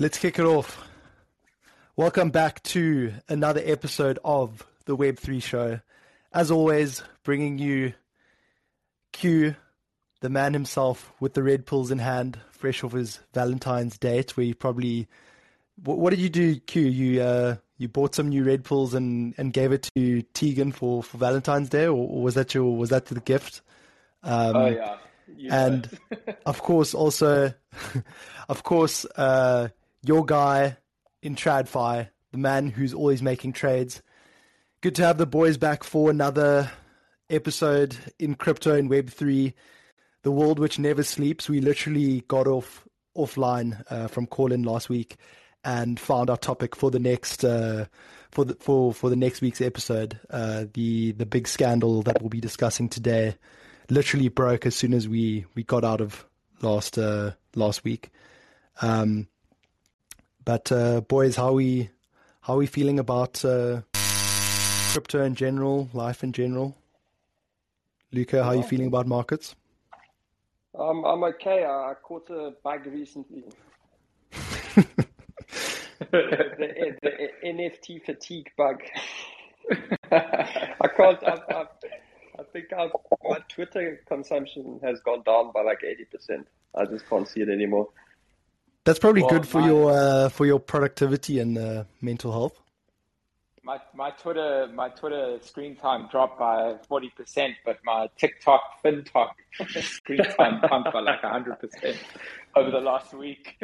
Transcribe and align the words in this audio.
Let's 0.00 0.16
kick 0.16 0.38
it 0.38 0.46
off. 0.46 0.82
Welcome 1.94 2.30
back 2.30 2.62
to 2.62 3.12
another 3.28 3.60
episode 3.62 4.18
of 4.24 4.66
the 4.86 4.96
Web3 4.96 5.42
Show. 5.42 5.80
As 6.32 6.50
always, 6.50 7.02
bringing 7.22 7.58
you 7.58 7.92
Q, 9.12 9.56
the 10.22 10.30
man 10.30 10.54
himself 10.54 11.12
with 11.20 11.34
the 11.34 11.42
red 11.42 11.66
pills 11.66 11.90
in 11.90 11.98
hand, 11.98 12.38
fresh 12.50 12.82
off 12.82 12.92
his 12.92 13.20
Valentine's 13.34 13.98
date, 13.98 14.38
where 14.38 14.46
you 14.46 14.54
probably. 14.54 15.06
What, 15.84 15.98
what 15.98 16.10
did 16.12 16.20
you 16.20 16.30
do, 16.30 16.58
Q? 16.58 16.80
You 16.80 17.20
uh, 17.20 17.56
you 17.76 17.88
bought 17.88 18.14
some 18.14 18.30
new 18.30 18.42
red 18.42 18.64
pills 18.64 18.94
and, 18.94 19.34
and 19.36 19.52
gave 19.52 19.70
it 19.70 19.90
to 19.94 20.22
Tegan 20.32 20.72
for, 20.72 21.02
for 21.02 21.18
Valentine's 21.18 21.68
Day, 21.68 21.84
or, 21.84 22.08
or 22.08 22.22
was 22.22 22.36
that 22.36 22.54
your 22.54 22.74
was 22.74 22.88
that 22.88 23.04
the 23.04 23.20
gift? 23.20 23.60
Um, 24.22 24.56
oh 24.56 24.66
yeah. 24.66 24.96
And 25.50 25.90
of 26.46 26.62
course, 26.62 26.94
also, 26.94 27.52
of 28.48 28.62
course, 28.62 29.04
uh, 29.04 29.68
your 30.02 30.24
guy 30.24 30.76
in 31.22 31.34
TradFi, 31.34 32.08
the 32.32 32.38
man 32.38 32.70
who's 32.70 32.94
always 32.94 33.22
making 33.22 33.52
trades. 33.52 34.02
Good 34.80 34.94
to 34.96 35.04
have 35.04 35.18
the 35.18 35.26
boys 35.26 35.58
back 35.58 35.84
for 35.84 36.10
another 36.10 36.70
episode 37.28 37.96
in 38.18 38.34
crypto 38.34 38.74
and 38.74 38.90
Web3, 38.90 39.52
the 40.22 40.30
world 40.30 40.58
which 40.58 40.78
never 40.78 41.02
sleeps. 41.02 41.48
We 41.48 41.60
literally 41.60 42.22
got 42.28 42.46
off 42.46 42.86
offline 43.16 43.82
uh, 43.90 44.08
from 44.08 44.26
Callin 44.26 44.62
last 44.62 44.88
week 44.88 45.16
and 45.64 46.00
found 46.00 46.30
our 46.30 46.36
topic 46.36 46.74
for 46.74 46.90
the 46.90 46.98
next 46.98 47.44
uh, 47.44 47.86
for 48.30 48.44
the 48.44 48.54
for 48.54 48.94
for 48.94 49.10
the 49.10 49.16
next 49.16 49.40
week's 49.40 49.60
episode. 49.60 50.18
Uh, 50.30 50.64
the 50.72 51.12
the 51.12 51.26
big 51.26 51.46
scandal 51.46 52.02
that 52.02 52.20
we'll 52.20 52.30
be 52.30 52.40
discussing 52.40 52.88
today 52.88 53.36
literally 53.90 54.28
broke 54.28 54.64
as 54.66 54.74
soon 54.74 54.94
as 54.94 55.08
we 55.08 55.44
we 55.54 55.62
got 55.62 55.84
out 55.84 56.00
of 56.00 56.24
last 56.62 56.98
uh, 56.98 57.32
last 57.54 57.84
week. 57.84 58.10
Um, 58.80 59.28
but 60.44 60.70
uh, 60.72 61.00
boys, 61.02 61.36
how 61.36 61.48
are 61.48 61.52
we 61.52 61.90
how 62.42 62.56
we 62.56 62.66
feeling 62.66 62.98
about 62.98 63.44
uh, 63.44 63.82
crypto 64.92 65.22
in 65.22 65.34
general, 65.34 65.88
life 65.92 66.24
in 66.24 66.32
general? 66.32 66.76
Luca, 68.12 68.42
how 68.42 68.50
are 68.50 68.56
you 68.56 68.62
feeling 68.62 68.88
about 68.88 69.06
markets? 69.06 69.54
Um, 70.78 71.04
I'm 71.04 71.22
okay. 71.24 71.64
I 71.64 71.94
caught 72.02 72.28
a 72.30 72.52
bug 72.62 72.86
recently. 72.86 73.44
the, 76.10 76.96
the, 77.02 77.28
NFT 77.44 78.04
fatigue 78.04 78.50
bug. 78.56 78.82
I 80.10 80.88
can't. 80.96 81.22
I've, 81.24 81.42
I've, 81.48 81.66
I 82.38 82.42
think 82.52 82.72
I've, 82.72 82.90
my 83.22 83.38
Twitter 83.48 84.00
consumption 84.06 84.80
has 84.82 85.00
gone 85.00 85.22
down 85.24 85.52
by 85.52 85.62
like 85.62 85.84
eighty 85.84 86.04
percent. 86.04 86.46
I 86.74 86.84
just 86.86 87.08
can't 87.08 87.28
see 87.28 87.40
it 87.40 87.48
anymore. 87.48 87.88
That's 88.84 88.98
probably 88.98 89.22
well, 89.22 89.30
good 89.30 89.46
for 89.46 89.60
my, 89.60 89.66
your 89.66 89.90
uh, 89.90 90.28
for 90.30 90.46
your 90.46 90.58
productivity 90.58 91.38
and 91.38 91.58
uh, 91.58 91.84
mental 92.00 92.32
health. 92.32 92.58
My 93.62 93.78
my 93.94 94.10
Twitter 94.10 94.68
my 94.74 94.88
Twitter 94.88 95.38
screen 95.42 95.76
time 95.76 96.08
dropped 96.10 96.38
by 96.38 96.76
forty 96.88 97.10
percent, 97.10 97.56
but 97.64 97.78
my 97.84 98.08
TikTok 98.16 98.82
FinTok 98.82 99.32
screen 99.82 100.24
time 100.38 100.60
pumped 100.62 100.92
by 100.92 101.00
like 101.00 101.20
hundred 101.20 101.58
percent 101.60 101.98
over 102.56 102.70
the 102.70 102.80
last 102.80 103.12
week. 103.12 103.62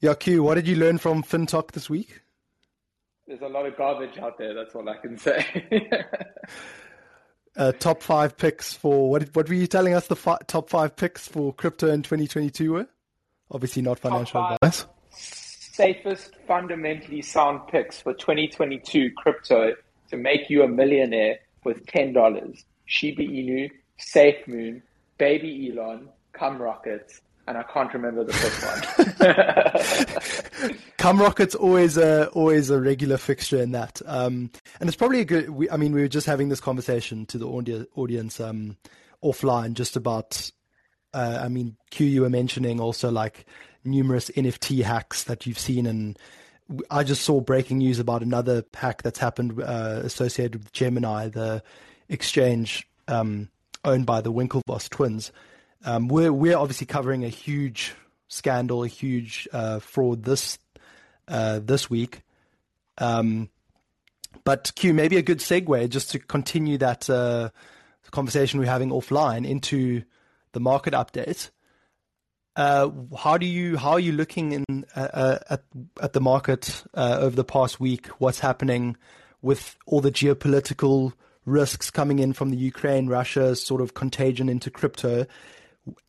yeah, 0.00 0.14
Q, 0.14 0.42
what 0.42 0.54
did 0.54 0.66
you 0.66 0.76
learn 0.76 0.96
from 0.96 1.22
FinTok 1.22 1.72
this 1.72 1.90
week? 1.90 2.22
There's 3.26 3.42
a 3.42 3.48
lot 3.48 3.66
of 3.66 3.76
garbage 3.76 4.16
out 4.18 4.38
there. 4.38 4.54
That's 4.54 4.74
all 4.74 4.88
I 4.88 4.96
can 4.96 5.18
say. 5.18 5.90
uh, 7.56 7.72
top 7.72 8.02
five 8.02 8.38
picks 8.38 8.72
for 8.72 9.10
what? 9.10 9.24
What 9.34 9.46
were 9.46 9.54
you 9.54 9.66
telling 9.66 9.92
us? 9.92 10.06
The 10.06 10.16
fi- 10.16 10.38
top 10.46 10.70
five 10.70 10.96
picks 10.96 11.28
for 11.28 11.52
crypto 11.52 11.90
in 11.90 12.00
2022 12.02 12.72
were? 12.72 12.88
Obviously, 13.50 13.82
not 13.82 13.98
financial 13.98 14.44
advice. 14.44 14.86
Safest, 15.10 16.36
fundamentally 16.46 17.22
sound 17.22 17.66
picks 17.68 18.00
for 18.00 18.14
2022 18.14 19.10
crypto 19.16 19.74
to 20.10 20.16
make 20.16 20.48
you 20.48 20.62
a 20.62 20.68
millionaire 20.68 21.38
with 21.64 21.86
ten 21.86 22.12
dollars. 22.12 22.64
Shiba 22.86 23.22
Inu, 23.22 23.70
Safe 23.98 24.46
Moon, 24.46 24.82
Baby 25.18 25.70
Elon, 25.70 26.08
CumRockets, 26.34 27.20
and 27.48 27.58
I 27.58 27.62
can't 27.64 27.92
remember 27.92 28.24
the 28.24 28.32
fifth 28.32 28.64
one. 28.64 28.80
CumRocket's 30.98 31.54
always 31.54 31.96
a 31.96 32.26
always 32.28 32.70
a 32.70 32.80
regular 32.80 33.16
fixture 33.16 33.62
in 33.62 33.72
that, 33.72 34.00
um, 34.06 34.50
and 34.80 34.88
it's 34.88 34.96
probably 34.96 35.20
a 35.20 35.24
good. 35.24 35.50
We, 35.50 35.70
I 35.70 35.76
mean, 35.76 35.92
we 35.92 36.00
were 36.00 36.08
just 36.08 36.26
having 36.26 36.48
this 36.48 36.60
conversation 36.60 37.26
to 37.26 37.38
the 37.38 37.86
audience 37.94 38.40
um, 38.40 38.76
offline, 39.22 39.74
just 39.74 39.96
about 39.96 40.50
uh, 41.16 41.40
I 41.42 41.48
mean, 41.48 41.76
Q, 41.90 42.06
you 42.06 42.20
were 42.20 42.30
mentioning 42.30 42.78
also 42.78 43.10
like 43.10 43.46
numerous 43.84 44.30
NFT 44.36 44.82
hacks 44.82 45.24
that 45.24 45.46
you've 45.46 45.58
seen, 45.58 45.86
and 45.86 46.18
I 46.90 47.04
just 47.04 47.22
saw 47.22 47.40
breaking 47.40 47.78
news 47.78 47.98
about 47.98 48.22
another 48.22 48.64
hack 48.74 49.02
that's 49.02 49.18
happened 49.18 49.60
uh, 49.60 50.00
associated 50.04 50.56
with 50.56 50.72
Gemini, 50.72 51.28
the 51.28 51.62
exchange 52.10 52.86
um, 53.08 53.48
owned 53.82 54.04
by 54.04 54.20
the 54.20 54.30
Winklevoss 54.30 54.90
twins. 54.90 55.32
Um, 55.86 56.08
we're 56.08 56.32
we're 56.32 56.58
obviously 56.58 56.86
covering 56.86 57.24
a 57.24 57.28
huge 57.28 57.94
scandal, 58.28 58.84
a 58.84 58.88
huge 58.88 59.48
uh, 59.54 59.78
fraud 59.78 60.24
this 60.24 60.58
uh, 61.28 61.60
this 61.62 61.88
week. 61.88 62.20
Um, 62.98 63.48
but 64.44 64.72
Q, 64.76 64.92
maybe 64.92 65.16
a 65.16 65.22
good 65.22 65.38
segue 65.38 65.88
just 65.88 66.10
to 66.10 66.18
continue 66.18 66.76
that 66.78 67.08
uh, 67.08 67.48
conversation 68.10 68.60
we're 68.60 68.66
having 68.66 68.90
offline 68.90 69.46
into 69.48 70.02
the 70.56 70.60
market 70.60 70.94
update. 70.94 71.50
Uh, 72.56 72.88
how 73.18 73.36
do 73.36 73.44
you 73.44 73.76
how 73.76 73.92
are 73.92 74.00
you 74.00 74.12
looking 74.12 74.52
in 74.52 74.86
uh, 74.96 75.08
uh, 75.12 75.38
at 75.50 75.62
at 76.00 76.14
the 76.14 76.20
market 76.20 76.82
uh, 76.94 77.18
over 77.20 77.36
the 77.36 77.44
past 77.44 77.78
week? 77.78 78.06
What's 78.18 78.40
happening 78.40 78.96
with 79.42 79.76
all 79.84 80.00
the 80.00 80.10
geopolitical 80.10 81.12
risks 81.44 81.90
coming 81.90 82.18
in 82.18 82.32
from 82.32 82.48
the 82.48 82.56
Ukraine 82.56 83.06
Russia 83.06 83.54
sort 83.54 83.82
of 83.82 83.92
contagion 83.92 84.48
into 84.48 84.70
crypto, 84.70 85.26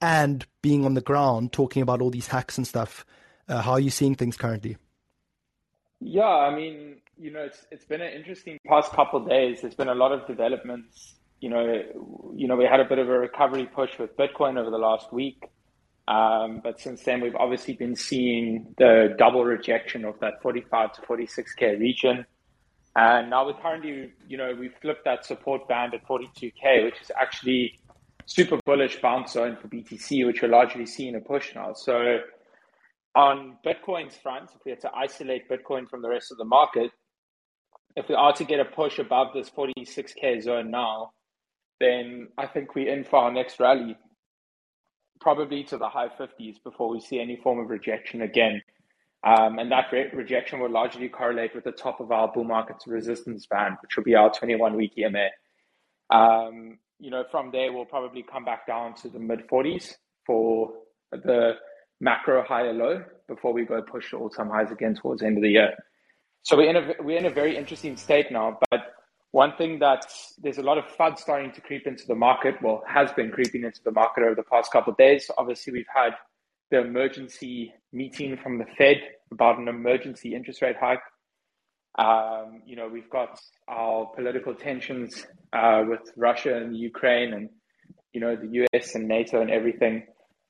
and 0.02 0.46
being 0.62 0.86
on 0.86 0.94
the 0.94 1.02
ground 1.02 1.52
talking 1.52 1.81
about 1.81 2.02
all 2.02 2.09
these 2.09 2.28
hacks 2.28 2.57
and 2.57 2.66
stuff? 2.66 3.06
Uh, 3.50 3.62
how 3.62 3.74
are 3.74 3.81
you 3.81 3.90
seeing 3.90 4.16
things 4.16 4.38
currently? 4.38 4.78
Yeah, 6.00 6.24
I 6.24 6.56
mean, 6.56 7.02
you 7.18 7.31
know, 7.31 7.41
it's 7.41 7.66
it's 7.69 7.84
been 7.84 8.00
an 8.00 8.13
interesting 8.13 8.57
past 8.66 8.94
couple 8.94 9.19
days. 9.25 9.59
There's 9.59 9.75
been 9.75 9.90
a 9.90 9.96
lot 9.96 10.13
of 10.13 10.25
developments 10.25 11.17
you 11.40 11.50
know, 11.50 11.84
you 12.36 12.48
know, 12.48 12.56
we 12.56 12.66
had 12.66 12.80
a 12.80 12.86
bit 12.86 13.00
of 13.00 13.09
a 13.09 13.20
recovery 13.20 13.66
push 13.66 13.98
with 14.00 14.16
Bitcoin 14.18 14.58
over 14.58 14.70
the 14.70 14.78
last 14.78 15.14
week. 15.14 15.44
Um, 16.08 16.62
but 16.64 16.80
since 16.80 17.03
then, 17.03 17.22
we've 17.22 17.36
obviously 17.36 17.74
been 17.74 17.96
seeing 17.96 18.74
the 18.78 19.16
double 19.18 19.44
rejection 19.44 20.06
of 20.06 20.20
that 20.22 20.42
45 20.42 20.94
to 20.94 21.02
46K 21.02 21.80
region. 21.80 22.25
And 22.96 23.30
now 23.30 23.46
we're 23.46 23.53
currently, 23.53 24.14
you 24.28 24.38
know, 24.38 24.56
we've 24.58 24.74
flipped 24.81 25.06
that 25.06 25.25
support 25.25 25.68
band 25.68 25.94
at 25.94 26.08
42K, 26.08 26.86
which 26.86 27.02
is 27.02 27.12
actually 27.20 27.78
super 28.25 28.58
bullish 28.66 29.00
bounce 29.02 29.34
zone 29.34 29.58
for 29.62 29.68
BTC, 29.68 30.25
which 30.25 30.42
we're 30.42 30.48
largely 30.48 30.86
seeing 30.86 31.16
a 31.16 31.19
push 31.19 31.54
now. 31.54 31.74
So 31.74 32.19
on 33.16 33.58
Bitcoin's 33.66 34.16
front, 34.16 34.50
if 34.56 34.64
we 34.66 34.72
had 34.72 34.81
to 34.81 34.92
isolate 34.96 35.50
Bitcoin 35.50 35.90
from 35.90 36.02
the 36.02 36.09
rest 36.09 36.31
of 36.31 36.38
the 36.38 36.46
market, 36.46 36.92
if 37.96 38.08
we 38.08 38.16
are 38.16 38.34
to 38.34 38.44
get 38.44 38.59
a 38.59 38.66
push 38.66 39.00
above 39.00 39.28
this 39.34 39.50
46K 39.50 40.42
zone 40.44 40.72
now, 40.72 41.12
then 41.80 42.30
I 42.38 42.48
think 42.48 42.76
we're 42.76 42.92
in 42.92 43.04
for 43.04 43.18
our 43.18 43.32
next 43.32 43.60
rally, 43.60 43.98
probably 45.20 45.64
to 45.66 45.78
the 45.78 45.90
high 45.90 46.10
50s 46.10 46.64
before 46.64 46.90
we 46.90 47.00
see 47.00 47.20
any 47.20 47.38
form 47.38 47.60
of 47.60 47.70
rejection 47.70 48.22
again. 48.22 48.62
Um, 49.24 49.60
and 49.60 49.72
that 49.72 49.86
re- 49.92 50.10
rejection 50.14 50.60
will 50.60 50.70
largely 50.70 51.10
correlate 51.10 51.56
with 51.56 51.64
the 51.64 51.72
top 51.72 52.00
of 52.00 52.12
our 52.12 52.32
bull 52.32 52.44
market's 52.44 52.88
resistance 52.88 53.46
band, 53.46 53.78
which 53.82 53.98
will 53.98 54.04
be 54.04 54.16
our 54.16 54.32
21 54.32 54.76
week 54.76 54.94
EMA. 54.98 55.28
Um, 56.10 56.78
you 57.00 57.12
know, 57.12 57.24
from 57.30 57.52
there, 57.52 57.74
we'll 57.74 57.86
probably 57.86 58.24
come 58.24 58.46
back 58.46 58.68
down 58.68 58.94
to 58.96 59.10
the 59.10 59.20
mid 59.20 59.48
40s 59.48 59.96
for 60.26 60.72
the 61.12 61.54
macro 62.00 62.44
higher 62.44 62.74
low 62.74 63.04
before 63.28 63.54
we 63.54 63.66
go 63.66 63.82
push 63.82 64.14
all 64.14 64.30
time 64.30 64.50
highs 64.50 64.72
again 64.72 64.96
towards 64.96 65.22
the 65.22 65.28
end 65.28 65.38
of 65.38 65.44
the 65.44 65.50
year. 65.50 65.74
So 66.44 66.56
we're 66.56 66.69
in 66.69 66.75
a 66.78 66.94
we're 67.01 67.18
in 67.18 67.25
a 67.25 67.31
very 67.31 67.57
interesting 67.57 67.98
state 67.98 68.31
now. 68.31 68.60
But 68.72 68.94
one 69.38 69.56
thing 69.56 69.78
that 69.78 70.04
there's 70.42 70.57
a 70.57 70.63
lot 70.63 70.80
of 70.80 70.86
FUD 70.98 71.19
starting 71.19 71.51
to 71.51 71.62
creep 71.62 71.86
into 71.86 72.07
the 72.07 72.16
market, 72.16 72.56
well, 72.60 72.81
has 72.88 73.12
been 73.12 73.30
creeping 73.30 73.63
into 73.63 73.80
the 73.84 73.92
market 73.92 74.24
over 74.24 74.34
the 74.34 74.42
past 74.42 74.72
couple 74.72 74.89
of 74.89 74.98
days. 74.98 75.30
Obviously, 75.38 75.72
we've 75.72 75.94
had 75.95 76.13
the 76.72 76.80
emergency 76.80 77.72
meeting 77.94 78.36
from 78.42 78.57
the 78.57 78.66
Fed 78.80 78.98
about 79.31 79.60
an 79.60 79.68
emergency 79.68 80.34
interest 80.34 80.63
rate 80.63 80.78
hike. 80.81 81.04
Um, 82.00 82.63
you 82.66 82.75
know, 82.75 82.88
we've 82.88 83.12
got 83.12 83.39
our 83.68 84.07
political 84.16 84.56
tensions 84.56 85.28
uh, 85.54 85.84
with 85.88 86.01
Russia 86.16 86.57
and 86.57 86.75
Ukraine 86.75 87.34
and, 87.34 87.50
you 88.13 88.22
know, 88.22 88.36
the 88.36 88.66
US 88.74 88.95
and 88.95 89.07
NATO 89.07 89.39
and 89.39 89.51
everything. 89.51 89.98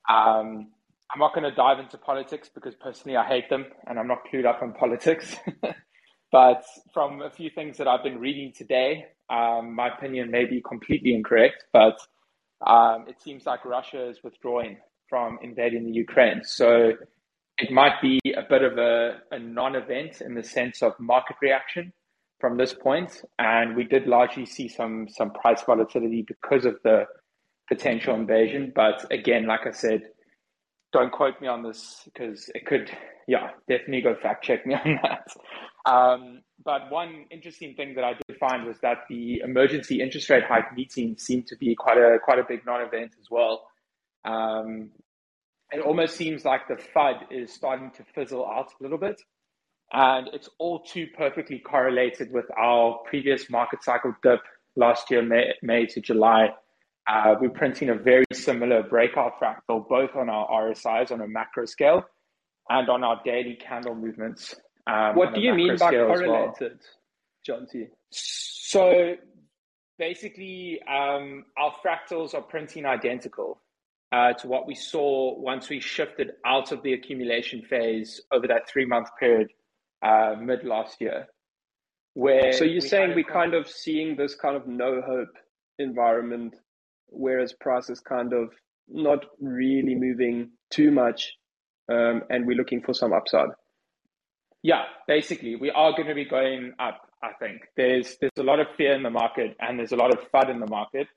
Um, 0.07 0.69
I'm 1.11 1.19
not 1.19 1.33
going 1.35 1.43
to 1.43 1.53
dive 1.53 1.79
into 1.79 1.97
politics 1.97 2.49
because 2.55 2.73
personally 2.75 3.17
I 3.17 3.27
hate 3.27 3.49
them 3.49 3.65
and 3.85 3.99
I'm 3.99 4.07
not 4.07 4.19
clued 4.31 4.45
up 4.45 4.61
on 4.61 4.71
politics. 4.71 5.35
But 6.31 6.63
from 6.93 7.21
a 7.21 7.29
few 7.29 7.49
things 7.49 7.77
that 7.77 7.87
I've 7.87 8.03
been 8.03 8.19
reading 8.19 8.51
today, 8.55 9.07
um, 9.29 9.73
my 9.75 9.89
opinion 9.89 10.31
may 10.31 10.45
be 10.45 10.61
completely 10.61 11.13
incorrect, 11.13 11.65
but 11.73 11.97
um, 12.65 13.05
it 13.07 13.21
seems 13.21 13.45
like 13.45 13.65
Russia 13.65 14.09
is 14.09 14.23
withdrawing 14.23 14.77
from 15.09 15.39
invading 15.41 15.85
the 15.85 15.91
Ukraine. 15.91 16.41
So 16.43 16.93
it 17.57 17.71
might 17.71 18.01
be 18.01 18.19
a 18.35 18.43
bit 18.47 18.63
of 18.63 18.77
a, 18.77 19.19
a 19.31 19.39
non-event 19.39 20.21
in 20.21 20.35
the 20.35 20.43
sense 20.43 20.81
of 20.81 20.93
market 20.99 21.37
reaction 21.41 21.93
from 22.39 22.57
this 22.57 22.73
point. 22.73 23.09
point, 23.09 23.21
and 23.39 23.75
we 23.75 23.83
did 23.83 24.05
largely 24.05 24.45
see 24.45 24.67
some 24.67 25.07
some 25.09 25.31
price 25.31 25.63
volatility 25.63 26.23
because 26.27 26.65
of 26.65 26.77
the 26.83 27.05
potential 27.67 28.15
invasion. 28.15 28.71
But 28.75 29.05
again, 29.11 29.47
like 29.47 29.65
I 29.65 29.71
said, 29.71 30.03
don't 30.93 31.11
quote 31.11 31.39
me 31.41 31.47
on 31.47 31.63
this 31.63 32.01
because 32.05 32.49
it 32.55 32.65
could, 32.65 32.89
yeah, 33.27 33.49
definitely 33.67 34.01
go 34.01 34.15
fact 34.15 34.43
check 34.43 34.65
me 34.65 34.75
on 34.85 34.99
that. 35.03 35.27
Um, 35.87 36.41
but 36.65 36.91
one 36.91 37.25
interesting 37.31 37.73
thing 37.75 37.95
that 37.95 38.03
I 38.03 38.13
did 38.27 38.37
find 38.37 38.67
was 38.67 38.77
that 38.81 39.05
the 39.09 39.39
emergency 39.39 40.01
interest 40.01 40.29
rate 40.29 40.43
hike 40.43 40.75
meeting 40.75 41.15
seemed 41.17 41.47
to 41.47 41.55
be 41.55 41.75
quite 41.75 41.97
a 41.97 42.19
quite 42.23 42.39
a 42.39 42.43
big 42.47 42.65
non-event 42.65 43.13
as 43.19 43.27
well. 43.31 43.63
Um, 44.25 44.91
it 45.71 45.79
almost 45.81 46.15
seems 46.15 46.43
like 46.43 46.67
the 46.67 46.75
FUD 46.75 47.31
is 47.31 47.53
starting 47.53 47.91
to 47.91 48.03
fizzle 48.15 48.45
out 48.45 48.71
a 48.79 48.83
little 48.83 48.97
bit. 48.97 49.21
And 49.93 50.27
it's 50.33 50.49
all 50.59 50.83
too 50.83 51.07
perfectly 51.17 51.59
correlated 51.59 52.31
with 52.31 52.45
our 52.57 52.99
previous 53.05 53.49
market 53.49 53.83
cycle 53.83 54.13
dip 54.21 54.41
last 54.75 55.09
year, 55.09 55.21
May, 55.21 55.53
May 55.61 55.85
to 55.87 56.01
July. 56.01 56.49
Uh, 57.07 57.35
we're 57.39 57.49
printing 57.49 57.89
a 57.89 57.95
very 57.95 58.25
similar 58.33 58.83
breakout 58.83 59.39
fractal, 59.41 59.87
both 59.87 60.13
on 60.15 60.29
our 60.29 60.47
RSIs 60.49 61.11
on 61.11 61.21
a 61.21 61.27
macro 61.27 61.65
scale 61.65 62.03
and 62.69 62.89
on 62.89 63.03
our 63.05 63.21
daily 63.23 63.55
candle 63.55 63.95
movements. 63.95 64.55
Um, 64.87 65.15
what 65.15 65.33
do 65.33 65.41
you 65.41 65.53
mean 65.53 65.75
by 65.77 65.91
correlated, 65.91 66.79
well. 67.47 67.59
Jonty? 67.59 67.89
So 68.11 69.15
basically, 69.99 70.81
um, 70.87 71.45
our 71.57 71.73
fractals 71.85 72.33
are 72.33 72.41
printing 72.41 72.85
identical 72.85 73.61
uh, 74.11 74.33
to 74.33 74.47
what 74.47 74.65
we 74.65 74.75
saw 74.75 75.37
once 75.37 75.69
we 75.69 75.79
shifted 75.79 76.31
out 76.45 76.71
of 76.71 76.81
the 76.83 76.93
accumulation 76.93 77.61
phase 77.63 78.21
over 78.31 78.47
that 78.47 78.69
three 78.69 78.85
month 78.85 79.09
period 79.19 79.49
uh, 80.01 80.35
mid 80.39 80.63
last 80.63 81.01
year. 81.01 81.27
Where 82.13 82.53
so 82.53 82.63
you're 82.63 82.81
saying 82.81 83.13
we're 83.13 83.23
kind 83.23 83.53
of 83.53 83.69
seeing 83.69 84.15
this 84.15 84.35
kind 84.35 84.55
of 84.55 84.67
no 84.67 85.01
hope 85.05 85.33
environment, 85.77 86.55
whereas 87.07 87.53
price 87.53 87.89
is 87.89 87.99
kind 87.99 88.33
of 88.33 88.49
not 88.87 89.25
really 89.39 89.93
moving 89.93 90.51
too 90.71 90.91
much, 90.91 91.33
um, 91.91 92.23
and 92.29 92.47
we're 92.47 92.57
looking 92.57 92.81
for 92.81 92.93
some 92.93 93.13
upside. 93.13 93.49
Yeah, 94.63 94.83
basically, 95.07 95.55
we 95.55 95.71
are 95.71 95.91
going 95.91 96.07
to 96.07 96.15
be 96.15 96.25
going 96.25 96.73
up. 96.79 97.01
I 97.23 97.31
think 97.39 97.61
there's 97.75 98.17
there's 98.19 98.31
a 98.37 98.43
lot 98.43 98.59
of 98.59 98.67
fear 98.75 98.93
in 98.93 99.03
the 99.03 99.09
market, 99.09 99.55
and 99.59 99.79
there's 99.79 99.91
a 99.91 99.95
lot 99.95 100.13
of 100.13 100.19
FUD 100.31 100.49
in 100.49 100.59
the 100.59 100.67
market, 100.67 101.07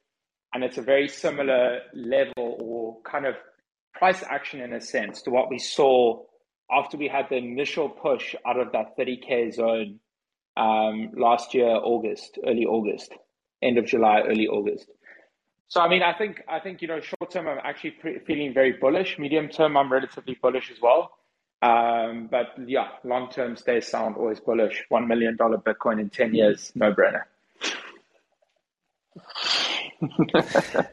and 0.52 0.64
it's 0.64 0.78
a 0.78 0.82
very 0.82 1.08
similar 1.08 1.81
level 1.94 2.56
or 2.60 3.00
kind 3.02 3.26
of 3.26 3.34
price 3.94 4.22
action 4.28 4.60
in 4.60 4.72
a 4.72 4.81
sense 4.81 5.22
to 5.22 5.31
what 5.31 5.50
we 5.50 5.58
saw 5.58 6.22
after 6.70 6.96
we 6.96 7.08
had 7.08 7.26
the 7.28 7.37
initial 7.37 7.88
push 7.88 8.34
out 8.46 8.58
of 8.58 8.72
that 8.72 8.96
30k 8.96 9.52
zone 9.54 9.98
um, 10.56 11.10
last 11.16 11.54
year, 11.54 11.69
August, 11.69 12.38
early 12.46 12.64
August, 12.64 13.12
end 13.62 13.78
of 13.78 13.86
July, 13.86 14.22
early 14.26 14.46
August. 14.46 14.86
So 15.69 15.81
I 15.81 15.88
mean, 15.88 16.02
I 16.02 16.12
think 16.16 16.43
I 16.48 16.58
think 16.60 16.82
you 16.82 16.88
know, 16.88 17.00
short 17.00 17.31
term, 17.31 17.46
I'm 17.46 17.58
actually 17.62 17.93
pre- 17.93 18.19
feeling 18.20 18.52
very 18.52 18.72
bullish. 18.72 19.19
Medium 19.19 19.48
term, 19.48 19.76
I'm 19.76 19.93
relatively 19.93 20.36
bullish 20.40 20.70
as 20.70 20.81
well. 20.81 21.12
Um, 21.62 22.28
but 22.30 22.54
yeah, 22.66 22.88
long 23.04 23.30
term, 23.30 23.56
stay 23.56 23.80
sound, 23.80 24.16
always 24.16 24.40
bullish. 24.40 24.84
One 24.88 25.06
million 25.06 25.36
dollar 25.36 25.58
Bitcoin 25.58 26.00
in 26.00 26.10
ten 26.10 26.34
years, 26.34 26.72
no 26.74 26.94
brainer. 26.94 27.24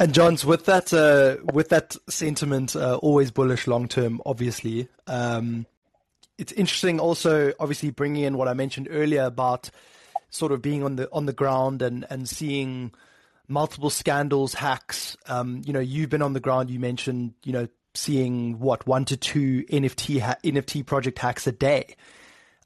And 0.00 0.14
Johns, 0.14 0.46
with 0.46 0.64
that, 0.64 0.94
uh, 0.94 1.36
with 1.52 1.68
that 1.68 1.94
sentiment, 2.08 2.74
uh, 2.74 2.96
always 2.96 3.30
bullish 3.30 3.66
long 3.66 3.86
term. 3.86 4.22
Obviously, 4.24 4.88
um, 5.06 5.66
it's 6.38 6.52
interesting. 6.52 6.98
Also, 6.98 7.52
obviously, 7.60 7.90
bringing 7.90 8.24
in 8.24 8.38
what 8.38 8.48
I 8.48 8.54
mentioned 8.54 8.88
earlier 8.90 9.24
about 9.24 9.68
sort 10.30 10.52
of 10.52 10.62
being 10.62 10.82
on 10.82 10.96
the 10.96 11.06
on 11.12 11.26
the 11.26 11.34
ground 11.34 11.82
and 11.82 12.06
and 12.08 12.26
seeing 12.26 12.92
multiple 13.46 13.90
scandals, 13.90 14.54
hacks. 14.54 15.18
Um, 15.26 15.60
you 15.66 15.74
know, 15.74 15.80
you've 15.80 16.08
been 16.08 16.22
on 16.22 16.32
the 16.32 16.40
ground. 16.40 16.70
You 16.70 16.80
mentioned, 16.80 17.34
you 17.44 17.52
know, 17.52 17.68
seeing 17.94 18.58
what 18.58 18.86
one 18.86 19.04
to 19.06 19.16
two 19.16 19.64
NFT 19.64 20.20
ha- 20.20 20.36
NFT 20.44 20.84
project 20.86 21.18
hacks 21.18 21.46
a 21.46 21.52
day. 21.52 21.96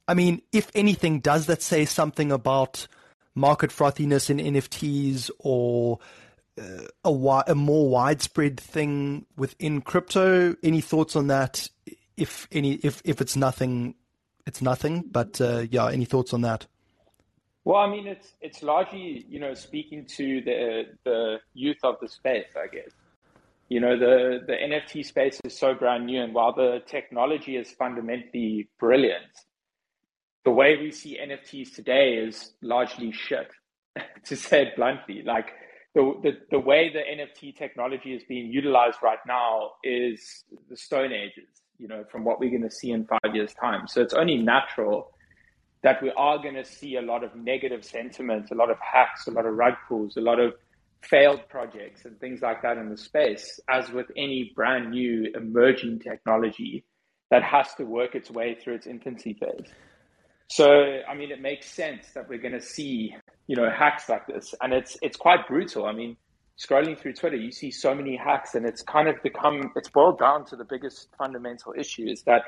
I 0.06 0.14
mean, 0.14 0.42
if 0.52 0.70
anything, 0.74 1.20
does 1.20 1.46
that 1.46 1.62
say 1.62 1.84
something 1.84 2.30
about 2.30 2.86
market 3.34 3.70
frothiness 3.70 4.30
in 4.30 4.38
NFTs 4.38 5.30
or 5.38 5.98
uh, 6.60 6.86
a, 7.04 7.44
a 7.48 7.54
more 7.54 7.88
widespread 7.88 8.60
thing 8.60 9.26
within 9.36 9.80
crypto. 9.80 10.54
Any 10.62 10.80
thoughts 10.80 11.16
on 11.16 11.26
that? 11.28 11.68
If 12.16 12.46
any, 12.52 12.74
if 12.74 13.02
if 13.04 13.20
it's 13.20 13.36
nothing, 13.36 13.94
it's 14.46 14.62
nothing. 14.62 15.04
But 15.10 15.40
uh, 15.40 15.66
yeah, 15.70 15.88
any 15.88 16.04
thoughts 16.04 16.32
on 16.32 16.42
that? 16.42 16.66
Well, 17.64 17.78
I 17.78 17.90
mean, 17.90 18.06
it's 18.06 18.34
it's 18.40 18.62
largely 18.62 19.26
you 19.28 19.40
know 19.40 19.54
speaking 19.54 20.06
to 20.16 20.40
the 20.42 20.84
the 21.02 21.40
youth 21.54 21.78
of 21.82 21.96
the 22.00 22.08
space, 22.08 22.46
I 22.56 22.68
guess. 22.68 22.90
You 23.74 23.80
know, 23.80 23.98
the 23.98 24.38
the 24.46 24.52
NFT 24.52 25.04
space 25.04 25.40
is 25.42 25.58
so 25.58 25.74
brand 25.74 26.06
new, 26.06 26.22
and 26.22 26.32
while 26.32 26.54
the 26.54 26.80
technology 26.86 27.56
is 27.56 27.72
fundamentally 27.72 28.68
brilliant, 28.78 29.34
the 30.44 30.52
way 30.52 30.76
we 30.76 30.92
see 30.92 31.18
NFTs 31.20 31.74
today 31.74 32.14
is 32.14 32.52
largely 32.62 33.10
shit, 33.10 33.50
to 34.26 34.36
say 34.36 34.62
it 34.66 34.76
bluntly. 34.76 35.22
Like 35.24 35.54
the, 35.92 36.14
the, 36.22 36.30
the 36.52 36.60
way 36.60 36.92
the 36.92 37.00
NFT 37.00 37.56
technology 37.56 38.14
is 38.14 38.22
being 38.28 38.46
utilized 38.46 38.98
right 39.02 39.18
now 39.26 39.72
is 39.82 40.44
the 40.70 40.76
Stone 40.76 41.12
Ages, 41.12 41.48
you 41.76 41.88
know, 41.88 42.04
from 42.12 42.22
what 42.22 42.38
we're 42.38 42.50
going 42.50 42.62
to 42.62 42.70
see 42.70 42.92
in 42.92 43.04
five 43.04 43.34
years' 43.34 43.54
time. 43.54 43.88
So 43.88 44.02
it's 44.02 44.14
only 44.14 44.36
natural 44.36 45.10
that 45.82 46.00
we 46.00 46.12
are 46.16 46.38
going 46.38 46.54
to 46.54 46.64
see 46.64 46.94
a 46.94 47.02
lot 47.02 47.24
of 47.24 47.34
negative 47.34 47.84
sentiment, 47.84 48.52
a 48.52 48.54
lot 48.54 48.70
of 48.70 48.76
hacks, 48.78 49.26
a 49.26 49.32
lot 49.32 49.46
of 49.46 49.54
rug 49.54 49.74
pulls, 49.88 50.16
a 50.16 50.20
lot 50.20 50.38
of 50.38 50.54
failed 51.10 51.48
projects 51.48 52.04
and 52.04 52.18
things 52.20 52.42
like 52.42 52.62
that 52.62 52.78
in 52.78 52.88
the 52.88 52.96
space, 52.96 53.60
as 53.68 53.90
with 53.90 54.06
any 54.16 54.52
brand 54.54 54.90
new 54.90 55.30
emerging 55.34 56.00
technology 56.00 56.84
that 57.30 57.42
has 57.42 57.74
to 57.74 57.84
work 57.84 58.14
its 58.14 58.30
way 58.30 58.54
through 58.54 58.74
its 58.74 58.86
infancy 58.86 59.34
phase. 59.34 59.68
So, 60.48 60.66
I 61.08 61.14
mean, 61.14 61.30
it 61.30 61.40
makes 61.40 61.70
sense 61.70 62.08
that 62.14 62.28
we're 62.28 62.38
going 62.38 62.52
to 62.52 62.60
see, 62.60 63.14
you 63.46 63.56
know, 63.56 63.70
hacks 63.70 64.08
like 64.08 64.26
this, 64.26 64.54
and 64.60 64.72
it's 64.72 64.96
it's 65.02 65.16
quite 65.16 65.48
brutal. 65.48 65.86
I 65.86 65.92
mean, 65.92 66.16
scrolling 66.58 66.98
through 66.98 67.14
Twitter, 67.14 67.36
you 67.36 67.50
see 67.50 67.70
so 67.70 67.94
many 67.94 68.16
hacks, 68.16 68.54
and 68.54 68.66
it's 68.66 68.82
kind 68.82 69.08
of 69.08 69.16
become 69.22 69.72
it's 69.74 69.88
boiled 69.88 70.18
down 70.18 70.44
to 70.46 70.56
the 70.56 70.64
biggest 70.64 71.08
fundamental 71.16 71.74
issue 71.76 72.06
is 72.06 72.22
that 72.24 72.42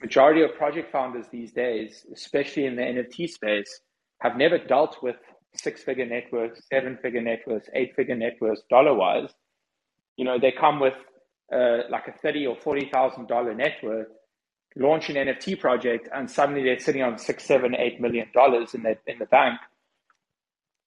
majority 0.00 0.42
of 0.42 0.54
project 0.56 0.90
founders 0.90 1.26
these 1.30 1.52
days, 1.52 2.04
especially 2.12 2.66
in 2.66 2.76
the 2.76 2.82
NFT 2.82 3.28
space, 3.28 3.80
have 4.20 4.36
never 4.36 4.58
dealt 4.58 4.96
with 5.02 5.16
six-figure 5.54 6.06
networks, 6.06 6.60
seven-figure 6.68 7.22
networks, 7.22 7.68
eight-figure 7.74 8.16
networks, 8.16 8.60
dollar-wise. 8.70 9.30
You 10.16 10.24
know, 10.24 10.38
they 10.38 10.52
come 10.52 10.80
with 10.80 10.94
uh, 11.52 11.88
like 11.90 12.06
a 12.08 12.12
thirty 12.12 12.46
or 12.46 12.56
forty 12.56 12.88
thousand 12.92 13.26
dollar 13.26 13.54
network 13.54 14.08
launch 14.76 15.08
an 15.10 15.16
NFT 15.16 15.58
project 15.58 16.08
and 16.14 16.30
suddenly 16.30 16.62
they're 16.62 16.78
sitting 16.78 17.02
on 17.02 17.18
six, 17.18 17.44
seven, 17.44 17.74
eight 17.74 18.00
million 18.00 18.28
dollars 18.32 18.74
in 18.74 18.82
the 18.82 18.96
in 19.06 19.18
the 19.18 19.26
bank. 19.26 19.58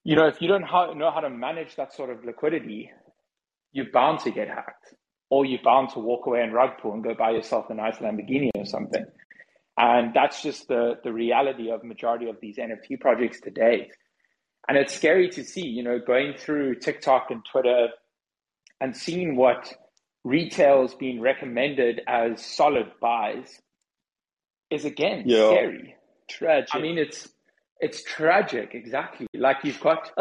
You 0.03 0.15
know, 0.15 0.27
if 0.27 0.41
you 0.41 0.47
don't 0.47 0.61
know 0.61 1.11
how 1.11 1.21
to 1.21 1.29
manage 1.29 1.75
that 1.75 1.93
sort 1.93 2.09
of 2.09 2.25
liquidity, 2.25 2.91
you're 3.71 3.91
bound 3.91 4.19
to 4.19 4.31
get 4.31 4.49
hacked, 4.49 4.93
or 5.29 5.45
you're 5.45 5.61
bound 5.63 5.89
to 5.91 5.99
walk 5.99 6.25
away 6.27 6.41
and 6.41 6.53
rug 6.53 6.71
pull 6.81 6.93
and 6.93 7.03
go 7.03 7.13
buy 7.13 7.31
yourself 7.31 7.69
a 7.69 7.73
nice 7.73 7.97
Lamborghini 7.97 8.49
or 8.55 8.65
something. 8.65 9.05
And 9.77 10.13
that's 10.13 10.41
just 10.41 10.67
the 10.67 10.95
the 11.03 11.11
reality 11.11 11.71
of 11.71 11.83
majority 11.83 12.29
of 12.29 12.37
these 12.41 12.57
NFT 12.57 12.99
projects 12.99 13.41
to 13.41 13.49
date. 13.49 13.91
And 14.67 14.77
it's 14.77 14.93
scary 14.93 15.29
to 15.29 15.43
see, 15.43 15.65
you 15.65 15.83
know, 15.83 15.99
going 15.99 16.35
through 16.37 16.75
TikTok 16.75 17.27
and 17.31 17.43
Twitter 17.49 17.87
and 18.79 18.95
seeing 18.95 19.35
what 19.35 19.73
retail 20.23 20.85
is 20.85 20.93
being 20.93 21.19
recommended 21.19 22.01
as 22.07 22.43
solid 22.45 22.91
buys 23.01 23.59
is 24.69 24.85
again 24.85 25.23
yeah. 25.25 25.49
scary. 25.49 25.95
Tragic. 26.29 26.69
I 26.73 26.79
mean, 26.79 26.97
it's 26.97 27.27
it's 27.79 28.03
tragic. 28.03 28.71
Exactly. 28.73 29.27
Like 29.33 29.57
you've 29.63 29.79
got 29.81 30.11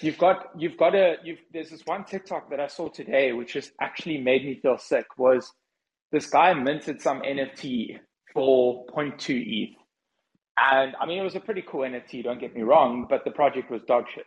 you've 0.00 0.18
got 0.18 0.48
you've 0.56 0.76
got 0.76 0.94
a 0.94 1.16
you've 1.22 1.40
there's 1.52 1.70
this 1.70 1.82
one 1.84 2.04
TikTok 2.04 2.50
that 2.50 2.60
I 2.60 2.66
saw 2.68 2.88
today, 2.88 3.32
which 3.32 3.52
just 3.52 3.72
actually 3.80 4.18
made 4.18 4.44
me 4.44 4.58
feel 4.60 4.78
sick. 4.78 5.06
Was 5.18 5.52
this 6.10 6.26
guy 6.26 6.54
minted 6.54 7.00
some 7.02 7.20
NFT 7.20 7.98
for 8.32 8.86
0.2 8.86 9.42
ETH, 9.46 9.76
and 10.58 10.94
I 11.00 11.06
mean 11.06 11.18
it 11.18 11.22
was 11.22 11.34
a 11.34 11.40
pretty 11.40 11.62
cool 11.66 11.80
NFT. 11.80 12.24
Don't 12.24 12.40
get 12.40 12.54
me 12.54 12.62
wrong, 12.62 13.06
but 13.08 13.24
the 13.24 13.30
project 13.30 13.70
was 13.70 13.82
dog 13.82 14.04
shit. 14.14 14.26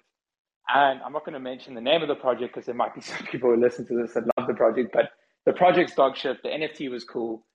And 0.67 0.99
I'm 1.01 1.13
not 1.13 1.25
going 1.25 1.33
to 1.33 1.39
mention 1.39 1.75
the 1.75 1.81
name 1.81 2.01
of 2.01 2.07
the 2.07 2.15
project 2.15 2.53
because 2.55 2.65
there 2.65 2.75
might 2.75 2.95
be 2.95 3.01
some 3.13 3.25
people 3.27 3.49
who 3.53 3.61
listen 3.61 3.85
to 3.87 3.95
this 3.95 4.13
that 4.13 4.23
love 4.37 4.47
the 4.47 4.53
project, 4.53 4.91
but 4.93 5.11
the 5.45 5.53
project's 5.53 5.95
dog 5.95 6.17
shit. 6.17 6.41
The 6.43 6.49
NFT 6.49 6.89
was 6.89 7.03
cool 7.03 7.45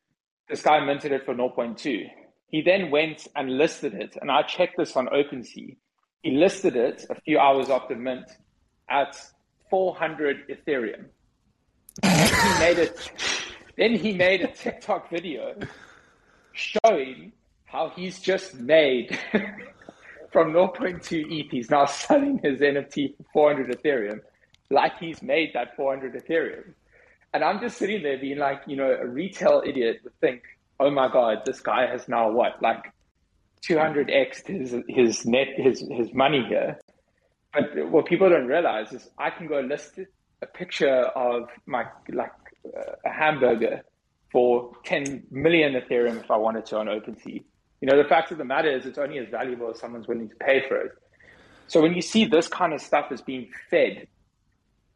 this 0.50 0.62
guy 0.62 0.84
minted 0.84 1.12
it 1.12 1.24
for 1.24 1.32
0.2. 1.32 2.06
He 2.48 2.62
then 2.62 2.90
went 2.90 3.28
and 3.36 3.56
listed 3.56 3.94
it, 3.94 4.16
and 4.20 4.30
I 4.30 4.42
checked 4.42 4.76
this 4.76 4.96
on 4.96 5.06
OpenSea. 5.06 5.76
He 6.22 6.30
listed 6.32 6.74
it 6.74 7.06
a 7.08 7.14
few 7.20 7.38
hours 7.38 7.70
after 7.70 7.94
mint 7.94 8.28
at 8.90 9.16
400 9.70 10.48
Ethereum. 10.48 11.04
he 12.02 12.58
made 12.58 12.78
it. 12.78 13.10
Then 13.76 13.94
he 13.94 14.12
made 14.12 14.42
a 14.42 14.48
TikTok 14.48 15.08
video 15.08 15.54
showing 16.52 17.32
how 17.70 17.92
he's 17.94 18.18
just 18.18 18.54
made 18.54 19.16
from 20.32 20.52
0.2 20.52 21.24
ETH. 21.30 21.50
He's 21.50 21.70
now 21.70 21.84
selling 21.86 22.40
his 22.42 22.60
NFT 22.60 23.16
for 23.16 23.54
400 23.54 23.78
Ethereum, 23.78 24.20
like 24.70 24.98
he's 24.98 25.22
made 25.22 25.52
that 25.54 25.76
400 25.76 26.14
Ethereum. 26.14 26.72
And 27.32 27.44
I'm 27.44 27.60
just 27.60 27.78
sitting 27.78 28.02
there 28.02 28.18
being 28.18 28.38
like, 28.38 28.62
you 28.66 28.76
know, 28.76 28.90
a 28.90 29.06
retail 29.06 29.62
idiot 29.64 30.00
would 30.02 30.18
think, 30.20 30.42
oh 30.80 30.90
my 30.90 31.10
God, 31.10 31.42
this 31.44 31.60
guy 31.60 31.86
has 31.86 32.08
now 32.08 32.30
what, 32.30 32.60
like 32.60 32.92
200x 33.62 34.46
his, 34.46 34.74
his 34.88 35.26
net, 35.26 35.48
his, 35.56 35.84
his 35.90 36.12
money 36.12 36.44
here. 36.48 36.78
But 37.52 37.88
what 37.88 38.06
people 38.06 38.28
don't 38.28 38.46
realize 38.46 38.92
is 38.92 39.08
I 39.16 39.30
can 39.30 39.46
go 39.46 39.60
list 39.60 39.98
a 40.42 40.46
picture 40.46 40.88
of 40.88 41.48
my, 41.66 41.84
like 42.08 42.32
uh, 42.66 42.92
a 43.04 43.10
hamburger 43.10 43.82
for 44.32 44.72
10 44.84 45.24
million 45.30 45.74
Ethereum 45.74 46.18
if 46.20 46.30
I 46.30 46.36
wanted 46.36 46.66
to 46.66 46.78
on 46.78 46.86
OpenSea. 46.86 47.44
You 47.80 47.88
know, 47.88 48.00
the 48.00 48.08
fact 48.08 48.30
of 48.30 48.38
the 48.38 48.44
matter 48.44 48.70
is 48.70 48.86
it's 48.86 48.98
only 48.98 49.18
as 49.18 49.28
valuable 49.28 49.70
as 49.70 49.78
someone's 49.78 50.06
willing 50.06 50.28
to 50.28 50.36
pay 50.36 50.62
for 50.68 50.76
it. 50.76 50.92
So 51.66 51.80
when 51.80 51.94
you 51.94 52.02
see 52.02 52.24
this 52.24 52.48
kind 52.48 52.72
of 52.72 52.80
stuff 52.80 53.12
is 53.12 53.22
being 53.22 53.48
fed 53.70 54.06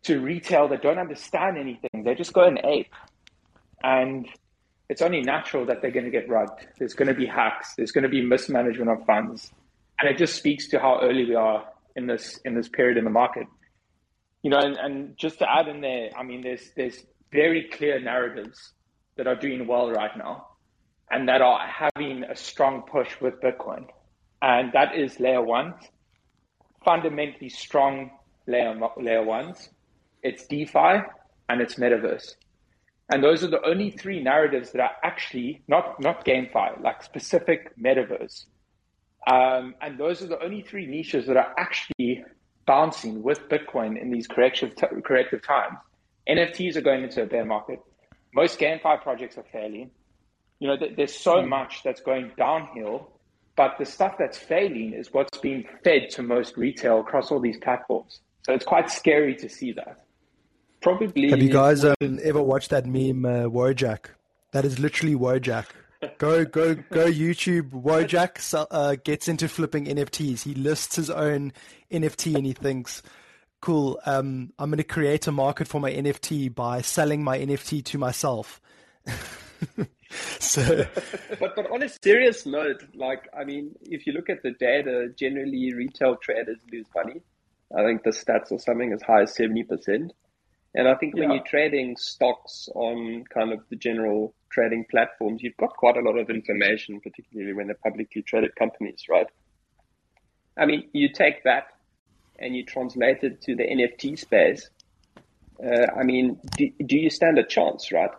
to 0.05 0.21
retail 0.21 0.69
that 0.69 0.83
don't 0.83 0.99
understand 0.99 1.59
anything. 1.59 2.05
They 2.05 2.15
just 2.15 2.33
go 2.33 2.45
and 2.45 2.61
ape. 2.63 2.93
And 3.83 4.29
it's 4.89 5.03
only 5.03 5.23
natural 5.23 5.67
that 5.67 5.81
they're 5.83 5.91
going 5.91 6.05
to 6.05 6.11
get 6.11 6.29
robbed. 6.29 6.67
There's 6.79 6.95
going 6.95 7.09
to 7.09 7.15
be 7.15 7.27
hacks. 7.27 7.75
There's 7.77 7.91
going 7.91 8.03
to 8.03 8.09
be 8.09 8.23
mismanagement 8.23 8.91
of 8.91 9.05
funds. 9.07 9.51
And 9.99 10.09
it 10.09 10.19
just 10.19 10.37
speaks 10.37 10.69
to 10.69 10.79
how 10.79 11.01
early 11.03 11.25
we 11.25 11.35
are 11.35 11.65
in 11.97 12.07
this 12.07 12.39
in 12.45 12.55
this 12.55 12.69
period 12.69 12.99
in 12.99 13.05
the 13.05 13.11
market. 13.11 13.47
You 14.43 14.51
know, 14.51 14.59
and, 14.59 14.77
and 14.77 15.17
just 15.17 15.39
to 15.39 15.51
add 15.51 15.69
in 15.69 15.81
there, 15.81 16.11
I 16.17 16.23
mean, 16.23 16.43
there's 16.43 16.71
there's 16.77 17.03
very 17.33 17.69
clear 17.73 17.99
narratives 17.99 18.73
that 19.17 19.27
are 19.27 19.37
doing 19.37 19.67
well 19.67 19.91
right 19.91 20.15
now 20.19 20.49
and 21.11 21.29
that 21.29 21.41
are 21.41 21.61
having 21.67 22.25
a 22.25 22.37
strong 22.37 22.83
push 22.83 23.21
with 23.21 23.41
Bitcoin. 23.41 23.87
And 24.43 24.73
that 24.73 24.95
is 24.95 25.21
layer 25.21 25.43
ones, 25.43 25.75
fundamentally 26.85 27.49
strong 27.49 28.11
layer 28.47 28.79
layer 28.99 29.23
ones 29.23 29.71
it's 30.25 30.47
DeFi, 30.47 31.03
and 31.51 31.61
it's 31.61 31.75
metaverse. 31.75 32.35
And 33.13 33.23
those 33.23 33.45
are 33.45 33.49
the 33.49 33.63
only 33.63 33.91
three 33.91 34.23
narratives 34.23 34.73
that 34.73 34.81
are 34.81 34.97
actually 35.05 35.63
not 35.69 36.01
not 36.01 36.25
GameFi, 36.25 36.83
like 36.83 37.03
specific 37.03 37.77
metaverse. 37.77 38.47
Um, 39.31 39.75
and 39.83 39.99
those 39.99 40.23
are 40.23 40.27
the 40.27 40.43
only 40.43 40.63
three 40.63 40.87
niches 40.87 41.27
that 41.27 41.37
are 41.37 41.55
actually 41.59 42.25
bouncing 42.67 43.23
with 43.23 43.49
Bitcoin 43.51 44.01
in 44.01 44.11
these 44.11 44.27
corrective 44.27 44.75
t- 44.75 44.87
corrective 45.05 45.43
times. 45.43 45.77
NFTs 46.27 46.77
are 46.77 46.81
going 46.81 47.05
into 47.05 47.23
a 47.23 47.27
bear 47.27 47.45
market. 47.45 47.81
Most 48.35 48.59
GameFi 48.59 49.03
projects 49.03 49.37
are 49.37 49.45
failing. 49.53 49.91
You 50.61 50.69
know, 50.69 50.77
th- 50.77 50.97
there's 50.97 51.15
so 51.15 51.37
mm. 51.37 51.49
much 51.49 51.83
that's 51.83 52.01
going 52.01 52.33
downhill, 52.37 53.11
but 53.57 53.77
the 53.79 53.85
stuff 53.85 54.17
that's 54.19 54.39
failing 54.39 54.93
is 54.93 55.13
what's 55.13 55.39
being 55.39 55.65
fed 55.83 56.11
to 56.11 56.23
most 56.23 56.57
retail 56.57 57.01
across 57.01 57.31
all 57.31 57.41
these 57.41 57.59
platforms. 57.59 58.21
So 58.45 58.53
it's 58.53 58.65
quite 58.65 58.91
scary 58.91 59.35
to 59.37 59.49
see 59.49 59.73
that. 59.73 60.05
Probably. 60.81 61.31
Have 61.31 61.43
you 61.43 61.51
guys 61.51 61.85
um, 61.85 62.19
ever 62.23 62.43
watched 62.43 62.71
that 62.71 62.87
meme, 62.87 63.25
uh, 63.25 63.49
Wojak? 63.49 64.07
That 64.53 64.65
is 64.65 64.79
literally 64.79 65.15
Wojak. 65.15 65.67
Go, 66.19 66.45
go, 66.45 66.75
go! 66.75 67.07
YouTube. 67.11 67.71
Wojak 67.71 68.67
uh, 68.71 68.97
gets 69.03 69.29
into 69.29 69.49
flipping 69.49 69.87
NFTs. 69.87 70.43
He 70.43 70.55
lists 70.55 70.97
his 70.97 71.09
own 71.09 71.53
NFT 71.91 72.37
and 72.37 72.45
he 72.45 72.53
thinks, 72.53 73.03
"Cool, 73.63 73.99
um, 74.05 74.53
I'm 74.59 74.69
going 74.69 74.77
to 74.77 74.85
create 74.85 75.27
a 75.27 75.33
market 75.33 75.69
for 75.69 75.81
my 75.81 75.91
NFT 75.91 76.55
by 76.55 76.83
selling 76.83 77.25
my 77.25 77.39
NFT 77.39 77.83
to 77.87 77.99
myself." 77.99 78.61
so, 80.39 80.87
but 81.41 81.57
but 81.57 81.71
on 81.71 81.83
a 81.83 81.89
serious 82.03 82.47
note, 82.47 82.85
like 82.95 83.29
I 83.39 83.45
mean, 83.45 83.75
if 83.83 84.07
you 84.07 84.13
look 84.13 84.31
at 84.31 84.43
the 84.43 84.53
data, 84.53 85.09
generally 85.17 85.73
retail 85.75 86.17
traders 86.17 86.59
lose 86.73 86.87
money. 86.95 87.21
I 87.77 87.83
think 87.85 88.03
the 88.05 88.11
stats 88.11 88.53
are 88.53 88.59
something 88.59 88.93
as 88.93 89.03
high 89.03 89.23
as 89.23 89.35
seventy 89.35 89.65
percent. 89.65 90.13
And 90.75 90.89
I 90.89 90.95
think 90.95 91.15
when 91.15 91.31
yeah. 91.31 91.37
you're 91.37 91.45
trading 91.45 91.97
stocks 91.97 92.69
on 92.75 93.25
kind 93.33 93.53
of 93.53 93.61
the 93.71 93.77
general 93.77 94.35
trading 94.51 94.85
platforms, 94.91 95.43
you've 95.43 95.57
got 95.57 95.71
quite 95.77 95.97
a 95.97 96.01
lot 96.01 96.19
of 96.19 96.31
information, 96.31 97.01
particularly 97.01 97.53
when 97.53 97.69
they're 97.69 97.77
publicly 97.83 98.23
traded 98.23 98.57
companies, 98.57 99.05
right? 99.09 99.29
I 100.57 100.67
mean, 100.67 100.89
you 100.93 101.09
take 101.09 101.45
that 101.45 101.69
and 102.39 102.57
you 102.57 102.65
translate 102.65 103.23
it 103.23 103.41
to 103.43 103.55
the 103.55 103.65
NFT 103.65 104.19
space. 104.19 104.69
Uh, 105.65 105.87
I 105.97 106.03
mean, 106.03 106.41
do, 106.57 106.71
do 106.85 106.99
you 106.99 107.11
stand 107.11 107.39
a 107.39 107.45
chance, 107.45 107.93
right? 107.93 108.11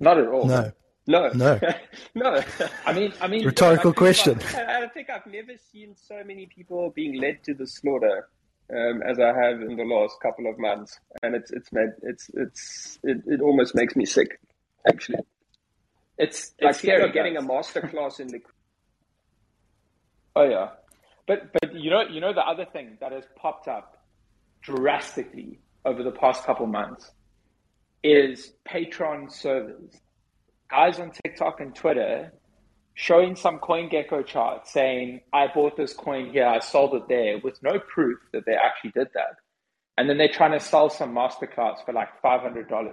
Not 0.00 0.18
at 0.18 0.26
all. 0.26 0.46
No. 0.46 0.72
No, 1.06 1.28
no, 1.34 1.58
no. 2.14 2.42
I 2.86 2.92
mean, 2.92 3.12
I 3.20 3.26
mean, 3.26 3.44
rhetorical 3.44 3.92
question. 3.92 4.38
I, 4.54 4.82
I 4.84 4.88
think 4.88 5.10
I've 5.10 5.26
never 5.26 5.52
seen 5.72 5.96
so 5.96 6.22
many 6.24 6.46
people 6.46 6.90
being 6.94 7.20
led 7.20 7.42
to 7.44 7.54
the 7.54 7.66
slaughter 7.66 8.28
um, 8.70 9.02
as 9.02 9.18
I 9.18 9.28
have 9.28 9.60
in 9.60 9.76
the 9.76 9.84
last 9.84 10.20
couple 10.22 10.48
of 10.48 10.58
months, 10.58 11.00
and 11.22 11.34
it's 11.34 11.50
it's 11.50 11.72
made 11.72 11.88
it's 12.02 12.30
it's 12.34 12.98
it, 13.02 13.22
it 13.26 13.40
almost 13.40 13.74
makes 13.74 13.96
me 13.96 14.04
sick. 14.04 14.38
Actually, 14.88 15.20
it's, 16.16 16.52
it's 16.58 16.62
like 16.62 16.74
scary, 16.76 17.00
you're 17.00 17.12
getting 17.12 17.36
a 17.36 17.42
master 17.42 17.80
class 17.82 18.20
in 18.20 18.28
the. 18.28 18.40
Oh 20.36 20.44
yeah, 20.48 20.68
but 21.26 21.52
but 21.52 21.74
you 21.74 21.90
know 21.90 22.02
you 22.02 22.20
know 22.20 22.32
the 22.32 22.40
other 22.40 22.64
thing 22.64 22.98
that 23.00 23.10
has 23.10 23.24
popped 23.34 23.66
up 23.66 24.04
drastically 24.62 25.58
over 25.84 26.04
the 26.04 26.12
past 26.12 26.44
couple 26.44 26.66
months 26.68 27.10
is 28.02 28.52
Patreon 28.68 29.30
servers. 29.30 29.94
Guys 30.70 30.98
on 31.00 31.10
TikTok 31.24 31.60
and 31.60 31.74
Twitter 31.74 32.32
showing 32.94 33.34
some 33.34 33.58
CoinGecko 33.58 34.26
chart 34.26 34.68
saying, 34.68 35.20
I 35.32 35.46
bought 35.52 35.76
this 35.76 35.92
coin 35.92 36.30
here, 36.30 36.46
I 36.46 36.58
sold 36.60 36.94
it 36.94 37.08
there, 37.08 37.38
with 37.42 37.62
no 37.62 37.78
proof 37.78 38.18
that 38.32 38.44
they 38.46 38.54
actually 38.54 38.90
did 38.90 39.08
that. 39.14 39.36
And 39.96 40.08
then 40.08 40.18
they're 40.18 40.28
trying 40.28 40.52
to 40.52 40.60
sell 40.60 40.90
some 40.90 41.14
masterclass 41.14 41.84
for 41.84 41.92
like 41.92 42.08
$500. 42.22 42.92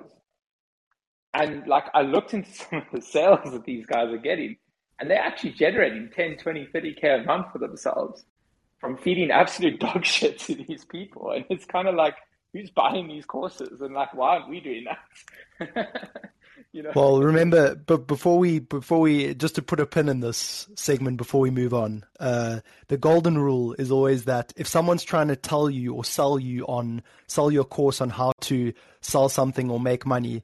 And 1.34 1.68
like 1.68 1.86
I 1.94 2.02
looked 2.02 2.34
into 2.34 2.52
some 2.54 2.80
of 2.80 2.86
the 2.94 3.02
sales 3.02 3.52
that 3.52 3.66
these 3.66 3.86
guys 3.86 4.12
are 4.12 4.18
getting, 4.18 4.58
and 5.00 5.10
they're 5.10 5.22
actually 5.22 5.52
generating 5.52 6.10
10, 6.16 6.38
20, 6.38 6.70
30K 6.74 7.22
a 7.22 7.26
month 7.26 7.48
for 7.52 7.60
themselves 7.60 8.26
from 8.80 8.98
feeding 8.98 9.32
absolute 9.32 9.80
dog 9.82 10.06
shit 10.06 10.40
to 10.40 10.56
these 10.56 10.86
people. 10.86 11.32
And 11.32 11.46
it's 11.50 11.66
kind 11.66 11.88
of 11.88 11.96
like, 11.96 12.16
who's 12.58 12.72
buying 12.72 13.08
these 13.08 13.26
courses? 13.26 13.82
And 13.82 13.94
like, 13.94 14.14
why 14.14 14.38
aren't 14.38 14.50
we 14.50 14.60
doing 14.60 14.86
that? 14.86 16.04
You 16.74 16.84
know? 16.84 16.92
Well, 16.96 17.22
remember, 17.22 17.76
but 17.76 18.08
before 18.08 18.38
we 18.38 18.60
before 18.60 19.00
we 19.00 19.34
just 19.34 19.56
to 19.56 19.62
put 19.62 19.80
a 19.80 19.86
pin 19.86 20.10
in 20.10 20.20
this 20.20 20.68
segment 20.76 21.18
before 21.18 21.42
we 21.42 21.50
move 21.50 21.74
on, 21.74 22.06
uh, 22.20 22.60
the 22.88 22.98
golden 22.98 23.38
rule 23.38 23.74
is 23.80 23.90
always 23.90 24.26
that 24.26 24.54
if 24.58 24.68
someone's 24.68 25.04
trying 25.04 25.30
to 25.30 25.36
tell 25.36 25.70
you 25.70 25.94
or 25.94 26.04
sell 26.04 26.38
you 26.38 26.66
on 26.66 27.02
sell 27.26 27.50
your 27.50 27.64
course 27.64 28.02
on 28.02 28.10
how 28.10 28.32
to 28.42 28.74
sell 29.02 29.30
something 29.30 29.72
or 29.72 29.80
make 29.80 30.06
money, 30.06 30.44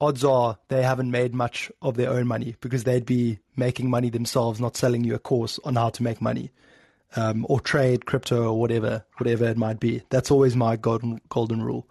odds 0.00 0.24
are 0.24 0.58
they 0.68 0.82
haven't 0.82 1.10
made 1.10 1.34
much 1.34 1.72
of 1.80 1.96
their 1.96 2.10
own 2.10 2.26
money 2.26 2.54
because 2.60 2.84
they'd 2.84 3.06
be 3.06 3.38
making 3.56 3.88
money 3.88 4.10
themselves, 4.10 4.60
not 4.60 4.76
selling 4.76 5.04
you 5.04 5.14
a 5.14 5.18
course 5.18 5.58
on 5.64 5.76
how 5.76 5.88
to 5.90 6.02
make 6.02 6.20
money. 6.20 6.50
Um, 7.14 7.44
or 7.48 7.60
trade 7.60 8.06
crypto 8.06 8.44
or 8.44 8.58
whatever, 8.58 9.04
whatever 9.18 9.44
it 9.44 9.58
might 9.58 9.78
be. 9.78 10.02
That's 10.08 10.30
always 10.30 10.56
my 10.56 10.76
golden 10.76 11.20
golden 11.28 11.62
rule 11.62 11.86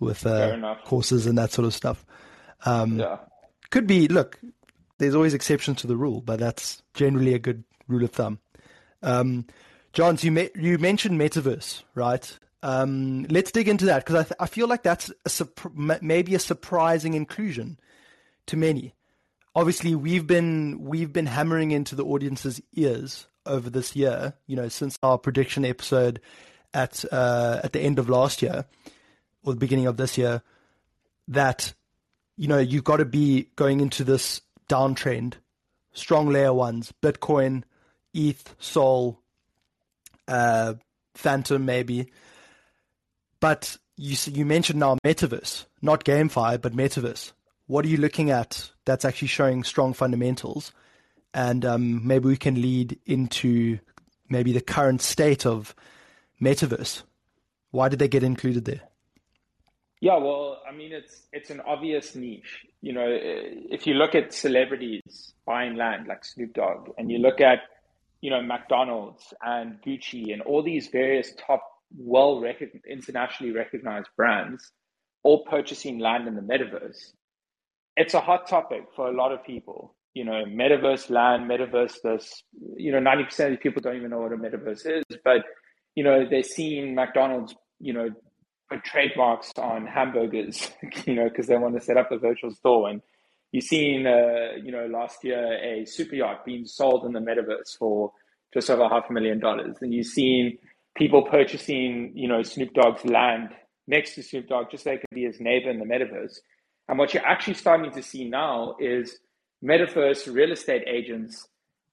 with 0.00 0.26
uh, 0.26 0.74
courses 0.84 1.26
and 1.26 1.38
that 1.38 1.52
sort 1.52 1.66
of 1.66 1.74
stuff. 1.74 2.04
Um, 2.64 2.98
yeah. 2.98 3.18
Could 3.70 3.86
be, 3.86 4.08
look, 4.08 4.40
there's 4.98 5.14
always 5.14 5.34
exceptions 5.34 5.80
to 5.80 5.86
the 5.86 5.96
rule, 5.96 6.20
but 6.20 6.38
that's 6.38 6.82
generally 6.94 7.34
a 7.34 7.38
good 7.38 7.64
rule 7.88 8.04
of 8.04 8.10
thumb. 8.10 8.40
Um, 9.02 9.46
Johns, 9.92 10.24
you, 10.24 10.32
me- 10.32 10.50
you 10.54 10.78
mentioned 10.78 11.20
metaverse, 11.20 11.82
right? 11.94 12.38
Um, 12.62 13.24
let's 13.30 13.52
dig 13.52 13.68
into 13.68 13.86
that 13.86 14.04
because 14.04 14.16
I, 14.16 14.22
th- 14.24 14.36
I 14.40 14.46
feel 14.46 14.66
like 14.66 14.82
that's 14.82 15.10
a 15.40 15.48
maybe 16.02 16.34
a 16.34 16.38
surprising 16.38 17.14
inclusion 17.14 17.78
to 18.46 18.56
many. 18.56 18.94
Obviously, 19.54 19.94
we've 19.94 20.26
been 20.26 20.84
we've 20.84 21.12
been 21.12 21.26
hammering 21.26 21.70
into 21.70 21.94
the 21.94 22.04
audience's 22.04 22.60
ears 22.74 23.26
over 23.46 23.70
this 23.70 23.96
year. 23.96 24.34
You 24.46 24.56
know, 24.56 24.68
since 24.68 24.98
our 25.02 25.18
prediction 25.18 25.64
episode 25.64 26.20
at 26.74 27.04
uh, 27.10 27.60
at 27.62 27.72
the 27.72 27.80
end 27.80 27.98
of 27.98 28.08
last 28.08 28.42
year 28.42 28.66
or 29.44 29.52
the 29.52 29.60
beginning 29.60 29.86
of 29.86 29.96
this 29.96 30.18
year, 30.18 30.42
that 31.28 31.72
you 32.36 32.48
know, 32.48 32.58
you've 32.58 32.84
got 32.84 32.98
to 32.98 33.04
be 33.04 33.48
going 33.56 33.80
into 33.80 34.04
this 34.04 34.42
downtrend, 34.68 35.34
strong 35.92 36.28
layer 36.28 36.52
ones, 36.52 36.92
Bitcoin, 37.02 37.62
ETH, 38.12 38.54
Sol, 38.58 39.20
uh, 40.28 40.74
Fantom, 41.14 41.64
maybe. 41.64 42.12
But 43.40 43.78
you 43.96 44.16
you 44.30 44.44
mentioned 44.44 44.80
now 44.80 44.98
metaverse, 45.04 45.66
not 45.80 46.04
GameFi, 46.04 46.60
but 46.60 46.74
metaverse. 46.74 47.32
What 47.66 47.84
are 47.84 47.88
you 47.88 47.96
looking 47.96 48.30
at 48.30 48.70
that's 48.84 49.04
actually 49.04 49.28
showing 49.28 49.64
strong 49.64 49.92
fundamentals? 49.92 50.72
And 51.36 51.66
um, 51.66 52.06
maybe 52.06 52.28
we 52.28 52.38
can 52.38 52.62
lead 52.62 52.98
into 53.04 53.78
maybe 54.30 54.52
the 54.52 54.62
current 54.62 55.02
state 55.02 55.44
of 55.44 55.74
metaverse. 56.40 57.02
Why 57.72 57.90
did 57.90 57.98
they 57.98 58.08
get 58.08 58.22
included 58.22 58.64
there? 58.64 58.80
Yeah, 60.00 60.16
well, 60.16 60.62
I 60.66 60.74
mean, 60.74 60.92
it's 60.92 61.26
it's 61.34 61.50
an 61.50 61.60
obvious 61.60 62.14
niche. 62.14 62.64
You 62.80 62.94
know, 62.94 63.06
if 63.06 63.86
you 63.86 63.92
look 63.94 64.14
at 64.14 64.32
celebrities 64.32 65.34
buying 65.44 65.76
land 65.76 66.06
like 66.06 66.24
Snoop 66.24 66.54
Dogg, 66.54 66.88
and 66.96 67.10
you 67.10 67.18
look 67.18 67.42
at, 67.42 67.58
you 68.22 68.30
know, 68.30 68.40
McDonald's 68.40 69.34
and 69.42 69.78
Gucci 69.82 70.32
and 70.32 70.40
all 70.40 70.62
these 70.62 70.88
various 70.88 71.34
top, 71.46 71.62
well 71.98 72.40
recognized, 72.40 72.86
internationally 72.86 73.52
recognized 73.52 74.08
brands, 74.16 74.72
all 75.22 75.44
purchasing 75.44 75.98
land 75.98 76.28
in 76.28 76.34
the 76.34 76.40
metaverse, 76.40 77.12
it's 77.94 78.14
a 78.14 78.20
hot 78.20 78.46
topic 78.48 78.84
for 78.94 79.08
a 79.08 79.14
lot 79.14 79.32
of 79.32 79.44
people. 79.44 79.95
You 80.16 80.24
know, 80.24 80.44
metaverse 80.46 81.10
land, 81.10 81.50
metaverse 81.50 82.00
this. 82.02 82.42
You 82.74 82.90
know, 82.92 83.00
ninety 83.00 83.24
percent 83.24 83.52
of 83.52 83.60
people 83.60 83.82
don't 83.82 83.96
even 83.96 84.08
know 84.10 84.20
what 84.20 84.32
a 84.32 84.36
metaverse 84.36 84.86
is, 84.86 85.04
but 85.22 85.42
you 85.94 86.02
know, 86.02 86.26
they're 86.28 86.42
seeing 86.42 86.94
McDonald's, 86.94 87.54
you 87.80 87.92
know, 87.92 88.08
put 88.70 88.82
trademarks 88.82 89.52
on 89.58 89.86
hamburgers, 89.86 90.70
you 91.04 91.14
know, 91.14 91.28
because 91.28 91.48
they 91.48 91.56
want 91.56 91.74
to 91.74 91.84
set 91.84 91.98
up 91.98 92.12
a 92.12 92.18
virtual 92.18 92.50
store. 92.50 92.88
And 92.88 93.02
you've 93.52 93.64
seen, 93.64 94.06
uh, 94.06 94.56
you 94.62 94.72
know, 94.72 94.86
last 94.86 95.22
year 95.22 95.58
a 95.62 95.84
super 95.84 96.14
yacht 96.14 96.46
being 96.46 96.66
sold 96.66 97.04
in 97.04 97.12
the 97.12 97.20
metaverse 97.20 97.76
for 97.78 98.12
just 98.54 98.70
over 98.70 98.88
half 98.88 99.10
a 99.10 99.12
million 99.12 99.38
dollars. 99.38 99.76
And 99.82 99.92
you've 99.92 100.06
seen 100.06 100.58
people 100.96 101.22
purchasing, 101.22 102.12
you 102.14 102.28
know, 102.28 102.42
Snoop 102.42 102.72
Dogg's 102.72 103.04
land 103.04 103.50
next 103.86 104.14
to 104.14 104.22
Snoop 104.22 104.48
Dogg 104.48 104.70
just 104.70 104.84
so 104.84 104.90
they 104.90 104.96
could 104.96 105.14
be 105.14 105.24
his 105.24 105.40
neighbor 105.40 105.70
in 105.70 105.78
the 105.78 105.84
metaverse. 105.84 106.38
And 106.88 106.98
what 106.98 107.12
you're 107.12 107.26
actually 107.26 107.54
starting 107.54 107.90
to 107.92 108.02
see 108.02 108.28
now 108.28 108.76
is 108.78 109.18
metaverse 109.64 110.32
real 110.32 110.52
estate 110.52 110.84
agents 110.86 111.48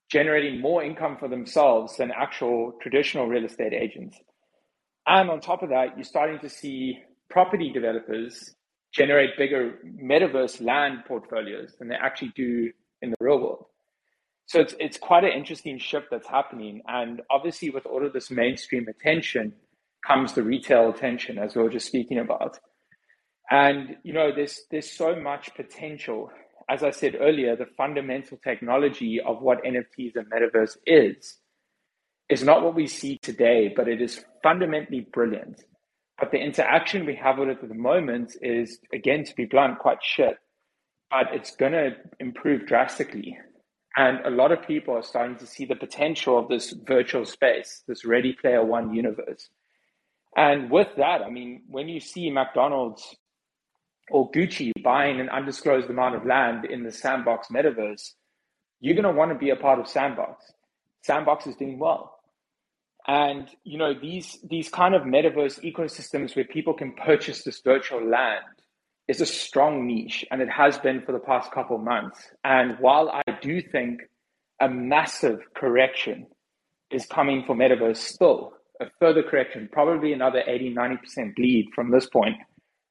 generating 0.09 0.61
more 0.61 0.83
income 0.83 1.17
for 1.17 1.27
themselves 1.27 1.97
than 1.97 2.11
actual 2.11 2.73
traditional 2.81 3.27
real 3.27 3.45
estate 3.45 3.73
agents. 3.73 4.17
And 5.07 5.29
on 5.29 5.41
top 5.41 5.63
of 5.63 5.69
that, 5.69 5.97
you're 5.97 6.03
starting 6.03 6.39
to 6.39 6.49
see 6.49 6.99
property 7.29 7.71
developers 7.71 8.55
generate 8.93 9.37
bigger 9.37 9.79
metaverse 10.01 10.61
land 10.61 10.99
portfolios 11.07 11.73
than 11.79 11.87
they 11.87 11.95
actually 11.95 12.31
do 12.35 12.71
in 13.01 13.09
the 13.09 13.15
real 13.19 13.39
world. 13.39 13.65
So 14.45 14.59
it's 14.59 14.75
it's 14.79 14.97
quite 14.97 15.23
an 15.23 15.31
interesting 15.31 15.79
shift 15.79 16.07
that's 16.11 16.27
happening. 16.27 16.81
And 16.87 17.21
obviously 17.29 17.69
with 17.69 17.85
all 17.85 18.05
of 18.05 18.13
this 18.13 18.29
mainstream 18.29 18.87
attention 18.87 19.53
comes 20.05 20.33
the 20.33 20.43
retail 20.43 20.89
attention, 20.89 21.39
as 21.39 21.55
we 21.55 21.63
were 21.63 21.69
just 21.69 21.87
speaking 21.87 22.19
about. 22.19 22.59
And 23.49 23.97
you 24.03 24.13
know, 24.13 24.31
there's 24.35 24.61
there's 24.69 24.91
so 24.91 25.15
much 25.15 25.55
potential. 25.55 26.29
As 26.69 26.83
I 26.83 26.91
said 26.91 27.15
earlier, 27.19 27.55
the 27.55 27.65
fundamental 27.77 28.37
technology 28.37 29.19
of 29.19 29.41
what 29.41 29.63
NFTs 29.63 30.15
and 30.15 30.29
metaverse 30.29 30.77
is 30.85 31.37
is 32.29 32.43
not 32.43 32.63
what 32.63 32.75
we 32.75 32.87
see 32.87 33.17
today, 33.17 33.71
but 33.75 33.87
it 33.87 34.01
is 34.01 34.23
fundamentally 34.41 35.07
brilliant. 35.11 35.63
But 36.19 36.31
the 36.31 36.39
interaction 36.39 37.05
we 37.05 37.15
have 37.15 37.37
with 37.37 37.49
it 37.49 37.59
at 37.61 37.69
the 37.69 37.75
moment 37.75 38.35
is, 38.41 38.79
again, 38.93 39.23
to 39.25 39.35
be 39.35 39.45
blunt, 39.45 39.79
quite 39.79 39.99
shit. 40.01 40.37
But 41.11 41.27
it's 41.33 41.55
going 41.55 41.73
to 41.73 41.91
improve 42.19 42.65
drastically. 42.65 43.37
And 43.95 44.25
a 44.25 44.29
lot 44.29 44.51
of 44.51 44.65
people 44.65 44.95
are 44.95 45.03
starting 45.03 45.37
to 45.37 45.45
see 45.45 45.65
the 45.65 45.75
potential 45.75 46.39
of 46.39 46.47
this 46.47 46.71
virtual 46.71 47.25
space, 47.25 47.83
this 47.87 48.05
Ready 48.05 48.33
Player 48.33 48.63
One 48.63 48.93
universe. 48.93 49.49
And 50.35 50.71
with 50.71 50.87
that, 50.97 51.21
I 51.21 51.29
mean, 51.29 51.63
when 51.67 51.87
you 51.87 51.99
see 51.99 52.31
McDonald's 52.31 53.15
or 54.09 54.29
Gucci 54.31 54.71
buying 54.83 55.19
an 55.19 55.29
undisclosed 55.29 55.89
amount 55.89 56.15
of 56.15 56.25
land 56.25 56.65
in 56.65 56.83
the 56.83 56.91
Sandbox 56.91 57.47
metaverse, 57.47 58.11
you're 58.79 58.95
going 58.95 59.03
to 59.05 59.17
want 59.17 59.31
to 59.31 59.37
be 59.37 59.49
a 59.49 59.55
part 59.55 59.79
of 59.79 59.87
Sandbox. 59.87 60.45
Sandbox 61.03 61.47
is 61.47 61.55
doing 61.55 61.79
well. 61.79 62.19
And 63.07 63.49
you 63.65 63.77
know 63.77 63.93
these 63.93 64.37
these 64.49 64.69
kind 64.69 64.95
of 64.95 65.01
metaverse 65.01 65.59
ecosystems 65.61 66.35
where 66.37 66.45
people 66.45 66.73
can 66.73 66.93
purchase 66.93 67.43
this 67.43 67.59
virtual 67.59 68.01
land 68.01 68.45
is 69.09 69.19
a 69.19 69.25
strong 69.25 69.85
niche, 69.85 70.23
and 70.31 70.41
it 70.41 70.49
has 70.49 70.77
been 70.77 71.01
for 71.01 71.11
the 71.11 71.19
past 71.19 71.51
couple 71.51 71.77
months. 71.77 72.31
And 72.45 72.77
while 72.79 73.09
I 73.09 73.23
do 73.41 73.61
think 73.61 74.03
a 74.61 74.69
massive 74.69 75.39
correction 75.53 76.27
is 76.91 77.05
coming 77.05 77.43
for 77.45 77.55
metaverse 77.55 77.97
still, 77.97 78.53
a 78.79 78.85
further 78.99 79.23
correction, 79.23 79.67
probably 79.71 80.13
another 80.13 80.41
80, 80.47 80.73
90% 80.73 81.35
bleed 81.35 81.67
from 81.75 81.91
this 81.91 82.07
point. 82.07 82.37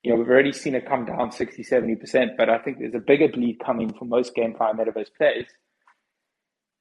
You 0.03 0.11
know, 0.11 0.19
we've 0.19 0.29
already 0.29 0.53
seen 0.53 0.75
it 0.75 0.89
come 0.89 1.05
down 1.05 1.31
60, 1.31 1.63
70%, 1.63 2.37
but 2.37 2.51
I 2.51 2.59
think 2.59 2.79
there's 2.79 2.95
a 2.95 2.99
bigger 2.99 3.29
bleed 3.29 3.61
coming 3.65 3.93
for 3.93 4.05
most 4.05 4.35
GameFi 4.35 4.75
metaverse 4.75 5.11
players. 5.17 5.47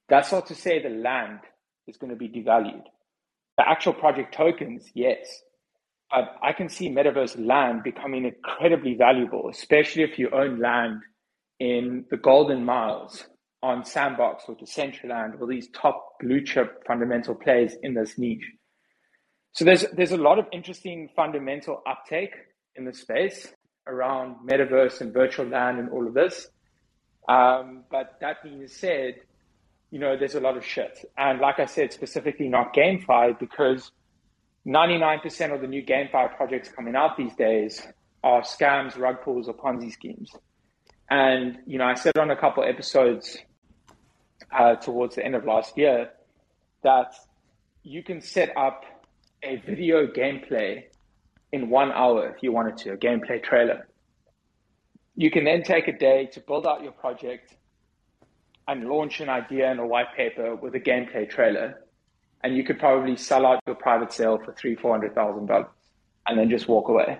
That's 0.09 0.31
not 0.31 0.47
to 0.47 0.55
say 0.55 0.81
the 0.81 0.89
land 0.89 1.39
is 1.87 1.97
going 1.97 2.09
to 2.09 2.15
be 2.15 2.29
devalued. 2.29 2.83
The 3.57 3.69
actual 3.69 3.93
project 3.93 4.33
tokens, 4.33 4.89
yes. 4.95 5.43
But 6.09 6.35
I 6.41 6.51
can 6.53 6.67
see 6.67 6.89
metaverse 6.89 7.43
land 7.45 7.83
becoming 7.83 8.25
incredibly 8.25 8.95
valuable, 8.95 9.49
especially 9.49 10.03
if 10.03 10.17
you 10.17 10.29
own 10.31 10.59
land 10.59 11.01
in 11.59 12.05
the 12.09 12.17
golden 12.17 12.65
miles 12.65 13.25
on 13.61 13.85
Sandbox 13.85 14.45
or 14.47 14.55
Decentraland 14.55 15.39
or 15.39 15.47
these 15.47 15.69
top 15.69 16.15
blue 16.19 16.43
chip 16.43 16.83
fundamental 16.87 17.35
players 17.35 17.75
in 17.83 17.93
this 17.93 18.17
niche. 18.17 18.51
So 19.53 19.63
there's 19.65 19.85
there's 19.93 20.11
a 20.11 20.17
lot 20.17 20.39
of 20.39 20.47
interesting 20.51 21.09
fundamental 21.15 21.83
uptake 21.87 22.33
in 22.75 22.85
the 22.85 22.93
space 22.93 23.47
around 23.87 24.35
metaverse 24.47 25.01
and 25.01 25.13
virtual 25.13 25.45
land 25.45 25.79
and 25.79 25.89
all 25.89 26.07
of 26.07 26.13
this. 26.13 26.47
Um, 27.27 27.83
but 27.89 28.17
that 28.21 28.43
being 28.43 28.67
said, 28.67 29.15
you 29.89 29.99
know, 29.99 30.17
there's 30.17 30.35
a 30.35 30.39
lot 30.39 30.57
of 30.57 30.65
shit. 30.65 31.05
And 31.17 31.39
like 31.39 31.59
I 31.59 31.65
said, 31.65 31.91
specifically 31.93 32.47
not 32.47 32.73
GameFi 32.73 33.39
because 33.39 33.91
99% 34.65 35.53
of 35.53 35.61
the 35.61 35.67
new 35.67 35.83
GameFi 35.83 36.35
projects 36.35 36.69
coming 36.69 36.95
out 36.95 37.17
these 37.17 37.35
days 37.35 37.85
are 38.23 38.41
scams, 38.41 38.97
rug 38.97 39.21
pulls, 39.23 39.47
or 39.47 39.53
Ponzi 39.53 39.91
schemes. 39.91 40.31
And, 41.09 41.57
you 41.65 41.77
know, 41.77 41.85
I 41.85 41.95
said 41.95 42.17
on 42.17 42.31
a 42.31 42.37
couple 42.37 42.63
episodes 42.63 43.37
uh, 44.51 44.75
towards 44.75 45.15
the 45.15 45.25
end 45.25 45.35
of 45.35 45.45
last 45.45 45.77
year 45.77 46.11
that 46.83 47.13
you 47.83 48.03
can 48.03 48.21
set 48.21 48.55
up 48.55 48.85
a 49.43 49.57
video 49.57 50.07
gameplay 50.07 50.83
in 51.51 51.69
one 51.69 51.91
hour 51.91 52.29
if 52.29 52.41
you 52.43 52.51
wanted 52.51 52.77
to, 52.77 52.93
a 52.93 52.97
gameplay 52.97 53.43
trailer. 53.43 53.87
You 55.15 55.29
can 55.29 55.43
then 55.43 55.63
take 55.63 55.87
a 55.87 55.97
day 55.97 56.27
to 56.33 56.39
build 56.39 56.65
out 56.65 56.83
your 56.83 56.93
project, 56.93 57.55
and 58.67 58.87
launch 58.87 59.19
an 59.19 59.29
idea 59.29 59.71
in 59.71 59.79
a 59.79 59.85
white 59.85 60.15
paper 60.15 60.55
with 60.55 60.73
a 60.75 60.79
gameplay 60.79 61.29
trailer, 61.29 61.83
and 62.43 62.55
you 62.55 62.63
could 62.63 62.79
probably 62.79 63.17
sell 63.17 63.45
out 63.45 63.59
your 63.67 63.75
private 63.75 64.13
sale 64.13 64.39
for 64.43 64.53
three, 64.53 64.75
four 64.75 64.91
hundred 64.91 65.13
thousand 65.13 65.47
dollars, 65.47 65.67
and 66.27 66.39
then 66.39 66.49
just 66.49 66.67
walk 66.67 66.87
away. 66.87 67.19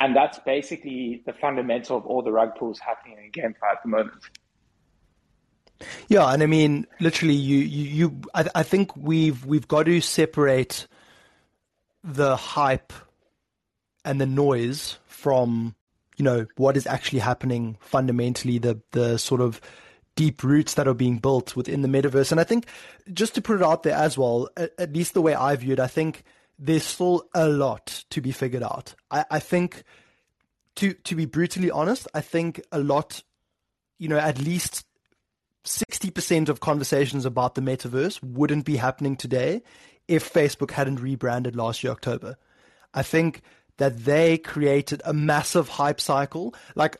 And 0.00 0.16
that's 0.16 0.38
basically 0.40 1.22
the 1.26 1.34
fundamental 1.34 1.98
of 1.98 2.06
all 2.06 2.22
the 2.22 2.32
rug 2.32 2.56
pulls 2.56 2.80
happening 2.80 3.18
in 3.22 3.30
GameFi 3.30 3.70
at 3.70 3.82
the 3.82 3.88
moment. 3.90 4.22
Yeah, 6.08 6.26
and 6.32 6.42
I 6.42 6.46
mean, 6.46 6.86
literally, 7.00 7.34
you, 7.34 7.58
you, 7.58 7.84
you 7.84 8.20
I, 8.34 8.46
I 8.54 8.62
think 8.62 8.96
we've 8.96 9.44
we've 9.44 9.68
got 9.68 9.84
to 9.84 10.00
separate 10.00 10.86
the 12.02 12.36
hype 12.36 12.92
and 14.04 14.20
the 14.20 14.26
noise 14.26 14.98
from 15.06 15.74
you 16.16 16.24
know 16.24 16.46
what 16.56 16.76
is 16.76 16.86
actually 16.86 17.18
happening 17.18 17.76
fundamentally 17.80 18.58
the 18.58 18.80
the 18.92 19.18
sort 19.18 19.40
of 19.40 19.60
deep 20.16 20.42
roots 20.42 20.74
that 20.74 20.86
are 20.86 20.94
being 20.94 21.16
built 21.16 21.56
within 21.56 21.80
the 21.80 21.88
metaverse. 21.88 22.30
And 22.30 22.38
I 22.38 22.44
think 22.44 22.66
just 23.10 23.34
to 23.36 23.40
put 23.40 23.56
it 23.56 23.62
out 23.62 23.84
there 23.84 23.94
as 23.94 24.18
well, 24.18 24.50
at, 24.54 24.72
at 24.78 24.92
least 24.92 25.14
the 25.14 25.22
way 25.22 25.34
I 25.34 25.56
view 25.56 25.72
it, 25.72 25.80
I 25.80 25.86
think 25.86 26.24
there's 26.58 26.84
still 26.84 27.24
a 27.34 27.48
lot 27.48 28.04
to 28.10 28.20
be 28.20 28.32
figured 28.32 28.62
out. 28.62 28.94
I, 29.10 29.24
I 29.30 29.38
think 29.38 29.82
to 30.76 30.92
to 30.92 31.14
be 31.14 31.24
brutally 31.24 31.70
honest, 31.70 32.06
I 32.12 32.20
think 32.20 32.60
a 32.70 32.78
lot, 32.78 33.22
you 33.98 34.08
know, 34.08 34.18
at 34.18 34.38
least 34.38 34.84
60% 35.64 36.48
of 36.48 36.60
conversations 36.60 37.24
about 37.24 37.54
the 37.54 37.60
metaverse 37.60 38.22
wouldn't 38.22 38.64
be 38.64 38.76
happening 38.76 39.16
today 39.16 39.62
if 40.08 40.30
Facebook 40.30 40.72
hadn't 40.72 41.00
rebranded 41.00 41.56
last 41.56 41.82
year 41.82 41.92
October. 41.92 42.36
I 42.92 43.02
think 43.02 43.42
that 43.80 44.04
they 44.04 44.36
created 44.36 45.00
a 45.06 45.14
massive 45.14 45.66
hype 45.70 46.02
cycle. 46.02 46.54
Like 46.74 46.98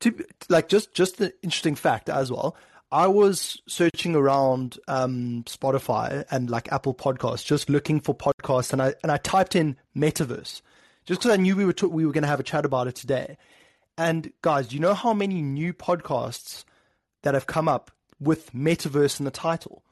to 0.00 0.12
like 0.48 0.68
just 0.68 0.92
just 0.92 1.18
the 1.18 1.32
interesting 1.42 1.76
fact 1.76 2.08
as 2.10 2.32
well. 2.32 2.56
I 2.90 3.06
was 3.06 3.62
searching 3.68 4.16
around 4.16 4.78
um, 4.88 5.44
Spotify 5.44 6.24
and 6.28 6.50
like 6.50 6.70
Apple 6.72 6.94
Podcasts, 6.94 7.44
just 7.44 7.70
looking 7.70 8.00
for 8.00 8.12
podcasts, 8.12 8.72
and 8.72 8.82
I 8.82 8.94
and 9.04 9.12
I 9.12 9.18
typed 9.18 9.54
in 9.54 9.76
metaverse, 9.96 10.62
just 11.04 11.20
because 11.20 11.30
I 11.30 11.36
knew 11.36 11.54
we 11.54 11.64
were 11.64 11.74
we 11.88 12.04
were 12.04 12.12
going 12.12 12.22
to 12.22 12.28
have 12.28 12.40
a 12.40 12.44
chat 12.44 12.64
about 12.64 12.88
it 12.88 12.96
today. 12.96 13.38
And 13.96 14.32
guys, 14.42 14.66
do 14.66 14.74
you 14.74 14.80
know 14.80 14.94
how 14.94 15.14
many 15.14 15.40
new 15.40 15.72
podcasts 15.72 16.64
that 17.22 17.34
have 17.34 17.46
come 17.46 17.68
up 17.68 17.92
with 18.18 18.52
metaverse 18.52 19.20
in 19.20 19.24
the 19.24 19.30
title? 19.30 19.84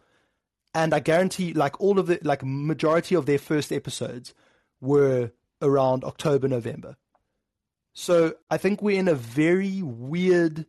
And 0.75 0.92
I 0.92 0.99
guarantee, 0.99 1.53
like 1.53 1.81
all 1.81 2.01
of 2.01 2.09
the 2.09 2.18
like 2.23 2.42
majority 2.44 3.14
of 3.14 3.27
their 3.27 3.38
first 3.38 3.73
episodes 3.73 4.35
were 4.81 5.31
around 5.64 6.05
October, 6.05 6.46
November. 6.46 6.96
So 7.94 8.35
I 8.50 8.59
think 8.59 8.83
we're 8.83 8.98
in 8.98 9.09
a 9.09 9.14
very 9.14 9.83
weird 9.83 10.66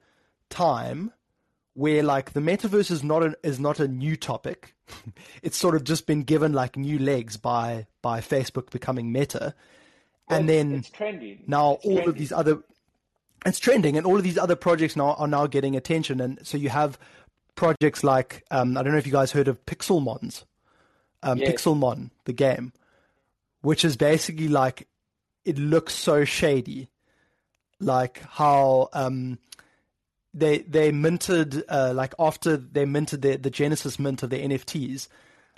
time 0.49 1.12
where 1.73 2.01
like 2.03 2.34
the 2.34 2.39
metaverse 2.39 2.89
is 2.89 3.03
not 3.03 3.23
a, 3.23 3.36
is 3.43 3.60
not 3.60 3.79
a 3.79 3.88
new 3.88 4.15
topic. 4.15 4.73
it's 5.43 5.58
sort 5.58 5.75
of 5.75 5.84
just 5.84 6.08
been 6.08 6.23
given 6.23 6.53
like 6.53 6.77
new 6.77 6.97
legs 6.97 7.38
by 7.38 7.88
by 8.01 8.21
Facebook 8.21 8.69
becoming 8.71 9.12
Meta, 9.12 9.53
Well, 10.29 10.39
and 10.39 10.49
then 10.49 10.73
it's. 10.75 10.91
Now 11.47 11.73
it's 11.73 11.86
all 11.86 12.10
of 12.10 12.15
these 12.15 12.31
other 12.31 12.63
it's 13.45 13.60
trending, 13.60 13.97
and 13.97 14.05
all 14.05 14.17
of 14.17 14.23
these 14.23 14.38
other 14.38 14.55
projects 14.55 14.95
now 14.95 15.13
are 15.13 15.27
now 15.27 15.47
getting 15.47 15.75
attention. 15.75 16.21
And 16.21 16.39
so 16.45 16.58
you 16.58 16.69
have 16.69 16.97
projects 17.55 18.03
like 18.03 18.43
um, 18.51 18.77
I 18.77 18.84
don't 18.84 18.93
know 18.93 18.99
if 18.99 19.05
you 19.05 19.12
guys 19.12 19.31
heard 19.31 19.47
of 19.47 19.65
Pixelmons, 19.65 20.43
um, 21.23 21.39
Yes. 21.39 21.51
Pixelmon, 21.51 22.12
the 22.25 22.34
game, 22.34 22.71
which 23.65 23.84
is 23.84 23.97
basically 23.97 24.47
like 24.47 24.88
it 25.43 25.58
looks 25.58 25.93
so 25.95 26.23
shady, 26.23 26.88
like 27.80 28.21
how 28.30 28.89
um, 28.93 29.39
they 30.36 30.60
they 30.60 30.91
minted 30.91 31.63
uh, 31.67 31.91
like 31.95 32.13
after 32.19 32.58
they 32.58 32.86
minted 32.86 33.23
the 33.23 33.38
the 33.38 33.49
Genesis 33.49 33.97
mint 33.97 34.21
of 34.21 34.30
the 34.30 34.38
NFTs, 34.38 35.08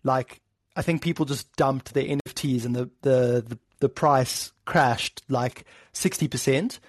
like 0.03 0.39
I 0.77 0.83
think 0.83 1.01
people 1.01 1.25
just 1.25 1.53
dumped 1.57 1.93
their 1.93 2.05
NFTs 2.05 2.63
and 2.63 2.75
the 2.75 2.89
the 3.01 3.43
the, 3.45 3.59
the 3.79 3.89
price 3.89 4.53
crashed 4.63 5.23
like 5.27 5.65
sixty 5.91 6.29
percent. 6.29 6.79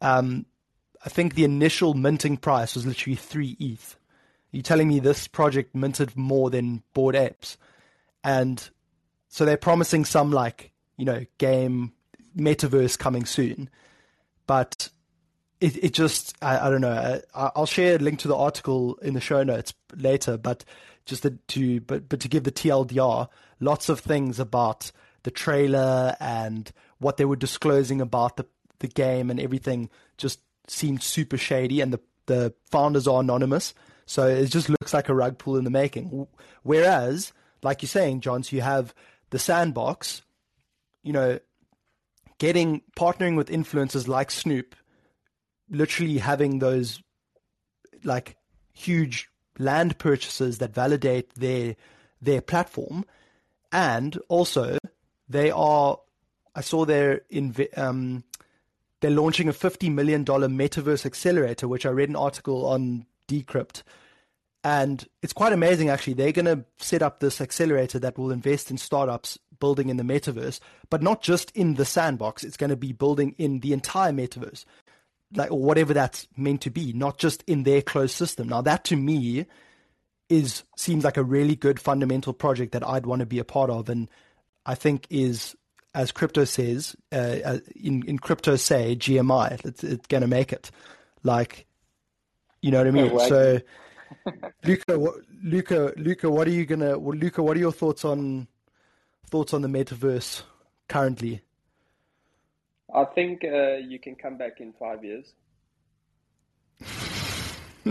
Um, 0.00 0.44
I 1.04 1.08
think 1.08 1.34
the 1.34 1.44
initial 1.44 1.94
minting 1.94 2.36
price 2.36 2.74
was 2.74 2.84
literally 2.84 3.14
three 3.14 3.56
ETH. 3.60 3.96
You're 4.50 4.64
telling 4.64 4.88
me 4.88 4.98
this 4.98 5.28
project 5.28 5.76
minted 5.76 6.16
more 6.16 6.50
than 6.50 6.82
Bored 6.94 7.14
Apes, 7.14 7.58
and 8.24 8.68
so 9.28 9.44
they're 9.44 9.56
promising 9.56 10.04
some 10.04 10.30
like 10.30 10.72
you 10.96 11.04
know 11.04 11.24
game 11.38 11.92
metaverse 12.36 12.98
coming 12.98 13.24
soon, 13.24 13.68
but 14.46 14.88
it 15.60 15.82
it 15.82 15.92
just 15.92 16.36
I, 16.42 16.66
I 16.66 16.70
don't 16.70 16.80
know. 16.80 17.20
I, 17.34 17.50
I'll 17.56 17.66
share 17.66 17.96
a 17.96 17.98
link 17.98 18.20
to 18.20 18.28
the 18.28 18.36
article 18.36 18.96
in 18.96 19.14
the 19.14 19.20
show 19.20 19.42
notes 19.42 19.74
later, 19.96 20.36
but 20.36 20.64
just 21.04 21.26
to, 21.48 21.80
but 21.80 22.08
but 22.08 22.20
to 22.20 22.28
give 22.28 22.44
the 22.44 22.52
TLDR, 22.52 23.28
lots 23.60 23.88
of 23.88 24.00
things 24.00 24.38
about 24.38 24.92
the 25.22 25.30
trailer 25.30 26.16
and 26.20 26.70
what 26.98 27.16
they 27.16 27.24
were 27.24 27.36
disclosing 27.36 28.00
about 28.00 28.36
the 28.36 28.46
the 28.80 28.88
game 28.88 29.30
and 29.30 29.40
everything 29.40 29.90
just 30.16 30.40
seemed 30.68 31.02
super 31.02 31.36
shady, 31.36 31.80
and 31.80 31.92
the 31.92 32.00
the 32.26 32.54
founders 32.70 33.08
are 33.08 33.20
anonymous, 33.20 33.74
so 34.06 34.26
it 34.26 34.46
just 34.46 34.68
looks 34.68 34.94
like 34.94 35.08
a 35.08 35.14
rug 35.14 35.38
pull 35.38 35.56
in 35.56 35.64
the 35.64 35.70
making. 35.70 36.26
Whereas, 36.62 37.32
like 37.62 37.82
you're 37.82 37.88
saying, 37.88 38.20
John, 38.20 38.42
so 38.42 38.54
you 38.54 38.62
have 38.62 38.94
the 39.30 39.38
sandbox, 39.38 40.22
you 41.02 41.12
know, 41.12 41.38
getting 42.38 42.82
partnering 42.96 43.36
with 43.36 43.48
influencers 43.48 44.08
like 44.08 44.30
Snoop, 44.30 44.74
literally 45.70 46.18
having 46.18 46.58
those 46.58 47.02
like 48.04 48.36
huge 48.72 49.28
land 49.58 49.98
purchases 49.98 50.58
that 50.58 50.74
validate 50.74 51.34
their 51.34 51.76
their 52.20 52.40
platform, 52.40 53.04
and 53.72 54.18
also 54.28 54.78
they 55.28 55.50
are. 55.50 55.98
I 56.54 56.60
saw 56.60 56.84
they're 56.84 57.22
in 57.30 57.54
um, 57.76 58.24
they're 59.00 59.10
launching 59.10 59.48
a 59.48 59.52
fifty 59.52 59.90
million 59.90 60.24
dollar 60.24 60.48
metaverse 60.48 61.06
accelerator, 61.06 61.68
which 61.68 61.86
I 61.86 61.90
read 61.90 62.08
an 62.08 62.16
article 62.16 62.66
on 62.66 63.06
Decrypt, 63.28 63.82
and 64.68 65.08
it's 65.22 65.32
quite 65.32 65.54
amazing 65.54 65.88
actually. 65.88 66.12
They're 66.12 66.30
going 66.30 66.44
to 66.44 66.62
set 66.76 67.00
up 67.00 67.20
this 67.20 67.40
accelerator 67.40 67.98
that 68.00 68.18
will 68.18 68.30
invest 68.30 68.70
in 68.70 68.76
startups 68.76 69.38
building 69.60 69.88
in 69.88 69.96
the 69.96 70.02
metaverse, 70.02 70.60
but 70.90 71.02
not 71.02 71.22
just 71.22 71.50
in 71.52 71.74
the 71.74 71.86
sandbox. 71.86 72.44
It's 72.44 72.58
going 72.58 72.68
to 72.68 72.76
be 72.76 72.92
building 72.92 73.34
in 73.38 73.60
the 73.60 73.72
entire 73.72 74.12
metaverse, 74.12 74.66
like 75.34 75.50
or 75.50 75.58
whatever 75.58 75.94
that's 75.94 76.28
meant 76.36 76.60
to 76.62 76.70
be, 76.70 76.92
not 76.92 77.16
just 77.16 77.42
in 77.46 77.62
their 77.62 77.80
closed 77.80 78.14
system. 78.14 78.46
Now 78.46 78.60
that 78.60 78.84
to 78.84 78.96
me 78.96 79.46
is 80.28 80.64
seems 80.76 81.02
like 81.02 81.16
a 81.16 81.24
really 81.24 81.56
good 81.56 81.80
fundamental 81.80 82.34
project 82.34 82.72
that 82.72 82.86
I'd 82.86 83.06
want 83.06 83.20
to 83.20 83.26
be 83.26 83.38
a 83.38 83.44
part 83.44 83.70
of, 83.70 83.88
and 83.88 84.10
I 84.66 84.74
think 84.74 85.06
is 85.08 85.56
as 85.94 86.12
crypto 86.12 86.44
says 86.44 86.94
uh, 87.10 87.60
in 87.74 88.02
in 88.02 88.18
crypto 88.18 88.56
say 88.56 88.96
GMI, 88.96 89.64
it's, 89.64 89.82
it's 89.82 90.06
going 90.08 90.20
to 90.20 90.28
make 90.28 90.52
it. 90.52 90.70
Like, 91.22 91.66
you 92.60 92.70
know 92.70 92.78
what 92.78 92.86
I 92.86 92.90
mean? 92.90 93.10
Oh, 93.14 93.28
so, 93.28 93.60
Luca, 94.64 94.98
what, 94.98 95.14
Luca, 95.42 95.92
Luca, 95.96 96.30
what 96.30 96.46
are 96.46 96.52
you 96.52 96.66
gonna? 96.66 96.98
Well, 96.98 97.16
Luca, 97.16 97.42
what 97.42 97.56
are 97.56 97.60
your 97.60 97.72
thoughts 97.72 98.04
on 98.04 98.48
thoughts 99.30 99.52
on 99.52 99.62
the 99.62 99.68
metaverse 99.68 100.42
currently? 100.88 101.42
I 102.94 103.04
think 103.04 103.44
uh, 103.44 103.76
you 103.76 103.98
can 103.98 104.14
come 104.14 104.38
back 104.38 104.60
in 104.60 104.72
five 104.72 105.04
years. 105.04 105.34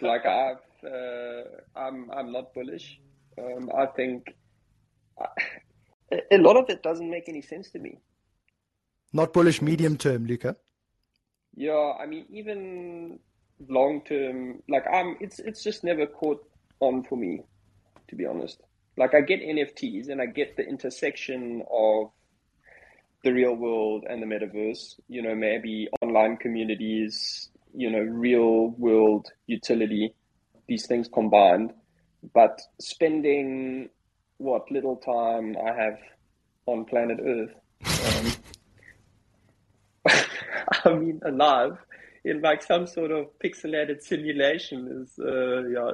like 0.00 0.26
I've, 0.26 0.84
uh, 0.84 1.42
I'm, 1.74 2.10
I'm 2.10 2.32
not 2.32 2.52
bullish. 2.54 3.00
Um, 3.38 3.70
I 3.76 3.86
think 3.86 4.34
I, 5.18 5.26
a 6.30 6.38
lot 6.38 6.56
of 6.56 6.68
it 6.68 6.82
doesn't 6.82 7.10
make 7.10 7.28
any 7.28 7.42
sense 7.42 7.70
to 7.70 7.78
me. 7.78 7.98
Not 9.12 9.32
bullish, 9.32 9.62
medium 9.62 9.96
term, 9.96 10.26
Luca. 10.26 10.56
Yeah, 11.54 11.94
I 11.98 12.06
mean, 12.06 12.26
even 12.28 13.18
long 13.68 14.02
term, 14.02 14.62
like 14.68 14.84
I'm, 14.92 15.16
it's 15.20 15.38
it's 15.38 15.62
just 15.62 15.84
never 15.84 16.06
caught 16.06 16.44
on 16.80 17.02
for 17.04 17.16
me, 17.16 17.42
to 18.08 18.16
be 18.16 18.26
honest. 18.26 18.60
Like 18.96 19.14
I 19.14 19.20
get 19.20 19.40
NFTs 19.40 20.08
and 20.08 20.20
I 20.20 20.26
get 20.26 20.56
the 20.56 20.66
intersection 20.66 21.62
of 21.70 22.10
the 23.24 23.32
real 23.32 23.54
world 23.54 24.04
and 24.08 24.22
the 24.22 24.26
metaverse. 24.26 24.98
You 25.08 25.22
know, 25.22 25.34
maybe 25.34 25.88
online 26.00 26.36
communities, 26.36 27.50
you 27.74 27.90
know, 27.90 28.00
real 28.00 28.70
world 28.78 29.28
utility, 29.46 30.14
these 30.66 30.86
things 30.86 31.08
combined. 31.12 31.72
But 32.34 32.60
spending 32.80 33.90
what 34.38 34.70
little 34.70 34.96
time 34.96 35.56
I 35.64 35.72
have 35.72 35.98
on 36.66 36.84
planet 36.84 37.18
Earth. 37.24 37.54
Um, 38.16 38.32
I 40.84 40.94
mean, 40.94 41.20
alive 41.24 41.78
in 42.26 42.42
like 42.42 42.62
some 42.62 42.86
sort 42.88 43.12
of 43.12 43.26
pixelated 43.42 44.02
simulation 44.02 44.88
is, 45.00 45.16
uh, 45.18 45.62
yeah, 45.68 45.92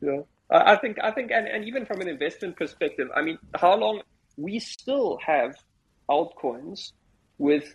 yeah. 0.00 0.20
I, 0.50 0.72
I 0.72 0.76
think, 0.76 0.98
I 1.02 1.10
think, 1.10 1.32
and, 1.32 1.48
and 1.48 1.64
even 1.64 1.84
from 1.84 2.00
an 2.00 2.08
investment 2.08 2.56
perspective, 2.56 3.08
I 3.14 3.22
mean, 3.22 3.38
how 3.56 3.76
long 3.76 4.02
we 4.36 4.60
still 4.60 5.18
have 5.26 5.56
altcoins 6.08 6.92
with 7.38 7.74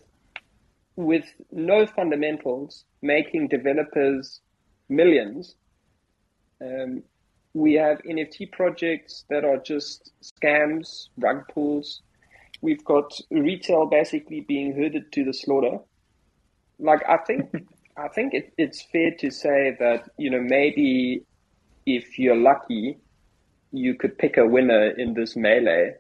with 0.98 1.26
no 1.52 1.86
fundamentals 1.86 2.86
making 3.02 3.50
developers 3.50 4.40
millions. 4.88 5.56
Um, 6.62 7.04
we 7.54 7.74
have 7.74 8.02
NFT 8.10 8.54
projects 8.54 9.26
that 9.30 9.44
are 9.44 9.58
just 9.58 10.14
scams, 10.24 11.10
rug 11.18 11.44
pulls. 11.54 12.02
We've 12.62 12.84
got 12.86 13.12
retail 13.30 13.88
basically 13.88 14.40
being 14.40 14.74
herded 14.74 15.12
to 15.12 15.26
the 15.26 15.34
slaughter. 15.34 15.80
Like 16.80 17.02
I 17.08 17.18
think, 17.18 17.52
I 17.98 18.08
think 18.10 18.34
it, 18.34 18.54
it's 18.58 18.84
fair 18.92 19.12
to 19.20 19.32
say 19.32 19.76
that 19.80 20.10
you 20.18 20.30
know 20.30 20.42
maybe 20.42 21.24
if 21.86 22.18
you're 22.18 22.36
lucky, 22.36 22.98
you 23.72 23.96
could 23.96 24.18
pick 24.18 24.38
a 24.38 24.46
winner 24.46 24.90
in 24.90 25.14
this 25.14 25.36
melee. 25.36 25.96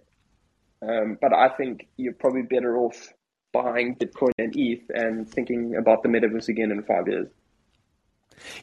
Um, 0.81 1.17
but 1.21 1.33
I 1.33 1.49
think 1.49 1.87
you're 1.97 2.13
probably 2.13 2.43
better 2.43 2.77
off 2.77 3.13
buying 3.53 3.95
Bitcoin 3.95 4.31
and 4.37 4.53
ETH 4.55 4.83
and 4.89 5.29
thinking 5.29 5.75
about 5.75 6.03
the 6.03 6.09
metaverse 6.09 6.49
again 6.49 6.71
in 6.71 6.83
five 6.83 7.07
years. 7.07 7.27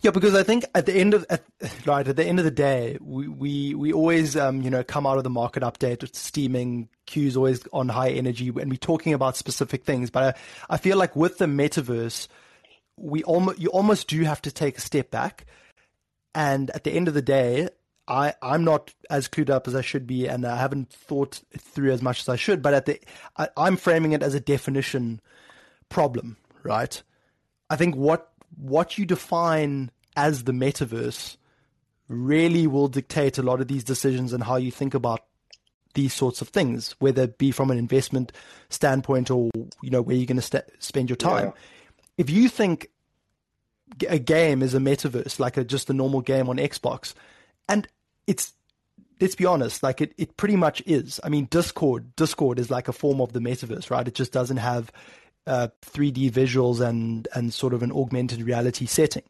Yeah, 0.02 0.10
because 0.10 0.34
I 0.34 0.42
think 0.42 0.64
at 0.74 0.86
the 0.86 0.94
end 0.94 1.14
of 1.14 1.26
at, 1.30 1.42
right 1.86 2.06
at 2.06 2.16
the 2.16 2.24
end 2.24 2.38
of 2.38 2.44
the 2.44 2.50
day, 2.50 2.98
we 3.00 3.28
we, 3.28 3.74
we 3.74 3.92
always 3.92 4.36
um, 4.36 4.62
you 4.62 4.70
know 4.70 4.82
come 4.82 5.06
out 5.06 5.18
of 5.18 5.24
the 5.24 5.30
market 5.30 5.62
update 5.62 6.14
steaming 6.14 6.88
Q's 7.06 7.36
always 7.36 7.66
on 7.72 7.88
high 7.88 8.10
energy, 8.10 8.48
and 8.48 8.70
we're 8.70 8.76
talking 8.76 9.14
about 9.14 9.36
specific 9.36 9.84
things. 9.84 10.10
But 10.10 10.36
I, 10.68 10.74
I 10.74 10.76
feel 10.76 10.96
like 10.96 11.16
with 11.16 11.38
the 11.38 11.46
metaverse, 11.46 12.28
we 12.96 13.22
almost 13.24 13.58
you 13.60 13.68
almost 13.68 14.08
do 14.08 14.22
have 14.22 14.42
to 14.42 14.52
take 14.52 14.78
a 14.78 14.80
step 14.80 15.10
back, 15.10 15.46
and 16.34 16.70
at 16.70 16.84
the 16.84 16.92
end 16.92 17.08
of 17.08 17.14
the 17.14 17.22
day, 17.22 17.68
I 18.08 18.34
I'm 18.42 18.64
not 18.64 18.92
as 19.10 19.28
clued 19.28 19.50
up 19.50 19.68
as 19.68 19.74
I 19.74 19.80
should 19.82 20.06
be, 20.06 20.26
and 20.26 20.44
I 20.44 20.56
haven't 20.56 20.90
thought 20.90 21.40
through 21.58 21.92
as 21.92 22.02
much 22.02 22.20
as 22.20 22.28
I 22.28 22.36
should. 22.36 22.62
But 22.62 22.74
at 22.74 22.86
the 22.86 23.00
I, 23.36 23.48
I'm 23.56 23.76
framing 23.76 24.12
it 24.12 24.22
as 24.22 24.34
a 24.34 24.40
definition 24.40 25.20
problem, 25.88 26.36
right? 26.62 27.02
I 27.70 27.76
think 27.76 27.96
what 27.96 28.31
what 28.56 28.98
you 28.98 29.06
define 29.06 29.90
as 30.16 30.44
the 30.44 30.52
metaverse 30.52 31.36
really 32.08 32.66
will 32.66 32.88
dictate 32.88 33.38
a 33.38 33.42
lot 33.42 33.60
of 33.60 33.68
these 33.68 33.84
decisions 33.84 34.32
and 34.32 34.44
how 34.44 34.56
you 34.56 34.70
think 34.70 34.94
about 34.94 35.24
these 35.94 36.14
sorts 36.14 36.40
of 36.40 36.48
things, 36.48 36.94
whether 36.98 37.24
it 37.24 37.38
be 37.38 37.50
from 37.50 37.70
an 37.70 37.78
investment 37.78 38.32
standpoint 38.70 39.30
or 39.30 39.50
you 39.82 39.90
know 39.90 40.02
where 40.02 40.16
you're 40.16 40.26
going 40.26 40.36
to 40.36 40.42
st- 40.42 40.64
spend 40.78 41.10
your 41.10 41.16
time. 41.16 41.46
Yeah. 41.46 41.52
If 42.18 42.30
you 42.30 42.48
think 42.48 42.88
a 44.08 44.18
game 44.18 44.62
is 44.62 44.74
a 44.74 44.78
metaverse, 44.78 45.38
like 45.38 45.56
a, 45.56 45.64
just 45.64 45.90
a 45.90 45.92
normal 45.92 46.20
game 46.20 46.48
on 46.48 46.56
Xbox, 46.56 47.14
and 47.68 47.86
it's 48.26 48.52
let's 49.20 49.34
be 49.34 49.46
honest, 49.46 49.82
like 49.82 50.00
it, 50.00 50.14
it 50.18 50.36
pretty 50.36 50.56
much 50.56 50.82
is. 50.86 51.20
I 51.22 51.28
mean, 51.28 51.46
Discord, 51.46 52.16
Discord 52.16 52.58
is 52.58 52.70
like 52.70 52.88
a 52.88 52.92
form 52.92 53.20
of 53.20 53.32
the 53.32 53.40
metaverse, 53.40 53.90
right? 53.90 54.06
It 54.06 54.14
just 54.14 54.32
doesn't 54.32 54.56
have 54.58 54.90
uh, 55.46 55.68
3D 55.82 56.30
visuals 56.30 56.80
and 56.80 57.28
and 57.34 57.52
sort 57.52 57.74
of 57.74 57.82
an 57.82 57.92
augmented 57.92 58.42
reality 58.42 58.86
setting. 58.86 59.24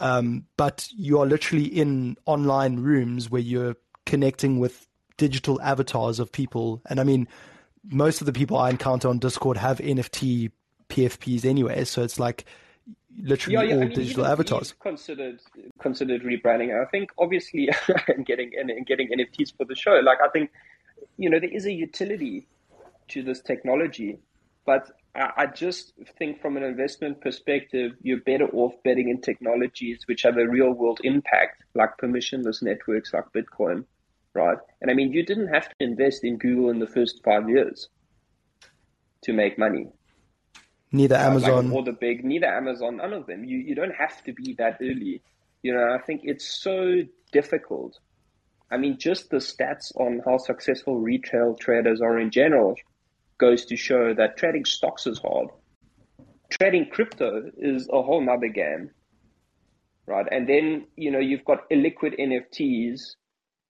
Um, 0.00 0.46
but 0.56 0.88
you 0.96 1.20
are 1.20 1.26
literally 1.26 1.66
in 1.66 2.16
online 2.26 2.80
rooms 2.80 3.30
where 3.30 3.40
you're 3.40 3.76
connecting 4.06 4.58
with 4.58 4.88
digital 5.16 5.60
avatars 5.62 6.18
of 6.18 6.32
people, 6.32 6.82
and 6.86 7.00
I 7.00 7.04
mean, 7.04 7.28
most 7.84 8.20
of 8.20 8.26
the 8.26 8.32
people 8.32 8.56
I 8.56 8.70
encounter 8.70 9.08
on 9.08 9.18
Discord 9.18 9.56
have 9.56 9.78
NFT 9.78 10.50
PFPs 10.88 11.44
anyway, 11.44 11.84
so 11.84 12.02
it's 12.02 12.18
like 12.18 12.44
literally 13.22 13.54
yeah, 13.54 13.62
yeah, 13.62 13.74
all 13.74 13.82
I 13.82 13.86
mean, 13.86 13.94
digital 13.94 14.26
avatars. 14.26 14.74
Considered 14.80 15.40
considered 15.80 16.22
rebranding. 16.22 16.80
I 16.80 16.88
think 16.90 17.10
obviously 17.18 17.68
and 18.08 18.26
getting 18.26 18.52
and 18.58 18.86
getting 18.86 19.10
NFTs 19.10 19.56
for 19.56 19.64
the 19.64 19.74
show. 19.74 20.00
Like 20.02 20.18
I 20.24 20.28
think 20.28 20.50
you 21.16 21.30
know 21.30 21.38
there 21.38 21.52
is 21.52 21.66
a 21.66 21.72
utility 21.72 22.46
to 23.08 23.22
this 23.22 23.40
technology, 23.40 24.18
but 24.66 24.90
I 25.16 25.46
just 25.46 25.92
think 26.18 26.40
from 26.42 26.56
an 26.56 26.64
investment 26.64 27.20
perspective, 27.20 27.92
you're 28.02 28.20
better 28.20 28.48
off 28.48 28.74
betting 28.82 29.10
in 29.10 29.20
technologies 29.20 30.02
which 30.06 30.22
have 30.22 30.36
a 30.36 30.48
real 30.48 30.72
world 30.72 31.00
impact, 31.04 31.62
like 31.74 31.90
permissionless 32.02 32.62
networks 32.62 33.14
like 33.14 33.26
Bitcoin, 33.32 33.84
right? 34.34 34.58
And 34.80 34.90
I 34.90 34.94
mean, 34.94 35.12
you 35.12 35.24
didn't 35.24 35.54
have 35.54 35.68
to 35.68 35.74
invest 35.78 36.24
in 36.24 36.36
Google 36.36 36.70
in 36.70 36.80
the 36.80 36.88
first 36.88 37.22
five 37.24 37.48
years 37.48 37.88
to 39.22 39.32
make 39.32 39.56
money. 39.56 39.86
Neither 40.90 41.14
Amazon. 41.14 41.66
Like 41.66 41.74
all 41.74 41.84
the 41.84 41.92
big, 41.92 42.24
neither 42.24 42.46
Amazon, 42.46 42.96
none 42.96 43.12
of 43.12 43.26
them. 43.26 43.44
You, 43.44 43.58
you 43.58 43.76
don't 43.76 43.94
have 43.94 44.22
to 44.24 44.32
be 44.32 44.54
that 44.54 44.78
early. 44.80 45.22
You 45.62 45.74
know, 45.74 45.94
I 45.94 45.98
think 46.04 46.22
it's 46.24 46.60
so 46.60 47.02
difficult. 47.30 48.00
I 48.68 48.78
mean, 48.78 48.98
just 48.98 49.30
the 49.30 49.36
stats 49.36 49.94
on 49.94 50.22
how 50.24 50.38
successful 50.38 50.98
retail 50.98 51.54
traders 51.54 52.00
are 52.00 52.18
in 52.18 52.32
general 52.32 52.74
goes 53.38 53.64
to 53.66 53.76
show 53.76 54.14
that 54.14 54.36
trading 54.36 54.64
stocks 54.64 55.06
is 55.06 55.18
hard. 55.18 55.48
Trading 56.50 56.86
crypto 56.90 57.50
is 57.56 57.88
a 57.92 58.02
whole 58.02 58.20
nother 58.20 58.48
game, 58.48 58.90
right? 60.06 60.26
And 60.30 60.48
then, 60.48 60.86
you 60.96 61.10
know, 61.10 61.18
you've 61.18 61.44
got 61.44 61.68
illiquid 61.70 62.18
NFTs 62.18 63.00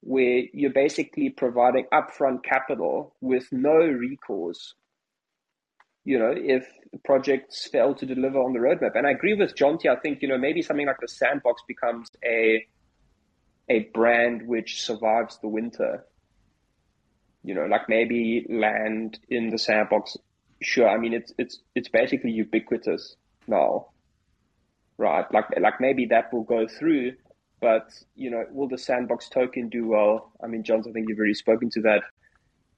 where 0.00 0.42
you're 0.53 0.70
basically 0.72 1.31
providing 1.31 1.87
upfront 1.92 2.44
capital 2.44 3.14
with 3.20 3.46
no 3.53 3.77
recourse, 3.77 4.74
you 6.05 6.18
know, 6.18 6.35
if 6.37 6.66
projects 7.05 7.66
fail 7.68 7.94
to 7.94 8.05
deliver 8.05 8.38
on 8.38 8.53
the 8.53 8.59
roadmap. 8.59 8.96
And 8.96 9.07
I 9.07 9.12
agree 9.12 9.35
with 9.35 9.55
Jonty. 9.55 9.87
I 9.87 9.96
think, 9.96 10.20
you 10.20 10.29
know, 10.29 10.37
maybe 10.37 10.61
something 10.61 10.87
like 10.87 11.00
the 11.00 11.09
sandbox 11.09 11.62
becomes 11.66 12.09
a 12.24 12.66
a 13.70 13.88
brand 13.94 14.46
which 14.46 14.83
survives 14.83 15.38
the 15.40 15.48
winter 15.48 16.05
you 17.44 17.54
know, 17.54 17.66
like 17.66 17.88
maybe 17.88 18.46
land 18.48 19.18
in 19.28 19.50
the 19.50 19.59
sandbox. 19.59 20.16
Sure, 20.62 20.88
I 20.88 20.96
mean 20.96 21.12
it's 21.12 21.33
it's 21.38 21.61
it's 21.74 21.88
basically 21.88 22.30
ubiquitous 22.30 23.16
now, 23.46 23.88
right? 24.96 25.30
Like 25.33 25.46
like 25.61 25.80
maybe 25.80 26.07
that 26.07 26.33
will 26.33 26.42
go 26.42 26.66
through, 26.66 27.12
but 27.61 27.92
you 28.16 28.30
know, 28.30 28.46
will 28.50 28.68
the 28.68 28.78
sandbox 28.78 29.28
token 29.28 29.68
do 29.68 29.87
well? 29.87 30.33
I 30.42 30.46
mean, 30.46 30.64
Johns, 30.64 30.88
I 30.88 30.92
think 30.92 31.09
you've 31.09 31.18
already 31.18 31.35
spoken 31.35 31.68
to 31.70 31.83
that. 31.83 32.02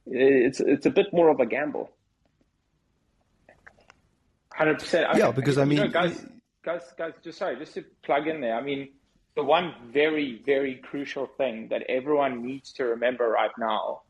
It's 0.07 0.59
it's 0.59 0.87
a 0.87 0.91
bit 0.91 1.13
more 1.13 1.29
of 1.29 1.39
a 1.39 1.47
gamble. 1.47 1.93
Hundred 4.53 4.81
percent. 4.81 5.07
Yeah, 5.17 5.31
because 5.31 5.59
I, 5.59 5.63
I 5.63 5.65
mean, 5.67 5.79
know, 5.79 5.89
guys, 5.89 6.27
guys, 6.65 6.83
guys, 6.99 7.13
just 7.23 7.39
sorry, 7.39 7.57
just 7.57 7.75
to 7.75 7.85
plug 8.03 8.27
in 8.27 8.41
there. 8.41 8.57
I 8.57 8.63
mean, 8.63 8.89
the 9.37 9.45
one 9.45 9.75
very, 9.93 10.43
very 10.45 10.77
crucial 10.77 11.27
thing 11.27 11.69
that 11.69 11.83
everyone 11.89 12.43
needs 12.45 12.73
to 12.73 12.85
remember 12.85 13.29
right 13.29 13.51
now 13.59 14.01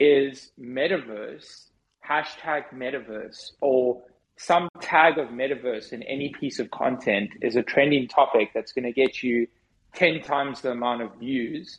is 0.00 0.50
metaverse, 0.58 1.66
hashtag 2.08 2.64
metaverse, 2.74 3.52
or 3.60 4.02
some 4.36 4.68
tag 4.80 5.18
of 5.18 5.28
metaverse 5.28 5.92
in 5.92 6.02
any 6.04 6.32
piece 6.40 6.58
of 6.58 6.70
content 6.70 7.30
is 7.42 7.56
a 7.56 7.62
trending 7.62 8.08
topic 8.08 8.50
that's 8.54 8.72
going 8.72 8.84
to 8.84 8.92
get 8.92 9.22
you 9.22 9.46
10 9.94 10.22
times 10.22 10.62
the 10.62 10.70
amount 10.70 11.02
of 11.02 11.14
views, 11.20 11.78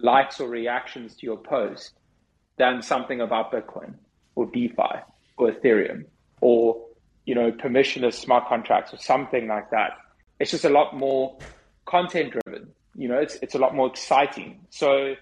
likes, 0.00 0.40
or 0.40 0.48
reactions 0.48 1.14
to 1.16 1.26
your 1.26 1.36
post 1.36 1.92
than 2.58 2.82
something 2.82 3.20
about 3.20 3.52
Bitcoin 3.52 3.94
or 4.34 4.46
DeFi 4.46 5.02
or 5.38 5.52
Ethereum 5.52 6.04
or 6.40 6.84
you 7.24 7.34
know 7.34 7.52
permissionless 7.52 8.14
smart 8.14 8.48
contracts 8.48 8.92
or 8.92 8.98
something 8.98 9.46
like 9.46 9.70
that. 9.70 9.92
It's 10.38 10.50
just 10.50 10.64
a 10.64 10.70
lot 10.70 10.96
more 10.96 11.38
content 11.86 12.34
driven. 12.44 12.70
You 12.94 13.08
know, 13.08 13.18
it's 13.18 13.36
it's 13.42 13.54
a 13.54 13.58
lot 13.58 13.74
more 13.74 13.88
exciting. 13.88 14.66
So 14.70 15.14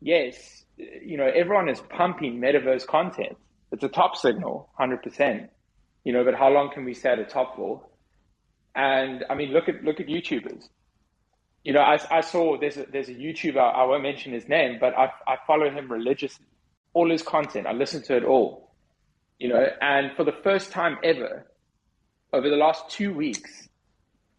yes, 0.00 0.63
you 0.76 1.16
know, 1.16 1.26
everyone 1.26 1.68
is 1.68 1.80
pumping 1.80 2.40
metaverse 2.40 2.86
content. 2.86 3.36
It's 3.72 3.84
a 3.84 3.88
top 3.88 4.16
signal, 4.16 4.70
100%. 4.78 5.48
You 6.04 6.12
know, 6.12 6.24
but 6.24 6.34
how 6.34 6.50
long 6.50 6.70
can 6.72 6.84
we 6.84 6.94
stay 6.94 7.10
at 7.10 7.18
a 7.18 7.24
top 7.24 7.56
for? 7.56 7.82
And 8.74 9.24
I 9.30 9.34
mean, 9.34 9.52
look 9.52 9.68
at 9.68 9.84
look 9.84 10.00
at 10.00 10.06
YouTubers. 10.06 10.68
You 11.62 11.72
know, 11.72 11.80
I, 11.80 11.98
I 12.10 12.20
saw 12.20 12.58
there's 12.58 12.76
a, 12.76 12.84
there's 12.86 13.08
a 13.08 13.14
YouTuber 13.14 13.56
I 13.56 13.84
won't 13.84 14.02
mention 14.02 14.32
his 14.32 14.48
name, 14.48 14.78
but 14.80 14.96
I 14.98 15.10
I 15.26 15.36
follow 15.46 15.70
him 15.70 15.90
religiously. 15.90 16.46
All 16.92 17.10
his 17.10 17.22
content, 17.22 17.66
I 17.66 17.72
listen 17.72 18.02
to 18.04 18.16
it 18.16 18.24
all. 18.24 18.74
You 19.38 19.48
know, 19.48 19.66
and 19.80 20.12
for 20.16 20.24
the 20.24 20.34
first 20.44 20.70
time 20.70 20.98
ever, 21.02 21.46
over 22.32 22.48
the 22.50 22.56
last 22.56 22.90
two 22.90 23.14
weeks, 23.14 23.68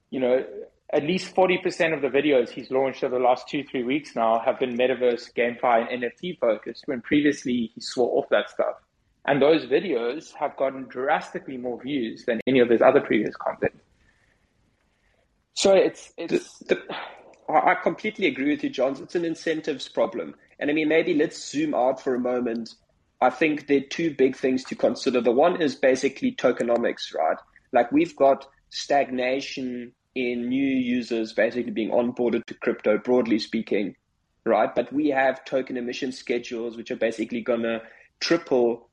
you 0.09 0.19
know, 0.19 0.45
at 0.93 1.03
least 1.03 1.35
40% 1.35 1.93
of 1.93 2.01
the 2.01 2.09
videos 2.09 2.49
he's 2.49 2.69
launched 2.69 3.03
over 3.03 3.17
the 3.17 3.23
last 3.23 3.49
two, 3.49 3.63
three 3.63 3.83
weeks 3.83 4.15
now 4.15 4.39
have 4.39 4.59
been 4.59 4.77
metaverse, 4.77 5.33
GameFi, 5.33 5.91
and 5.91 6.03
NFT 6.03 6.39
focused, 6.39 6.83
when 6.85 7.01
previously 7.01 7.71
he 7.73 7.81
swore 7.81 8.19
off 8.19 8.29
that 8.29 8.49
stuff. 8.49 8.75
And 9.25 9.41
those 9.41 9.65
videos 9.65 10.33
have 10.35 10.55
gotten 10.55 10.83
drastically 10.83 11.57
more 11.57 11.81
views 11.81 12.25
than 12.25 12.39
any 12.45 12.59
of 12.59 12.69
his 12.69 12.81
other 12.81 13.01
previous 13.01 13.35
content. 13.35 13.73
So 15.53 15.73
it's, 15.73 16.13
it's 16.17 16.59
the, 16.59 16.75
the, 16.75 16.95
I 17.51 17.75
completely 17.75 18.27
agree 18.27 18.51
with 18.51 18.63
you, 18.63 18.69
Johns. 18.69 18.99
It's 18.99 19.15
an 19.15 19.25
incentives 19.25 19.87
problem. 19.87 20.35
And 20.59 20.69
I 20.69 20.73
mean, 20.73 20.87
maybe 20.87 21.13
let's 21.15 21.51
zoom 21.51 21.73
out 21.73 22.01
for 22.01 22.13
a 22.13 22.19
moment. 22.19 22.75
I 23.21 23.29
think 23.29 23.67
there 23.67 23.77
are 23.77 23.89
two 23.89 24.13
big 24.13 24.35
things 24.35 24.63
to 24.65 24.75
consider. 24.75 25.21
The 25.21 25.31
one 25.31 25.61
is 25.61 25.75
basically 25.75 26.33
tokenomics, 26.33 27.15
right? 27.15 27.37
Like 27.71 27.91
we've 27.91 28.15
got 28.15 28.45
stagnation 28.69 29.93
in 30.15 30.47
new 30.47 30.65
users 30.65 31.33
basically 31.33 31.71
being 31.71 31.91
onboarded 31.91 32.45
to 32.45 32.53
crypto, 32.53 32.97
broadly 32.97 33.37
speaking, 33.37 33.95
right? 34.45 34.73
But 34.73 34.91
we 34.91 35.09
have 35.09 35.43
token 35.43 35.75
emission 35.77 36.11
schedules, 36.13 36.77
which 36.77 36.89
are 36.89 36.95
basically 36.95 37.41
going 37.41 37.63
to 37.63 37.81
triple 38.21 38.89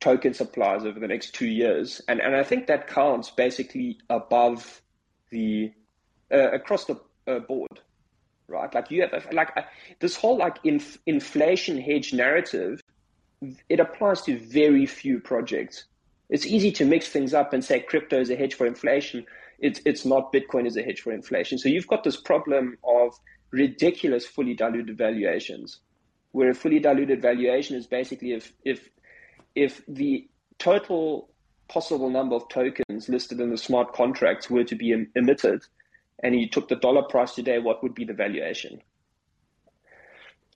token 0.00 0.34
supplies 0.34 0.84
over 0.84 0.98
the 0.98 1.06
next 1.06 1.34
two 1.34 1.46
years. 1.46 2.00
And, 2.08 2.20
and 2.20 2.34
I 2.34 2.42
think 2.42 2.66
that 2.66 2.88
counts 2.88 3.30
basically 3.30 3.98
above 4.08 4.82
the, 5.30 5.72
uh, 6.32 6.50
across 6.50 6.86
the 6.86 7.00
uh, 7.28 7.38
board, 7.38 7.80
right? 8.48 8.74
Like 8.74 8.90
you 8.90 9.02
have, 9.02 9.28
like 9.32 9.56
uh, 9.56 9.62
this 10.00 10.16
whole 10.16 10.36
like 10.36 10.58
inf- 10.64 10.98
inflation 11.06 11.80
hedge 11.80 12.12
narrative, 12.12 12.80
it 13.68 13.78
applies 13.78 14.22
to 14.22 14.38
very 14.38 14.84
few 14.86 15.20
projects. 15.20 15.84
It's 16.28 16.46
easy 16.46 16.72
to 16.72 16.84
mix 16.84 17.08
things 17.08 17.34
up 17.34 17.52
and 17.52 17.64
say 17.64 17.80
crypto 17.80 18.20
is 18.20 18.30
a 18.30 18.36
hedge 18.36 18.54
for 18.54 18.66
inflation 18.66 19.26
it's 19.60 19.80
it's 19.84 20.04
not 20.04 20.32
Bitcoin 20.32 20.66
is 20.66 20.76
a 20.76 20.82
hedge 20.82 21.00
for 21.00 21.12
inflation. 21.12 21.58
So 21.58 21.68
you've 21.68 21.86
got 21.86 22.04
this 22.04 22.16
problem 22.16 22.78
of 22.84 23.14
ridiculous 23.52 24.26
fully 24.26 24.54
diluted 24.54 24.96
valuations, 24.96 25.80
where 26.32 26.50
a 26.50 26.54
fully 26.54 26.78
diluted 26.78 27.22
valuation 27.22 27.76
is 27.76 27.86
basically 27.86 28.32
if 28.32 28.52
if 28.64 28.88
if 29.54 29.82
the 29.88 30.28
total 30.58 31.30
possible 31.68 32.10
number 32.10 32.34
of 32.34 32.48
tokens 32.48 33.08
listed 33.08 33.40
in 33.40 33.50
the 33.50 33.56
smart 33.56 33.92
contracts 33.92 34.50
were 34.50 34.64
to 34.64 34.74
be 34.74 34.92
em- 34.92 35.10
emitted, 35.14 35.62
and 36.22 36.34
you 36.34 36.48
took 36.48 36.68
the 36.68 36.76
dollar 36.76 37.02
price 37.02 37.34
today, 37.34 37.58
what 37.58 37.82
would 37.82 37.94
be 37.94 38.04
the 38.04 38.12
valuation? 38.12 38.80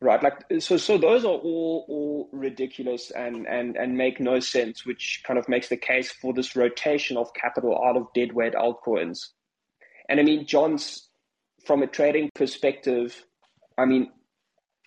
Right 0.05 0.23
like 0.23 0.45
so 0.61 0.77
so 0.77 0.99
those 0.99 1.25
are 1.25 1.33
all 1.33 1.87
all 1.89 2.29
ridiculous 2.33 3.11
and 3.11 3.47
and 3.47 3.77
and 3.77 3.97
make 3.97 4.21
no 4.21 4.39
sense 4.39 4.85
which 4.85 5.23
kind 5.27 5.39
of 5.39 5.49
makes 5.49 5.69
the 5.69 5.77
case 5.77 6.13
for 6.13 6.33
this 6.35 6.55
rotation 6.55 7.17
of 7.17 7.33
capital 7.35 7.83
out 7.85 7.97
of 7.97 8.07
deadweight 8.15 8.53
altcoins. 8.55 9.31
And 10.09 10.21
i 10.21 10.23
mean 10.23 10.47
john's 10.47 11.09
from 11.67 11.83
a 11.83 11.87
trading 11.87 12.31
perspective 12.35 13.25
i 13.79 13.87
mean 13.87 14.11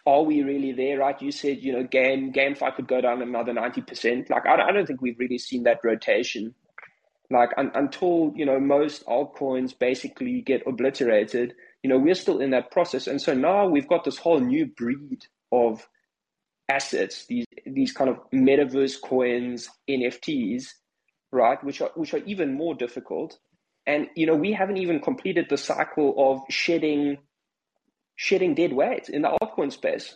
are 0.05 0.23
we 0.23 0.41
really 0.41 0.71
there 0.71 0.99
right? 0.99 1.21
You 1.21 1.31
said 1.31 1.57
you 1.61 1.73
know 1.73 1.83
game 1.83 2.31
GameFi 2.31 2.75
could 2.75 2.87
go 2.87 3.01
down 3.01 3.21
another 3.21 3.53
90% 3.53 4.29
like 4.29 4.45
i, 4.45 4.55
I 4.55 4.71
don't 4.71 4.85
think 4.85 5.01
we've 5.01 5.19
really 5.19 5.39
seen 5.39 5.63
that 5.63 5.79
rotation. 5.83 6.53
Like 7.29 7.49
un, 7.57 7.71
until 7.75 8.31
you 8.35 8.45
know 8.45 8.59
most 8.59 9.05
altcoins 9.05 9.77
basically 9.77 10.41
get 10.41 10.65
obliterated 10.65 11.55
you 11.87 11.93
know, 11.93 11.99
we're 11.99 12.15
still 12.15 12.41
in 12.41 12.49
that 12.49 12.69
process. 12.69 13.07
And 13.07 13.21
so 13.21 13.33
now 13.33 13.65
we've 13.65 13.87
got 13.87 14.03
this 14.03 14.17
whole 14.17 14.41
new 14.41 14.65
breed 14.65 15.25
of 15.53 15.87
assets, 16.67 17.25
these 17.27 17.45
these 17.65 17.93
kind 17.93 18.09
of 18.09 18.17
metaverse 18.31 19.01
coins, 19.01 19.69
NFTs, 19.89 20.65
right, 21.31 21.63
which 21.63 21.79
are 21.79 21.91
which 21.95 22.13
are 22.13 22.21
even 22.25 22.53
more 22.53 22.75
difficult. 22.75 23.39
And 23.85 24.09
you 24.17 24.25
know, 24.25 24.35
we 24.35 24.51
haven't 24.51 24.75
even 24.75 24.99
completed 24.99 25.45
the 25.49 25.55
cycle 25.55 26.13
of 26.17 26.41
shedding 26.49 27.19
shedding 28.17 28.53
dead 28.53 28.73
weight 28.73 29.07
in 29.07 29.21
the 29.21 29.29
altcoin 29.41 29.71
space. 29.71 30.13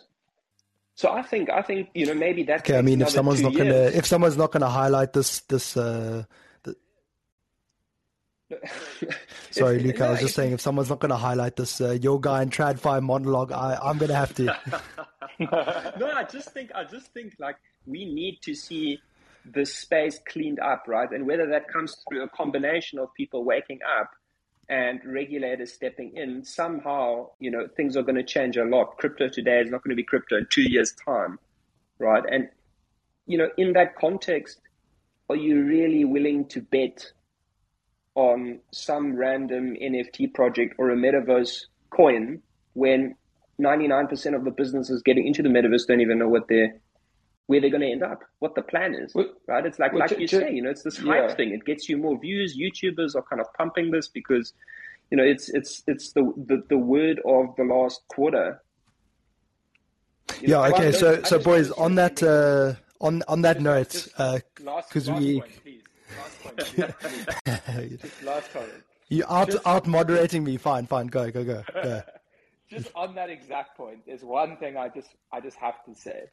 So 0.94 1.10
I 1.10 1.22
think 1.22 1.48
I 1.48 1.62
think 1.62 1.88
you 1.94 2.04
know 2.04 2.14
maybe 2.14 2.42
that. 2.42 2.60
Okay, 2.60 2.76
I 2.76 2.82
mean, 2.82 3.00
if 3.00 3.08
someone's 3.08 3.40
not 3.40 3.54
going 3.54 3.70
to 3.70 3.96
if 3.96 4.04
someone's 4.04 4.36
not 4.36 4.52
to 4.52 4.68
highlight 4.68 5.14
this 5.14 5.40
this 5.48 5.74
uh, 5.74 6.24
Sorry, 9.50 9.78
Luca. 9.80 10.06
I 10.06 10.10
was 10.12 10.20
just 10.20 10.34
saying, 10.34 10.52
if 10.52 10.60
someone's 10.60 10.88
not 10.88 11.00
going 11.00 11.10
to 11.10 11.16
highlight 11.16 11.56
this 11.56 11.80
uh, 11.80 11.92
yoga 11.92 12.34
and 12.34 12.50
tradfi 12.50 13.02
monologue, 13.02 13.52
I, 13.52 13.78
I'm 13.82 13.98
going 13.98 14.08
to 14.08 14.16
have 14.16 14.34
to. 14.34 14.44
no, 15.98 16.10
I 16.10 16.24
just 16.24 16.50
think 16.50 16.70
I 16.74 16.84
just 16.84 17.12
think 17.12 17.34
like 17.38 17.56
we 17.86 18.04
need 18.04 18.38
to 18.42 18.54
see 18.54 19.00
the 19.50 19.64
space 19.64 20.20
cleaned 20.28 20.60
up, 20.60 20.84
right? 20.86 21.10
And 21.10 21.26
whether 21.26 21.46
that 21.48 21.68
comes 21.68 21.96
through 22.08 22.22
a 22.22 22.28
combination 22.28 22.98
of 22.98 23.12
people 23.14 23.44
waking 23.44 23.80
up 24.00 24.10
and 24.68 25.00
regulators 25.04 25.72
stepping 25.72 26.16
in, 26.16 26.44
somehow, 26.44 27.28
you 27.40 27.50
know, 27.50 27.68
things 27.76 27.96
are 27.96 28.02
going 28.02 28.16
to 28.16 28.22
change 28.22 28.56
a 28.56 28.64
lot. 28.64 28.96
Crypto 28.98 29.28
today 29.28 29.60
is 29.60 29.70
not 29.70 29.82
going 29.82 29.90
to 29.90 29.96
be 29.96 30.04
crypto 30.04 30.38
in 30.38 30.46
two 30.50 30.62
years' 30.62 30.94
time, 31.04 31.38
right? 31.98 32.22
And, 32.30 32.48
you 33.26 33.36
know, 33.36 33.48
in 33.58 33.72
that 33.72 33.96
context, 33.96 34.60
are 35.28 35.36
you 35.36 35.64
really 35.64 36.04
willing 36.04 36.46
to 36.48 36.60
bet 36.60 37.12
on 38.14 38.60
some 38.72 39.16
random 39.16 39.74
NFT 39.74 40.34
project 40.34 40.74
or 40.78 40.90
a 40.90 40.96
metaverse 40.96 41.62
coin 41.90 42.42
when 42.74 43.14
99% 43.60 44.34
of 44.34 44.44
the 44.44 44.50
businesses 44.50 45.02
getting 45.02 45.26
into 45.26 45.42
the 45.42 45.48
metaverse 45.48 45.86
don't 45.86 46.00
even 46.00 46.18
know 46.18 46.28
what 46.28 46.48
they're 46.48 46.74
where 47.46 47.60
they're 47.60 47.70
going 47.70 47.82
to 47.82 47.90
end 47.90 48.02
up, 48.02 48.20
what 48.38 48.54
the 48.54 48.62
plan 48.62 48.94
is, 48.94 49.14
well, 49.14 49.26
right? 49.48 49.66
It's 49.66 49.78
like, 49.78 49.92
well, 49.92 50.00
like 50.00 50.18
you 50.18 50.28
say, 50.28 50.52
you 50.52 50.62
know, 50.62 50.70
it's 50.70 50.84
this 50.84 50.96
hype 50.96 51.28
yeah. 51.28 51.34
thing. 51.34 51.52
It 51.52 51.64
gets 51.64 51.88
you 51.88 51.96
more 51.96 52.18
views. 52.18 52.56
YouTubers 52.56 53.16
are 53.16 53.22
kind 53.22 53.40
of 53.40 53.52
pumping 53.54 53.90
this 53.90 54.08
because, 54.08 54.54
you 55.10 55.16
know, 55.16 55.24
it's 55.24 55.48
it's 55.50 55.82
it's 55.86 56.12
the 56.12 56.32
the, 56.46 56.62
the 56.68 56.78
word 56.78 57.20
of 57.26 57.54
the 57.56 57.64
last 57.64 58.02
quarter. 58.08 58.62
You 60.40 60.48
yeah. 60.48 60.68
Know, 60.68 60.74
okay. 60.76 60.92
So 60.92 61.22
so 61.24 61.38
boys, 61.40 61.70
on 61.72 61.96
that 61.96 62.22
uh, 62.22 62.74
on 63.00 63.22
on 63.26 63.42
that 63.42 63.60
note, 63.60 64.08
because 64.16 65.08
uh, 65.08 65.14
we. 65.14 65.40
Point, 65.40 65.81
last, 66.18 66.42
point, 66.42 68.24
last 68.24 68.52
comment. 68.52 68.72
You 69.08 69.24
out 69.28 69.50
just, 69.50 69.66
out 69.66 69.86
moderating 69.86 70.44
me. 70.44 70.56
Fine, 70.56 70.86
fine. 70.86 71.06
Go, 71.08 71.30
go, 71.30 71.44
go, 71.44 71.62
go. 71.74 72.02
just 72.70 72.90
on 72.94 73.14
that 73.14 73.30
exact 73.30 73.76
point, 73.76 74.06
there's 74.06 74.22
one 74.22 74.56
thing 74.56 74.76
I 74.76 74.88
just 74.88 75.10
I 75.32 75.40
just 75.40 75.56
have 75.56 75.84
to 75.84 75.94
say 75.94 76.24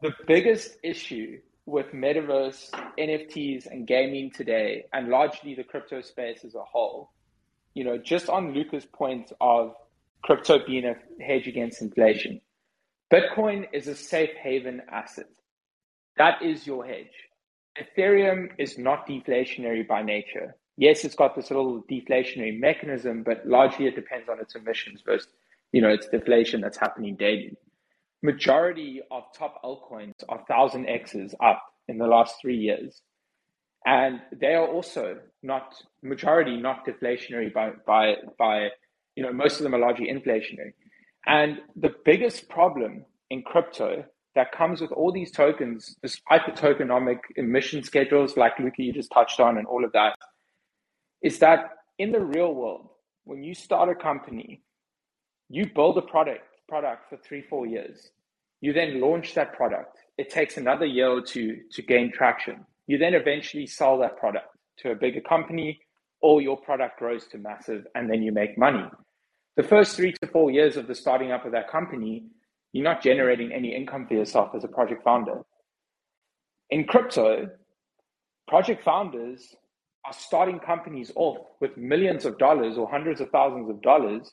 the 0.00 0.12
biggest 0.26 0.76
issue 0.82 1.38
with 1.66 1.86
metaverse, 1.92 2.70
NFTs, 2.98 3.66
and 3.66 3.86
gaming 3.86 4.30
today, 4.30 4.84
and 4.92 5.08
largely 5.08 5.54
the 5.54 5.64
crypto 5.64 6.00
space 6.00 6.44
as 6.44 6.54
a 6.54 6.62
whole, 6.62 7.10
you 7.74 7.84
know, 7.84 7.98
just 7.98 8.28
on 8.28 8.54
Luca's 8.54 8.86
point 8.86 9.32
of 9.40 9.74
crypto 10.22 10.64
being 10.66 10.84
a 10.84 10.96
hedge 11.22 11.46
against 11.46 11.82
inflation, 11.82 12.40
Bitcoin 13.12 13.66
is 13.72 13.88
a 13.88 13.94
safe 13.94 14.34
haven 14.42 14.82
asset. 14.90 15.26
That 16.16 16.42
is 16.42 16.66
your 16.66 16.84
hedge. 16.84 17.28
Ethereum 17.80 18.48
is 18.58 18.78
not 18.78 19.06
deflationary 19.06 19.86
by 19.86 20.02
nature. 20.02 20.54
Yes, 20.76 21.04
it's 21.04 21.14
got 21.14 21.34
this 21.36 21.50
little 21.50 21.82
deflationary 21.90 22.58
mechanism, 22.58 23.22
but 23.22 23.46
largely 23.46 23.86
it 23.86 23.96
depends 23.96 24.28
on 24.28 24.40
its 24.40 24.54
emissions 24.54 25.02
versus, 25.04 25.28
you 25.72 25.80
know, 25.82 25.88
its 25.88 26.08
deflation 26.08 26.60
that's 26.60 26.78
happening 26.78 27.16
daily 27.16 27.56
majority 28.22 29.00
of 29.10 29.24
top 29.36 29.62
altcoins 29.64 30.22
are 30.28 30.44
thousand 30.48 30.86
X's 30.86 31.34
up 31.42 31.62
in 31.88 31.98
the 31.98 32.06
last 32.06 32.36
three 32.40 32.56
years. 32.56 33.00
And 33.86 34.20
they 34.38 34.54
are 34.54 34.66
also 34.66 35.18
not 35.42 35.74
majority 36.02 36.56
not 36.56 36.84
deflationary 36.86 37.52
by 37.52 37.70
by 37.86 38.16
by 38.38 38.68
you 39.16 39.22
know 39.22 39.32
most 39.32 39.56
of 39.56 39.62
them 39.62 39.74
are 39.74 39.78
largely 39.78 40.08
inflationary. 40.12 40.74
And 41.26 41.58
the 41.76 41.94
biggest 42.04 42.48
problem 42.48 43.04
in 43.30 43.42
crypto 43.42 44.04
that 44.40 44.52
comes 44.52 44.80
with 44.80 44.90
all 44.92 45.12
these 45.12 45.30
tokens, 45.30 45.96
despite 46.02 46.46
the 46.46 46.52
tokenomic 46.52 47.18
emission 47.36 47.82
schedules 47.82 48.38
like 48.38 48.58
Luca 48.58 48.82
you 48.82 48.90
just 48.90 49.12
touched 49.12 49.38
on 49.38 49.58
and 49.58 49.66
all 49.66 49.84
of 49.84 49.92
that, 49.92 50.14
is 51.22 51.38
that 51.40 51.72
in 51.98 52.10
the 52.10 52.20
real 52.20 52.54
world, 52.54 52.88
when 53.24 53.42
you 53.42 53.54
start 53.54 53.90
a 53.90 53.94
company, 53.94 54.62
you 55.50 55.68
build 55.74 55.98
a 55.98 56.02
product 56.02 56.40
product 56.70 57.10
for 57.10 57.18
three, 57.18 57.42
four 57.42 57.66
years. 57.66 58.12
You 58.62 58.72
then 58.72 58.98
launch 58.98 59.34
that 59.34 59.52
product. 59.52 59.98
It 60.16 60.30
takes 60.30 60.56
another 60.56 60.86
year 60.86 61.10
or 61.10 61.20
two 61.20 61.58
to 61.72 61.82
gain 61.82 62.10
traction. 62.10 62.64
You 62.86 62.96
then 62.96 63.12
eventually 63.12 63.66
sell 63.66 63.98
that 63.98 64.16
product 64.16 64.48
to 64.78 64.92
a 64.92 64.94
bigger 64.94 65.20
company, 65.20 65.80
or 66.22 66.40
your 66.40 66.56
product 66.56 66.98
grows 66.98 67.26
to 67.28 67.36
massive, 67.38 67.86
and 67.94 68.08
then 68.08 68.22
you 68.22 68.32
make 68.32 68.56
money. 68.56 68.86
The 69.56 69.64
first 69.64 69.96
three 69.96 70.14
to 70.22 70.28
four 70.28 70.50
years 70.50 70.78
of 70.78 70.86
the 70.86 70.94
starting 70.94 71.30
up 71.30 71.44
of 71.44 71.52
that 71.52 71.68
company, 71.68 72.24
you're 72.72 72.84
not 72.84 73.02
generating 73.02 73.52
any 73.52 73.74
income 73.74 74.06
for 74.06 74.14
yourself 74.14 74.50
as 74.54 74.64
a 74.64 74.68
project 74.68 75.02
founder. 75.02 75.42
In 76.70 76.84
crypto, 76.84 77.48
project 78.46 78.84
founders 78.84 79.54
are 80.06 80.12
starting 80.12 80.58
companies 80.60 81.12
off 81.16 81.38
with 81.60 81.76
millions 81.76 82.24
of 82.24 82.38
dollars 82.38 82.78
or 82.78 82.88
hundreds 82.88 83.20
of 83.20 83.30
thousands 83.30 83.68
of 83.68 83.82
dollars 83.82 84.32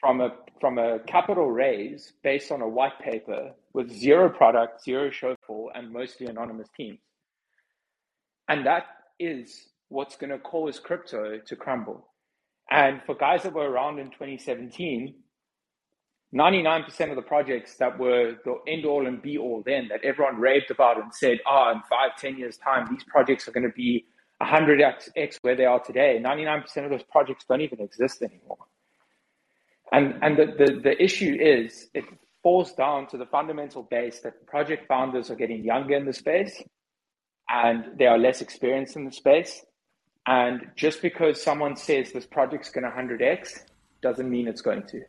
from 0.00 0.20
a 0.20 0.30
from 0.60 0.78
a 0.78 0.98
capital 1.00 1.50
raise 1.50 2.12
based 2.22 2.50
on 2.50 2.60
a 2.60 2.68
white 2.68 2.98
paper 3.00 3.52
with 3.72 3.90
zero 3.90 4.28
product, 4.28 4.82
zero 4.82 5.10
showfall, 5.10 5.68
and 5.74 5.92
mostly 5.92 6.26
anonymous 6.26 6.68
teams. 6.76 6.98
And 8.48 8.66
that 8.66 8.84
is 9.18 9.68
what's 9.88 10.16
going 10.16 10.30
to 10.30 10.38
cause 10.38 10.78
crypto 10.78 11.38
to 11.38 11.56
crumble. 11.56 12.08
And 12.70 13.00
for 13.06 13.14
guys 13.14 13.42
that 13.44 13.52
were 13.52 13.70
around 13.70 13.98
in 13.98 14.06
2017, 14.06 15.14
99% 16.34 17.10
of 17.10 17.16
the 17.16 17.22
projects 17.22 17.76
that 17.76 17.98
were 17.98 18.34
the 18.44 18.56
end 18.66 18.84
all 18.84 19.06
and 19.06 19.22
be 19.22 19.38
all 19.38 19.62
then 19.64 19.88
that 19.88 20.04
everyone 20.04 20.36
raved 20.36 20.70
about 20.70 21.00
and 21.00 21.14
said, 21.14 21.38
oh, 21.46 21.72
in 21.74 21.80
five, 21.88 22.16
10 22.18 22.36
years' 22.36 22.56
time, 22.56 22.86
these 22.90 23.04
projects 23.04 23.46
are 23.46 23.52
going 23.52 23.66
to 23.66 23.72
be 23.74 24.04
100x 24.42 25.38
where 25.42 25.56
they 25.56 25.64
are 25.64 25.80
today. 25.80 26.20
99% 26.22 26.84
of 26.84 26.90
those 26.90 27.02
projects 27.04 27.44
don't 27.48 27.60
even 27.60 27.80
exist 27.80 28.22
anymore. 28.22 28.58
And, 29.92 30.14
and 30.22 30.36
the, 30.36 30.46
the, 30.46 30.80
the 30.80 31.02
issue 31.02 31.36
is 31.40 31.88
it 31.94 32.04
falls 32.42 32.72
down 32.74 33.06
to 33.08 33.16
the 33.16 33.26
fundamental 33.26 33.84
base 33.84 34.20
that 34.20 34.46
project 34.46 34.86
founders 34.88 35.30
are 35.30 35.36
getting 35.36 35.64
younger 35.64 35.94
in 35.94 36.04
the 36.04 36.12
space 36.12 36.62
and 37.48 37.96
they 37.98 38.06
are 38.06 38.18
less 38.18 38.40
experienced 38.40 38.96
in 38.96 39.04
the 39.04 39.12
space. 39.12 39.64
And 40.26 40.70
just 40.74 41.02
because 41.02 41.40
someone 41.40 41.76
says 41.76 42.10
this 42.12 42.26
project's 42.26 42.70
going 42.70 42.84
to 42.84 42.90
100x 42.90 43.60
doesn't 44.02 44.28
mean 44.28 44.48
it's 44.48 44.60
going 44.60 44.82
to. 44.88 45.02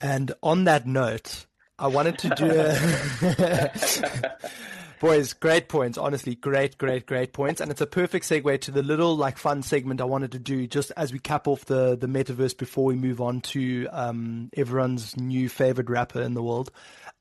And 0.00 0.32
on 0.42 0.64
that 0.64 0.86
note, 0.86 1.46
I 1.78 1.88
wanted 1.88 2.18
to 2.18 2.28
do 2.30 2.50
a 2.50 4.38
Boys, 5.00 5.32
great 5.32 5.68
points. 5.68 5.96
Honestly, 5.96 6.34
great, 6.34 6.76
great, 6.76 7.06
great 7.06 7.32
points. 7.32 7.60
And 7.60 7.70
it's 7.70 7.80
a 7.80 7.86
perfect 7.86 8.24
segue 8.24 8.60
to 8.62 8.72
the 8.72 8.82
little 8.82 9.16
like 9.16 9.38
fun 9.38 9.62
segment 9.62 10.00
I 10.00 10.04
wanted 10.04 10.32
to 10.32 10.40
do 10.40 10.66
just 10.66 10.90
as 10.96 11.12
we 11.12 11.20
cap 11.20 11.46
off 11.46 11.64
the, 11.66 11.96
the 11.96 12.08
metaverse 12.08 12.56
before 12.56 12.84
we 12.84 12.96
move 12.96 13.20
on 13.20 13.40
to 13.42 13.86
um, 13.92 14.50
everyone's 14.56 15.16
new 15.16 15.48
favorite 15.48 15.88
rapper 15.88 16.20
in 16.20 16.34
the 16.34 16.42
world. 16.42 16.72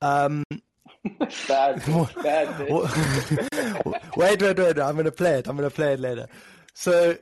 Um, 0.02 0.44
bad, 1.48 1.86
bad. 2.24 2.60
wait, 4.18 4.42
wait, 4.42 4.58
wait. 4.58 4.80
I'm 4.80 4.96
going 4.96 5.06
to 5.06 5.12
play 5.12 5.38
it. 5.38 5.48
I'm 5.48 5.56
going 5.56 5.70
to 5.70 5.76
play 5.76 5.94
it 5.94 6.00
later. 6.00 6.28
So 6.74 7.18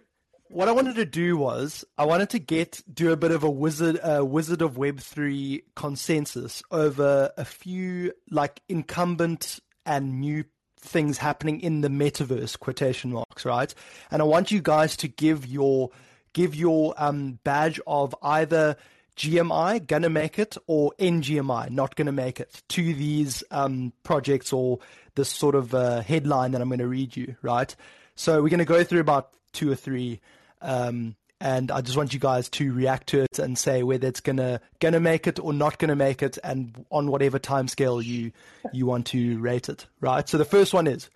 what 0.50 0.68
I 0.68 0.72
wanted 0.72 0.96
to 0.96 1.06
do 1.06 1.38
was 1.38 1.86
I 1.98 2.06
wanted 2.06 2.30
to 2.32 2.40
get 2.40 2.82
do 2.92 3.12
a 3.12 3.18
bit 3.18 3.32
of 3.32 3.44
a 3.44 3.50
wizard 3.50 4.00
uh, 4.02 4.24
wizard 4.26 4.62
of 4.62 4.78
Web 4.78 5.00
three 5.00 5.64
consensus 5.76 6.62
over 6.72 7.32
a 7.38 7.46
few 7.46 8.14
like 8.30 8.62
incumbent 8.70 9.60
and 9.86 10.20
new 10.20 10.46
things 10.80 11.18
happening 11.18 11.62
in 11.62 11.82
the 11.82 11.90
metaverse 11.90 12.60
quotation 12.60 13.12
marks 13.12 13.44
right? 13.46 13.74
And 14.12 14.22
i 14.22 14.26
want 14.26 14.52
you 14.52 14.62
guys 14.62 14.96
to 14.98 15.08
give 15.08 15.46
your 15.46 15.90
give 16.34 16.54
your 16.54 16.94
um, 16.98 17.40
badge 17.44 17.80
of 17.88 18.14
either 18.22 18.78
gmi 19.18 19.88
gonna 19.88 20.10
make 20.10 20.38
it 20.38 20.58
or 20.68 20.92
ngmi 21.00 21.70
not 21.72 21.96
gonna 21.96 22.12
make 22.12 22.40
it 22.40 22.62
to 22.70 22.94
these 22.94 23.44
um, 23.50 23.94
projects 24.04 24.54
or 24.54 24.80
this 25.16 25.30
sort 25.30 25.56
of 25.56 25.74
uh, 25.74 26.02
headline 26.02 26.52
that 26.52 26.62
i'm 26.62 26.70
going 26.70 26.80
to 26.80 26.88
read 26.88 27.16
you 27.16 27.36
right? 27.42 27.76
So 28.16 28.42
we're 28.42 28.50
going 28.50 28.60
to 28.60 28.66
go 28.66 28.84
through 28.84 29.02
about 29.02 29.34
two 29.52 29.72
or 29.72 29.76
three 29.76 30.22
um, 30.62 31.16
and 31.42 31.70
I 31.70 31.82
just 31.82 31.98
want 31.98 32.14
you 32.14 32.20
guys 32.20 32.50
to 32.50 32.74
react 32.74 33.08
to 33.08 33.22
it 33.22 33.40
and 33.40 33.58
say 33.58 33.84
whether 33.84 34.08
it's 34.08 34.22
gonna 34.22 34.62
gonna 34.80 35.00
make 35.00 35.28
it 35.28 35.40
or 35.40 35.54
not 35.54 35.80
gonna 35.80 35.96
make 35.96 36.24
it, 36.24 36.38
and 36.44 36.86
on 36.92 37.12
whatever 37.12 37.40
time 37.40 37.68
scale 37.68 38.02
you 38.02 38.32
you 38.72 38.86
want 38.86 39.08
to 39.08 39.40
rate 39.40 39.70
it. 39.70 39.86
Right. 40.00 40.28
So 40.28 40.38
the 40.38 40.46
first 40.46 40.74
one 40.74 40.88
is 40.88 41.10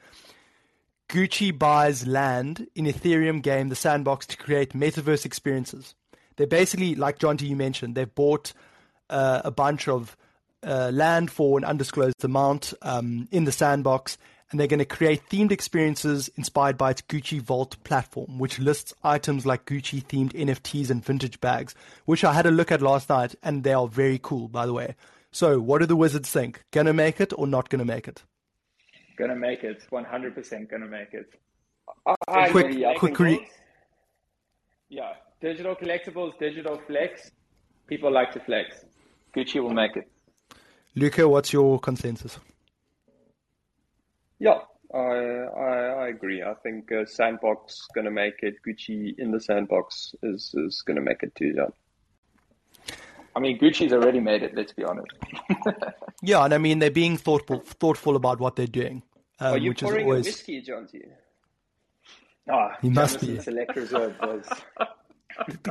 Gucci 1.07 1.57
buys 1.57 2.05
land 2.05 2.67
in 2.75 2.85
Ethereum 2.85 3.41
game 3.41 3.69
The 3.69 3.75
Sandbox 3.75 4.27
to 4.27 4.37
create 4.37 4.73
metaverse 4.73 5.25
experiences. 5.25 5.95
They're 6.35 6.47
basically 6.47 6.95
like 6.95 7.19
Jonty 7.19 7.49
You 7.49 7.55
mentioned. 7.55 7.95
They've 7.95 8.13
bought 8.13 8.53
uh, 9.09 9.41
a 9.43 9.51
bunch 9.51 9.87
of 9.87 10.15
uh, 10.63 10.91
land 10.93 11.31
for 11.31 11.57
an 11.57 11.63
undisclosed 11.63 12.23
amount 12.23 12.73
um, 12.81 13.27
in 13.31 13.45
the 13.45 13.51
sandbox, 13.51 14.17
and 14.51 14.59
they're 14.59 14.67
going 14.67 14.79
to 14.79 14.85
create 14.85 15.21
themed 15.29 15.51
experiences 15.51 16.29
inspired 16.35 16.77
by 16.77 16.91
its 16.91 17.01
Gucci 17.01 17.41
Vault 17.41 17.81
platform, 17.83 18.39
which 18.39 18.59
lists 18.59 18.93
items 19.03 19.45
like 19.45 19.65
Gucci 19.65 20.03
themed 20.03 20.33
NFTs 20.33 20.89
and 20.89 21.03
vintage 21.05 21.39
bags, 21.39 21.75
which 22.05 22.23
I 22.23 22.33
had 22.33 22.45
a 22.45 22.51
look 22.51 22.71
at 22.71 22.81
last 22.81 23.09
night, 23.09 23.35
and 23.43 23.63
they 23.63 23.73
are 23.73 23.87
very 23.87 24.19
cool, 24.21 24.47
by 24.47 24.65
the 24.65 24.73
way. 24.73 24.95
So, 25.31 25.59
what 25.59 25.79
do 25.79 25.85
the 25.85 25.95
wizards 25.95 26.29
think? 26.31 26.63
Gonna 26.71 26.93
make 26.93 27.21
it 27.21 27.31
or 27.37 27.45
not 27.45 27.69
gonna 27.69 27.85
make 27.85 28.07
it? 28.07 28.23
Gonna 29.17 29.35
make 29.35 29.63
it. 29.63 29.85
100% 29.91 30.69
gonna 30.69 30.87
make 30.87 31.13
it. 31.13 31.29
I 32.27 32.49
quick, 32.49 32.67
agree. 32.67 32.95
quick 32.97 33.19
re- 33.19 33.47
Yeah, 34.89 35.13
digital 35.41 35.75
collectibles, 35.75 36.39
digital 36.39 36.81
flex. 36.87 37.29
People 37.85 38.11
like 38.11 38.31
to 38.31 38.39
flex. 38.39 38.85
Gucci 39.35 39.61
will 39.61 39.73
make 39.73 39.95
it. 39.95 40.09
Luca, 40.95 41.29
what's 41.29 41.53
your 41.53 41.79
consensus? 41.79 42.39
Yeah, 44.39 44.59
I 44.93 44.97
I, 44.97 45.75
I 46.03 46.07
agree. 46.07 46.41
I 46.41 46.53
think 46.63 46.91
uh, 46.91 47.05
Sandbox 47.05 47.87
going 47.93 48.05
to 48.05 48.11
make 48.11 48.41
it. 48.41 48.55
Gucci 48.65 49.17
in 49.19 49.31
the 49.31 49.39
Sandbox 49.39 50.15
is 50.23 50.53
is 50.55 50.81
going 50.81 50.95
to 50.95 51.01
make 51.01 51.23
it 51.23 51.35
too. 51.35 51.53
Yeah. 51.55 51.67
I 53.35 53.39
mean, 53.39 53.59
Gucci's 53.59 53.93
already 53.93 54.19
made 54.19 54.41
it. 54.43 54.55
Let's 54.55 54.73
be 54.73 54.83
honest. 54.83 55.11
yeah, 56.23 56.43
and 56.43 56.53
I 56.53 56.57
mean 56.57 56.79
they're 56.79 56.89
being 56.91 57.17
thoughtful 57.17 57.59
thoughtful 57.59 58.15
about 58.15 58.39
what 58.39 58.55
they're 58.55 58.67
doing, 58.67 59.03
um, 59.39 59.53
Are 59.53 59.57
you 59.57 59.69
which 59.69 59.83
is 59.83 59.89
pouring 59.89 60.05
always 60.05 60.25
a 60.25 60.29
whiskey, 60.29 60.61
Johnsy? 60.61 61.03
Ah, 62.49 62.75
He 62.81 62.89
must 62.89 63.19
Jameson 63.19 63.35
be. 63.37 63.43
Select 63.43 63.75
Reserve 63.75 64.15
was. 64.21 64.49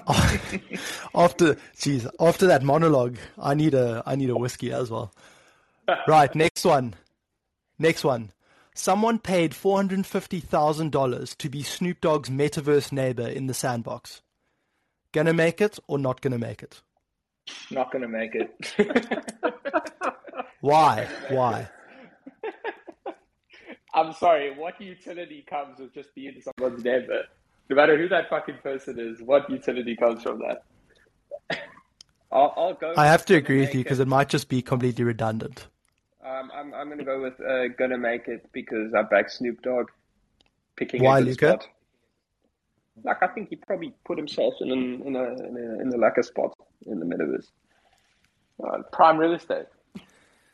after 1.15 1.57
geez, 1.79 2.07
after 2.21 2.47
that 2.47 2.63
monologue, 2.63 3.17
I 3.39 3.55
need 3.55 3.75
a 3.75 4.03
I 4.07 4.15
need 4.15 4.31
a 4.31 4.37
whiskey 4.37 4.73
as 4.73 4.91
well. 4.91 5.13
Right, 6.07 6.33
next 6.35 6.65
one. 6.65 6.95
Next 7.79 8.05
one. 8.05 8.31
Someone 8.79 9.19
paid 9.19 9.57
four 9.57 9.77
hundred 9.77 10.07
fifty 10.07 10.39
thousand 10.39 10.93
dollars 10.93 11.35
to 11.41 11.49
be 11.49 11.65
Snoop 11.65 12.01
Dogg's 12.01 12.31
metaverse 12.31 12.93
neighbor 12.93 13.27
in 13.27 13.49
the 13.49 13.53
sandbox. 13.55 14.23
Gonna 15.11 15.33
make 15.33 15.61
it 15.61 15.81
or 15.89 15.99
not 15.99 16.21
gonna 16.21 16.39
make 16.39 16.63
it? 16.63 16.81
Not 17.73 17.91
to 17.91 18.07
make 18.07 18.37
it. 18.37 18.55
Why? 20.61 21.09
Why? 21.29 21.69
I'm 23.95 24.13
sorry. 24.13 24.57
What 24.57 24.81
utility 24.81 25.45
comes 25.51 25.81
with 25.81 25.93
just 25.93 26.15
being 26.15 26.41
someone's 26.41 26.85
neighbor? 26.85 27.23
No 27.69 27.75
matter 27.75 27.99
who 27.99 28.09
that 28.11 28.31
fucking 28.31 28.59
person 28.63 29.01
is, 29.01 29.21
what 29.21 29.51
utility 29.51 29.97
comes 29.97 30.23
from 30.23 30.39
that? 30.39 30.63
I'll, 32.31 32.55
I'll 32.57 32.75
go. 32.75 32.95
I 32.97 33.07
have 33.07 33.27
to 33.27 33.35
agree 33.35 33.59
with 33.59 33.75
you 33.75 33.83
because 33.83 33.99
it 33.99 34.07
might 34.07 34.29
just 34.29 34.49
be 34.49 34.63
completely 34.63 35.03
redundant. 35.03 35.67
Um, 36.29 36.51
I'm 36.55 36.75
I'm 36.75 36.87
going 36.89 36.99
to 36.99 37.05
go 37.05 37.23
with 37.23 37.41
uh, 37.41 37.69
gonna 37.79 37.97
make 37.97 38.29
it 38.29 38.47
because 38.53 38.93
I 38.93 39.03
back 39.03 39.31
Snoop 39.31 39.63
Dogg 39.63 39.89
picking 40.77 41.03
Why, 41.03 41.19
a 41.19 41.21
good 41.23 41.29
Luca? 41.29 41.49
spot. 41.49 41.69
Like 43.05 43.23
I 43.23 43.29
think 43.29 43.49
he 43.49 43.57
probably 43.57 43.95
put 44.05 44.19
himself 44.19 44.55
in 44.61 44.71
an, 44.71 45.03
in 45.07 45.17
a 45.17 45.23
in 45.23 45.57
a 45.57 45.83
in 45.83 45.93
a 45.95 45.97
like 45.97 46.19
a 46.19 46.23
spot 46.23 46.53
in 46.87 47.01
the 47.01 47.07
metaverse. 47.07 47.47
Uh, 48.63 48.83
prime 48.93 49.17
real 49.17 49.35
estate. 49.35 49.67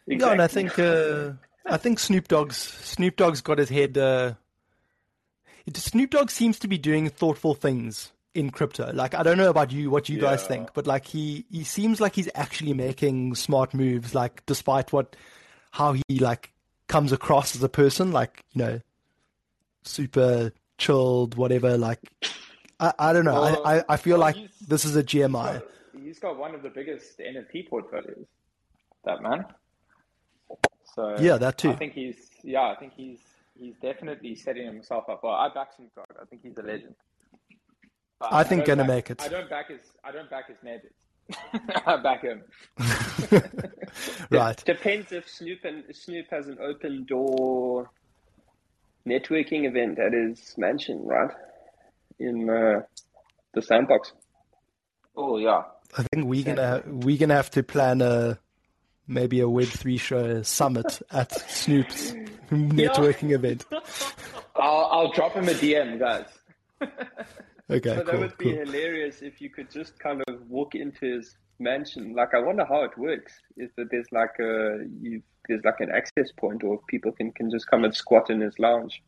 Yeah, 0.07 0.33
and 0.33 0.43
I 0.43 0.47
think 0.47 0.79
uh, 0.79 1.33
I 1.66 1.79
think 1.79 1.99
Snoop 1.99 2.29
Dogg's 2.29 2.59
Snoop 2.59 3.16
Dogg's 3.16 3.41
got 3.41 3.59
his 3.59 3.70
head. 3.70 3.99
Uh, 3.99 4.35
it, 5.66 5.77
Snoop 5.77 6.11
Dogg 6.11 6.31
seems 6.31 6.59
to 6.61 6.68
be 6.68 6.79
doing 6.79 7.09
thoughtful 7.09 7.55
things 7.55 8.12
in 8.35 8.51
crypto. 8.51 8.93
Like 8.93 9.14
I 9.14 9.22
don't 9.22 9.39
know 9.39 9.51
about 9.51 9.72
you, 9.72 9.91
what 9.91 10.09
you 10.09 10.20
guys 10.20 10.47
think, 10.47 10.75
but 10.75 10.87
like 10.87 11.07
he 11.07 11.47
he 11.51 11.64
seems 11.64 12.01
like 12.01 12.14
he's 12.14 12.29
actually 12.35 12.75
making 12.75 13.35
smart 13.35 13.75
moves. 13.75 14.14
Like 14.14 14.45
despite 14.47 14.93
what 14.93 15.16
how 15.75 15.93
he 15.93 16.18
like 16.20 16.53
comes 16.89 17.11
across 17.11 17.57
as 17.57 17.62
a 17.62 17.68
person, 17.68 18.12
like 18.12 18.45
you 18.53 18.62
know, 18.62 18.81
super 19.83 20.53
chilled, 20.79 21.35
whatever. 21.37 21.77
Like 21.77 21.99
I 22.79 22.93
I 22.99 23.12
don't 23.12 23.25
know. 23.25 23.41
Well, 23.41 23.66
I, 23.66 23.79
I 23.79 23.85
I 23.91 23.97
feel 23.97 24.18
well, 24.18 24.20
like 24.33 24.37
this 24.68 24.85
is 24.85 24.95
a 24.97 25.03
GMI. 25.03 25.62
he's 26.01 26.20
got 26.20 26.39
one 26.39 26.55
of 26.55 26.62
the 26.62 26.70
biggest 26.70 27.18
NFT 27.18 27.68
portfolios. 27.68 28.27
That 29.05 29.20
man. 29.20 29.45
So 30.95 31.16
Yeah, 31.18 31.39
that 31.39 31.59
too. 31.59 31.70
I 31.70 31.77
think 31.77 31.93
he's 31.93 32.31
yeah. 32.45 32.62
I 32.62 32.77
think 32.77 32.93
he's 32.97 33.18
he's 33.59 33.75
definitely 33.83 34.37
setting 34.37 34.66
himself 34.66 35.09
up. 35.09 35.25
Well, 35.25 35.35
I 35.35 35.49
back 35.53 35.70
Dogg. 35.97 36.07
I 36.22 36.25
think 36.27 36.43
he's 36.45 36.57
a 36.57 36.62
legend. 36.62 36.95
But 38.20 38.33
I 38.33 38.45
think 38.45 38.64
don't 38.64 38.77
gonna 38.77 38.87
back- 38.89 38.97
make 38.97 39.11
it. 39.11 39.22
I 39.22 39.29
don't 39.29 39.51
back 39.51 39.70
his. 39.70 39.81
I 40.05 40.12
don't 40.12 40.31
back 40.31 40.49
his 40.49 40.59
neighbors. 40.62 40.93
I 41.87 41.97
back 42.03 42.22
him. 42.22 42.43
right. 44.31 44.62
Depends 44.64 45.12
if 45.12 45.29
Snoop 45.29 45.64
and 45.64 45.85
Snoop 45.93 46.27
has 46.31 46.49
an 46.49 46.59
open 46.61 47.05
door 47.05 47.91
networking 49.07 49.64
event 49.66 49.99
at 49.99 50.12
his 50.12 50.55
mansion, 50.57 51.05
right? 51.05 51.31
In 52.18 52.49
uh, 52.49 52.83
the 53.55 53.62
sandbox. 53.62 54.12
Oh 55.16 55.39
yeah. 55.39 55.62
I 55.97 56.03
think 56.12 56.27
we're 56.27 56.45
gonna 56.45 56.83
we're 56.87 57.18
gonna 57.18 57.35
have 57.35 57.51
to 57.53 57.62
plan 57.62 58.01
a 58.03 58.39
maybe 59.07 59.41
a 59.41 59.49
Web 59.49 59.68
three 59.68 59.97
show 59.97 60.43
summit 60.43 61.03
at 61.11 61.33
Snoop's 61.51 62.12
networking 62.51 63.31
event. 63.31 63.64
I'll 64.57 64.89
I'll 64.91 65.12
drop 65.12 65.35
him 65.35 65.49
a 65.49 65.53
DM, 65.53 65.99
guys. 65.99 66.27
Okay, 67.70 67.94
that 67.94 68.06
cool, 68.06 68.20
would 68.20 68.36
be 68.36 68.52
cool. 68.52 68.66
hilarious 68.66 69.22
if 69.22 69.40
you 69.40 69.48
could 69.48 69.70
just 69.70 69.98
kind 69.98 70.22
of 70.28 70.48
walk 70.48 70.74
into 70.74 71.16
his 71.16 71.36
mansion. 71.58 72.14
Like, 72.14 72.34
I 72.34 72.40
wonder 72.40 72.64
how 72.64 72.84
it 72.84 72.96
works. 72.98 73.32
Is 73.56 73.70
that 73.76 73.90
there's 73.90 74.10
like 74.12 74.38
a 74.38 74.84
you 75.00 75.22
there's 75.48 75.64
like 75.64 75.80
an 75.80 75.90
access 75.90 76.30
point, 76.36 76.62
or 76.62 76.80
people 76.88 77.12
can 77.12 77.32
can 77.32 77.50
just 77.50 77.66
come 77.70 77.84
and 77.84 77.94
squat 77.94 78.30
in 78.30 78.40
his 78.40 78.58
lounge. 78.58 79.02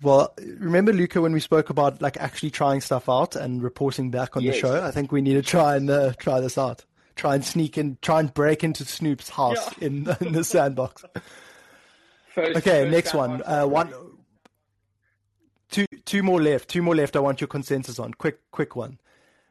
Well, 0.00 0.32
remember 0.58 0.92
Luca 0.92 1.20
when 1.20 1.32
we 1.32 1.40
spoke 1.40 1.70
about 1.70 2.00
like 2.00 2.16
actually 2.18 2.50
trying 2.50 2.80
stuff 2.80 3.08
out 3.08 3.34
and 3.34 3.62
reporting 3.62 4.10
back 4.10 4.36
on 4.36 4.44
the 4.44 4.52
show? 4.52 4.84
I 4.84 4.90
think 4.90 5.10
we 5.10 5.20
need 5.20 5.34
to 5.34 5.42
try 5.42 5.76
and 5.76 5.90
uh, 5.90 6.12
try 6.18 6.40
this 6.40 6.56
out. 6.58 6.84
Try 7.16 7.34
and 7.34 7.44
sneak 7.44 7.76
in, 7.76 7.98
try 8.00 8.20
and 8.20 8.32
break 8.32 8.62
into 8.62 8.84
Snoop's 8.84 9.28
house 9.28 9.76
in 9.78 10.08
in 10.20 10.32
the 10.32 10.44
sandbox. 10.44 11.04
First, 12.32 12.58
Okay, 12.58 12.82
first 12.82 12.92
next 12.92 13.14
one. 13.14 13.42
Uh, 13.44 13.64
one, 13.64 13.92
two, 15.70 15.86
two 16.04 16.22
more 16.22 16.40
left. 16.40 16.68
Two 16.68 16.82
more 16.82 16.94
left. 16.96 17.16
I 17.16 17.20
want 17.20 17.40
your 17.40 17.48
consensus 17.48 17.98
on. 17.98 18.14
Quick, 18.14 18.38
quick 18.50 18.76
one. 18.76 18.98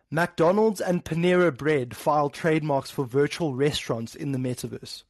McDonald's 0.10 0.80
and 0.80 1.04
Panera 1.04 1.56
Bread 1.56 1.96
file 1.96 2.30
trademarks 2.30 2.90
for 2.90 3.06
virtual 3.06 3.54
restaurants 3.54 4.16
in 4.16 4.32
the 4.32 4.38
metaverse. 4.38 5.04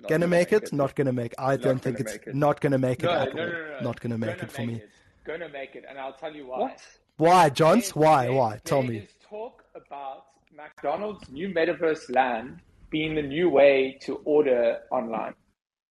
Not 0.00 0.08
Gonna 0.10 0.26
make 0.26 0.52
it? 0.52 0.72
Not 0.72 0.96
gonna 0.96 1.12
make. 1.12 1.32
I 1.38 1.56
don't 1.56 1.78
think 1.80 2.00
it's 2.00 2.14
it. 2.14 2.34
not 2.34 2.60
gonna 2.60 2.78
make 2.78 3.04
it 3.04 3.06
No, 3.06 3.12
at 3.12 3.34
no, 3.36 3.42
all. 3.42 3.48
no, 3.48 3.52
no, 3.52 3.68
no. 3.74 3.80
Not 3.82 4.00
gonna 4.00 4.18
make 4.18 4.30
Gonna 4.38 4.42
it 4.42 4.52
for 4.52 4.62
me. 4.66 4.74
It. 4.76 4.90
Gonna 5.24 5.48
make 5.48 5.76
it, 5.76 5.84
and 5.88 5.96
I'll 5.96 6.14
tell 6.14 6.34
you 6.34 6.48
why. 6.48 6.58
What? 6.58 6.80
Why, 7.18 7.48
Johns? 7.50 7.92
There- 7.92 8.02
Why? 8.02 8.26
there- 8.26 8.34
Why? 8.34 8.60
Tell 8.64 8.82
me. 8.82 9.06
talk 9.20 9.62
about 9.76 10.24
McDonald's 10.54 11.30
new 11.30 11.48
metaverse 11.50 12.12
land 12.12 12.58
being 12.90 13.14
the 13.14 13.22
new 13.22 13.48
way 13.48 13.96
to 14.02 14.16
order 14.24 14.80
online. 14.90 15.34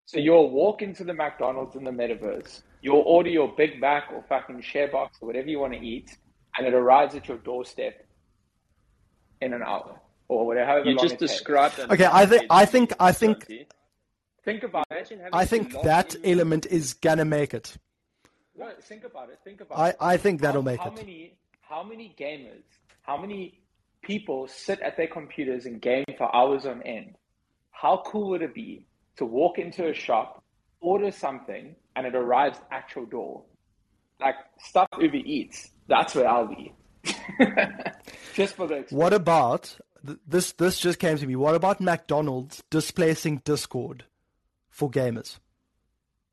So 0.05 0.19
you'll 0.19 0.51
walk 0.51 0.81
into 0.81 1.05
the 1.05 1.13
McDonald's 1.13 1.77
in 1.77 1.85
the 1.85 1.91
metaverse, 1.91 2.63
you'll 2.81 3.03
order 3.05 3.29
your 3.29 3.53
Big 3.55 3.79
Mac 3.79 4.11
or 4.11 4.23
fucking 4.27 4.61
share 4.61 4.87
box 4.89 5.17
or 5.21 5.27
whatever 5.27 5.47
you 5.49 5.59
want 5.59 5.73
to 5.73 5.79
eat, 5.79 6.17
and 6.57 6.67
it 6.67 6.73
arrives 6.73 7.15
at 7.15 7.27
your 7.27 7.37
doorstep 7.37 8.05
in 9.41 9.53
an 9.53 9.61
hour 9.63 9.99
or 10.27 10.45
whatever. 10.45 10.65
However 10.67 10.89
You 10.89 10.95
long 10.95 11.03
just 11.05 11.15
it 11.15 11.19
described. 11.19 11.79
an 11.79 11.91
Okay, 11.91 12.05
I 12.05 12.25
think- 12.25 12.45
I 12.49 12.65
think- 12.65 12.93
I 12.99 13.11
think- 13.11 13.47
Think 14.43 14.63
about 14.63 14.87
it. 14.89 15.11
I 15.31 15.45
think 15.45 15.71
that 15.83 16.15
in- 16.15 16.25
element 16.31 16.65
is 16.65 16.95
gonna 16.95 17.25
make 17.25 17.53
it. 17.53 17.77
No, 18.55 18.71
think 18.81 19.03
about 19.03 19.29
it. 19.29 19.37
Think 19.43 19.61
about 19.61 19.77
I, 19.77 19.89
it. 19.89 19.95
I 19.99 20.17
think 20.17 20.41
that'll 20.41 20.63
how, 20.63 20.65
make 20.65 20.79
how 20.79 20.87
it. 20.87 20.95
Many, 20.95 21.37
how 21.61 21.83
many 21.83 22.15
gamers, 22.19 22.63
how 23.03 23.17
many 23.17 23.59
people 24.01 24.47
sit 24.47 24.79
at 24.81 24.97
their 24.97 25.07
computers 25.07 25.67
and 25.67 25.79
game 25.79 26.05
for 26.17 26.35
hours 26.35 26.65
on 26.65 26.81
end? 26.81 27.17
How 27.69 28.01
cool 28.05 28.29
would 28.31 28.41
it 28.41 28.55
be 28.55 28.87
to 29.17 29.25
walk 29.25 29.59
into 29.59 29.87
a 29.89 29.93
shop, 29.93 30.43
order 30.79 31.11
something, 31.11 31.75
and 31.95 32.05
it 32.05 32.15
arrives 32.15 32.59
at 32.71 32.93
your 32.95 33.05
door? 33.05 33.43
Like 34.19 34.35
stuff 34.59 34.87
Uber 34.99 35.17
Eats. 35.17 35.71
That's 35.87 36.13
where 36.15 36.27
I'll 36.29 36.47
be. 36.47 36.73
Just 38.33 38.55
for 38.55 38.67
the 38.67 38.75
experience. 38.75 38.91
What 38.91 39.13
about 39.13 39.75
th- 40.05 40.19
this? 40.27 40.51
This 40.53 40.79
just 40.79 40.99
came 40.99 41.17
to 41.17 41.25
me. 41.27 41.35
What 41.35 41.55
about 41.55 41.81
McDonald's 41.81 42.63
displacing 42.69 43.37
Discord 43.43 44.05
for 44.69 44.89
gamers? 44.91 45.39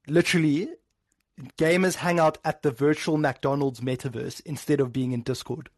Literally, 0.07 0.69
gamers 1.57 1.97
hang 1.97 2.21
out 2.21 2.39
at 2.45 2.63
the 2.63 2.71
virtual 2.71 3.17
McDonald's 3.17 3.81
metaverse 3.81 4.43
instead 4.45 4.81
of 4.81 4.93
being 4.93 5.13
in 5.13 5.23
Discord. 5.23 5.71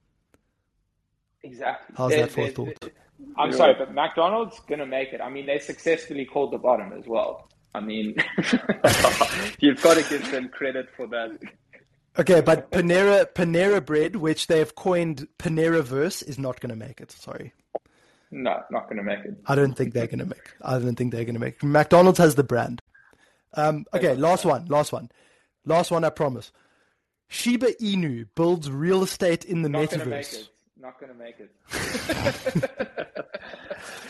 Exactly. 1.42 1.94
How's 1.96 2.10
There- 2.10 2.22
that 2.26 2.32
for 2.32 2.40
a 2.42 2.50
thought? 2.50 2.90
I'm 3.36 3.52
sorry, 3.52 3.74
but 3.78 3.92
McDonald's 3.94 4.58
gonna 4.60 4.86
make 4.86 5.12
it. 5.12 5.20
I 5.20 5.28
mean, 5.30 5.46
they 5.46 5.58
successfully 5.58 6.24
called 6.24 6.52
the 6.52 6.58
bottom 6.58 6.92
as 6.92 7.04
well. 7.06 7.48
I 7.74 7.80
mean, 7.80 8.16
You've 9.60 9.80
got 9.82 9.96
to 9.96 10.04
give 10.08 10.28
them 10.30 10.48
credit 10.48 10.88
for 10.96 11.06
that. 11.08 11.38
Okay, 12.18 12.40
but 12.40 12.70
Panera 12.72 13.26
Panera 13.32 13.84
Bread, 13.84 14.16
which 14.16 14.48
they 14.48 14.58
have 14.58 14.74
coined 14.74 15.28
Paneraverse, 15.38 16.26
is 16.26 16.38
not 16.38 16.60
going 16.60 16.70
to 16.70 16.76
make 16.76 17.00
it. 17.00 17.12
Sorry, 17.12 17.52
no, 18.32 18.62
not 18.70 18.88
gonna 18.88 19.04
make 19.04 19.20
it. 19.20 19.36
I 19.46 19.54
don't 19.54 19.74
think 19.74 19.94
they're 19.94 20.08
going 20.08 20.18
to 20.18 20.26
make. 20.26 20.52
I 20.60 20.78
don't 20.78 20.96
think 20.96 21.12
they're 21.12 21.24
going 21.24 21.34
to 21.34 21.40
make. 21.40 21.62
It. 21.62 21.64
McDonald's 21.64 22.18
has 22.18 22.34
the 22.34 22.42
brand. 22.42 22.82
Um, 23.54 23.86
okay, 23.94 24.14
last 24.14 24.44
one, 24.44 24.66
last 24.66 24.92
one, 24.92 25.10
last 25.64 25.90
one. 25.92 26.02
I 26.04 26.10
promise. 26.10 26.50
Shiba 27.28 27.72
Inu 27.74 28.26
builds 28.34 28.68
real 28.68 29.04
estate 29.04 29.44
in 29.44 29.62
the 29.62 29.68
Not 29.68 29.90
gonna 29.90 30.06
make 30.06 30.26
metaverse. 30.26 30.34
it. 30.40 30.48
Not 30.80 31.00
gonna 31.00 31.14
make 31.14 31.36
it. 31.38 31.50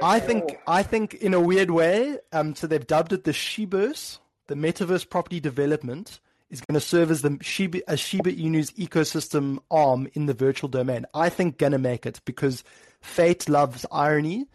I 0.00 0.20
think 0.20 0.58
I 0.66 0.82
think 0.82 1.14
in 1.14 1.34
a 1.34 1.40
weird 1.40 1.70
way, 1.70 2.18
um, 2.32 2.54
so 2.54 2.66
they've 2.66 2.86
dubbed 2.86 3.12
it 3.12 3.24
the 3.24 3.32
Shiberse, 3.32 4.18
the 4.46 4.54
metaverse 4.54 5.08
property 5.08 5.40
development 5.40 6.20
is 6.50 6.60
going 6.60 6.74
to 6.74 6.80
serve 6.80 7.10
as 7.10 7.22
the 7.22 7.38
Shiba, 7.40 7.88
as 7.88 7.98
Shiba 7.98 8.30
Inu's 8.30 8.70
ecosystem 8.72 9.58
arm 9.70 10.06
in 10.12 10.26
the 10.26 10.34
virtual 10.34 10.68
domain. 10.68 11.06
I 11.14 11.30
think 11.30 11.58
going 11.58 11.72
to 11.72 11.78
make 11.78 12.04
it 12.04 12.20
because 12.24 12.62
fate 13.00 13.48
loves 13.48 13.86
irony. 13.90 14.46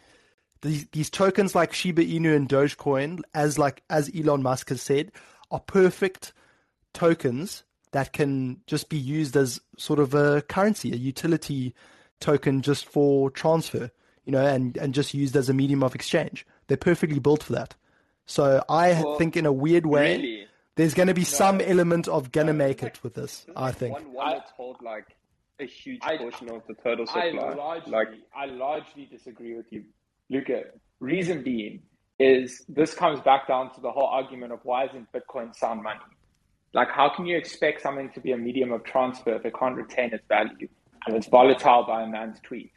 These, 0.61 0.88
these 0.91 1.09
tokens 1.09 1.55
like 1.55 1.73
Shiba 1.73 2.03
Inu 2.05 2.35
and 2.35 2.47
Dogecoin, 2.47 3.21
as 3.33 3.57
like 3.57 3.83
as 3.89 4.11
Elon 4.15 4.43
Musk 4.43 4.69
has 4.69 4.81
said, 4.81 5.11
are 5.51 5.59
perfect 5.59 6.33
tokens 6.93 7.63
that 7.91 8.13
can 8.13 8.61
just 8.67 8.89
be 8.89 8.97
used 8.97 9.35
as 9.35 9.59
sort 9.77 9.99
of 9.99 10.13
a 10.13 10.41
currency, 10.43 10.91
a 10.91 10.95
utility 10.95 11.73
token 12.19 12.61
just 12.61 12.85
for 12.85 13.31
transfer, 13.31 13.91
you 14.28 14.34
know, 14.34 14.45
and, 14.45 14.75
and 14.78 14.93
just 14.93 15.13
used 15.13 15.36
as 15.38 15.47
a 15.47 15.53
medium 15.53 15.82
of 15.82 15.95
exchange. 15.95 16.45
They're 16.67 16.75
perfectly 16.75 17.17
built 17.17 17.43
for 17.43 17.53
that. 17.53 17.75
So 18.25 18.61
I 18.67 19.01
well, 19.01 19.17
think 19.17 19.38
in 19.38 19.45
a 19.45 19.53
weird 19.53 19.86
way, 19.86 20.17
really? 20.17 20.47
there's 20.75 20.93
going 20.93 21.07
to 21.07 21.13
be 21.13 21.21
no, 21.21 21.25
some 21.25 21.61
element 21.61 22.09
of 22.09 22.34
gonna 22.34 22.51
no, 22.51 22.65
make 22.65 22.84
it 22.84 23.01
with 23.03 23.13
this. 23.13 23.45
I 23.55 23.71
think. 23.71 23.93
One 23.93 24.11
wallet 24.11 24.43
hold 24.57 24.82
like 24.82 25.15
a 25.61 25.65
huge 25.65 26.01
portion 26.01 26.51
I, 26.51 26.55
of 26.55 26.63
the 26.67 26.73
total 26.73 27.07
supply. 27.07 27.30
I 27.30 27.53
largely, 27.53 27.91
like, 27.91 28.07
I 28.36 28.45
largely 28.47 29.05
disagree 29.05 29.55
with 29.55 29.71
you, 29.71 29.86
Luca. 30.30 30.63
Reason 30.99 31.41
being 31.41 31.82
is 32.19 32.65
this 32.67 32.93
comes 32.93 33.21
back 33.21 33.47
down 33.47 33.73
to 33.75 33.82
the 33.82 33.91
whole 33.91 34.07
argument 34.07 34.51
of 34.51 34.59
why 34.63 34.88
isn't 34.88 35.07
Bitcoin 35.13 35.55
sound 35.55 35.84
money? 35.84 36.01
Like, 36.73 36.89
how 36.89 37.15
can 37.15 37.25
you 37.25 37.38
expect 37.38 37.82
something 37.82 38.09
to 38.11 38.19
be 38.19 38.34
a 38.34 38.38
medium 38.38 38.73
of 38.73 38.84
transfer 38.84 39.36
if 39.36 39.45
it 39.45 39.53
can't 39.57 39.75
retain 39.75 40.13
its 40.13 40.25
value 40.28 40.67
and 41.05 41.15
it's 41.15 41.28
volatile 41.28 41.86
by 41.88 42.03
a 42.03 42.07
man's 42.07 42.41
tweet? 42.41 42.71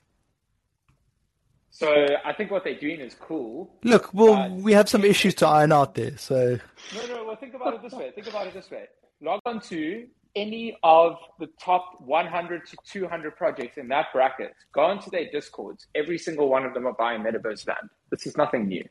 So 1.71 2.07
I 2.25 2.33
think 2.33 2.51
what 2.51 2.65
they're 2.65 2.79
doing 2.79 3.01
is 3.01 3.15
cool. 3.15 3.71
Look, 3.85 4.13
well, 4.13 4.51
we 4.51 4.73
have 4.73 4.89
some 4.89 5.05
issues 5.05 5.35
to 5.37 5.47
iron 5.47 5.73
out 5.73 5.95
there. 5.95 6.17
So 6.19 6.59
no, 6.95 7.07
no. 7.07 7.25
Well, 7.25 7.37
think 7.37 7.55
about 7.55 7.75
it 7.75 7.83
this 7.83 7.93
way. 7.93 8.11
Think 8.15 8.27
about 8.27 8.49
it 8.49 8.55
this 8.55 8.71
way. 8.71 8.87
Log 9.21 9.41
on 9.47 9.61
to 9.63 10.07
any 10.35 10.77
of 10.83 11.17
the 11.39 11.49
top 11.61 12.01
100 12.01 12.67
to 12.67 12.77
200 12.85 13.37
projects 13.37 13.79
in 13.79 13.89
that 13.89 14.07
bracket. 14.13 14.53
Go 14.73 14.91
into 14.91 15.11
their 15.11 15.31
discords. 15.31 15.87
Every 15.95 16.19
single 16.19 16.49
one 16.49 16.65
of 16.65 16.75
them 16.75 16.87
are 16.87 16.93
buying 16.93 17.23
Metaverse 17.23 17.67
Land. 17.67 17.91
This 18.11 18.27
is 18.27 18.37
nothing 18.37 18.67
new. 18.67 18.85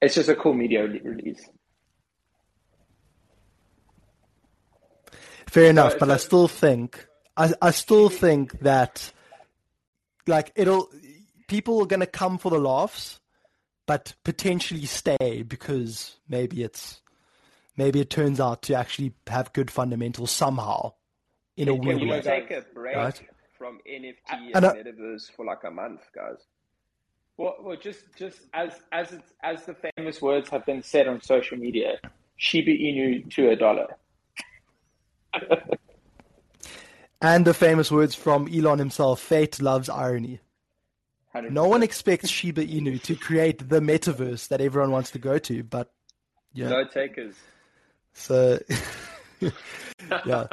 It's 0.00 0.14
just 0.14 0.28
a 0.28 0.34
cool 0.34 0.54
media 0.54 0.84
release. 0.86 1.48
Fair 5.46 5.70
enough, 5.70 5.92
so, 5.92 5.98
but 6.00 6.08
so, 6.08 6.14
I 6.14 6.16
still 6.16 6.48
think 6.48 7.06
I, 7.36 7.52
I 7.62 7.70
still 7.70 8.08
think 8.08 8.60
that 8.60 9.12
like 10.26 10.52
it'll 10.54 10.90
people 11.46 11.80
are 11.80 11.86
going 11.86 12.00
to 12.00 12.06
come 12.06 12.38
for 12.38 12.50
the 12.50 12.58
laughs, 12.58 13.20
but 13.86 14.14
potentially 14.24 14.86
stay 14.86 15.42
because 15.46 16.16
maybe 16.28 16.62
it's 16.62 17.00
maybe 17.76 18.00
it 18.00 18.10
turns 18.10 18.40
out 18.40 18.62
to 18.62 18.74
actually 18.74 19.14
have 19.26 19.52
good 19.52 19.70
fundamentals 19.70 20.30
somehow 20.30 20.92
in 21.56 21.68
a 21.68 21.74
weird 21.74 22.02
way. 22.02 22.20
Take 22.20 22.50
a 22.50 22.64
break 22.74 22.96
right? 22.96 23.22
from 23.56 23.78
NFT 23.88 24.16
and, 24.54 24.64
and 24.64 24.64
metaverse 24.64 25.30
for 25.32 25.44
like 25.44 25.64
a 25.64 25.70
month, 25.70 26.00
guys. 26.14 26.38
Well, 27.36 27.56
well, 27.60 27.76
just 27.76 28.00
just 28.16 28.40
as 28.54 28.72
as 28.92 29.12
it's, 29.12 29.32
as 29.42 29.64
the 29.66 29.76
famous 29.96 30.22
words 30.22 30.48
have 30.50 30.64
been 30.64 30.82
said 30.82 31.06
on 31.06 31.20
social 31.20 31.58
media, 31.58 32.00
Shiba 32.36 32.70
Inu 32.70 33.30
to 33.34 33.50
a 33.50 33.56
dollar. 33.56 33.96
and 37.20 37.44
the 37.44 37.52
famous 37.52 37.90
words 37.90 38.14
from 38.14 38.48
Elon 38.48 38.78
himself: 38.78 39.20
"Fate 39.20 39.60
loves 39.60 39.90
irony." 39.90 40.40
100. 41.36 41.52
No 41.52 41.68
one 41.68 41.82
expects 41.82 42.28
Shiba 42.28 42.66
Inu 42.66 43.02
to 43.02 43.14
create 43.14 43.68
the 43.68 43.80
metaverse 43.80 44.48
that 44.48 44.60
everyone 44.60 44.90
wants 44.90 45.10
to 45.12 45.18
go 45.18 45.38
to, 45.38 45.62
but 45.62 45.92
yeah, 46.52 46.68
no 46.68 46.84
takers. 46.84 47.34
So 48.14 48.58
yeah, 50.26 50.46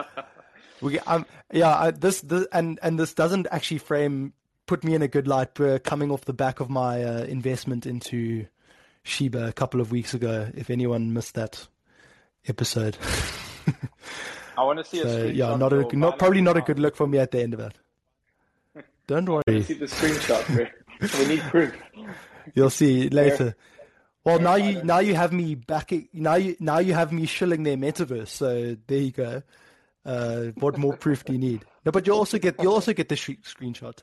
we 0.81 0.99
um 0.99 1.25
yeah 1.51 1.75
I, 1.75 1.91
this 1.91 2.21
this 2.21 2.45
and 2.51 2.79
and 2.83 2.99
this 2.99 3.13
doesn't 3.13 3.47
actually 3.51 3.77
frame 3.77 4.33
put 4.65 4.83
me 4.83 4.93
in 4.93 5.01
a 5.01 5.07
good 5.07 5.27
light. 5.27 5.59
Uh, 5.59 5.79
coming 5.79 6.11
off 6.11 6.25
the 6.25 6.33
back 6.33 6.59
of 6.59 6.69
my 6.69 7.03
uh, 7.03 7.23
investment 7.23 7.85
into 7.85 8.45
Shiba 9.03 9.47
a 9.47 9.53
couple 9.53 9.81
of 9.81 9.91
weeks 9.91 10.13
ago. 10.13 10.49
If 10.53 10.69
anyone 10.69 11.13
missed 11.13 11.35
that 11.35 11.67
episode. 12.47 12.97
I 14.57 14.63
want 14.63 14.79
to 14.79 14.85
see 14.85 15.01
so, 15.01 15.07
a 15.07 15.27
yeah, 15.27 15.55
not 15.55 15.73
a 15.73 15.95
not 15.95 16.19
probably 16.19 16.41
not 16.41 16.57
a 16.57 16.61
good 16.61 16.79
look 16.79 16.95
for 16.95 17.07
me 17.07 17.17
at 17.17 17.31
the 17.31 17.41
end 17.41 17.53
of 17.53 17.59
that. 17.59 17.75
Don't 19.07 19.27
worry. 19.27 19.63
see 19.63 19.73
the 19.73 19.85
screenshot, 19.85 21.19
we 21.19 21.25
need 21.27 21.41
proof. 21.41 21.75
You'll 22.53 22.69
see 22.69 23.09
later. 23.09 23.55
Well, 24.23 24.39
now 24.39 24.55
you 24.55 24.83
now 24.83 24.99
you 24.99 25.15
have 25.15 25.33
me 25.33 25.55
back. 25.55 25.91
Now 26.13 26.35
you 26.35 26.55
now 26.59 26.79
you 26.79 26.93
have 26.93 27.11
me 27.11 27.25
shilling 27.25 27.63
their 27.63 27.77
metaverse. 27.77 28.29
So 28.29 28.77
there 28.87 28.99
you 28.99 29.11
go. 29.11 29.43
Uh, 30.05 30.47
what 30.55 30.77
more 30.77 30.95
proof 30.95 31.25
do 31.25 31.33
you 31.33 31.39
need? 31.39 31.65
No, 31.85 31.91
but 31.91 32.07
you 32.07 32.13
also 32.13 32.37
get 32.37 32.61
you 32.61 32.71
also 32.71 32.93
get 32.93 33.09
the 33.09 33.15
sh- 33.15 33.31
screenshot. 33.43 33.99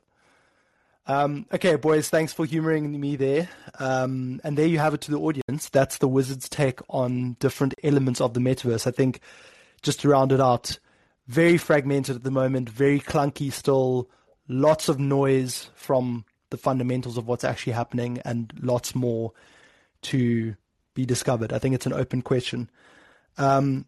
Um, 1.07 1.46
okay, 1.53 1.76
boys, 1.76 2.09
thanks 2.09 2.32
for 2.32 2.44
humoring 2.44 3.01
me 3.01 3.16
there. 3.16 3.48
Um, 3.78 4.40
and 4.44 4.57
there 4.57 4.66
you 4.66 4.78
have 4.78 4.94
it 4.94 5.01
to 5.03 5.11
the 5.11 5.18
audience. 5.18 5.68
That's 5.70 5.98
the 5.98 6.07
wizard's 6.07 6.48
take 6.48 6.80
on 6.88 7.36
different 7.40 7.74
elements 7.82 8.20
of 8.20 8.34
the 8.34 8.40
metaverse. 8.40 8.86
I 8.86 8.90
think 8.90 9.20
just 9.82 10.01
to 10.01 10.09
round 10.09 10.30
it 10.30 10.40
out, 10.40 10.78
very 11.26 11.57
fragmented 11.57 12.16
at 12.16 12.22
the 12.22 12.30
moment, 12.30 12.68
very 12.68 13.01
clunky 13.01 13.53
still 13.53 14.11
lots 14.51 14.88
of 14.88 14.98
noise 14.98 15.70
from 15.76 16.24
the 16.51 16.57
fundamentals 16.57 17.16
of 17.16 17.28
what's 17.28 17.44
actually 17.44 17.72
happening 17.72 18.20
and 18.24 18.53
lots 18.61 18.96
more 18.96 19.32
to 20.03 20.57
be 20.92 21.07
discovered. 21.07 21.53
I 21.53 21.59
think 21.61 21.76
it's 21.76 21.86
an 21.86 21.92
open 21.92 22.20
question. 22.20 22.68
Um, 23.38 23.86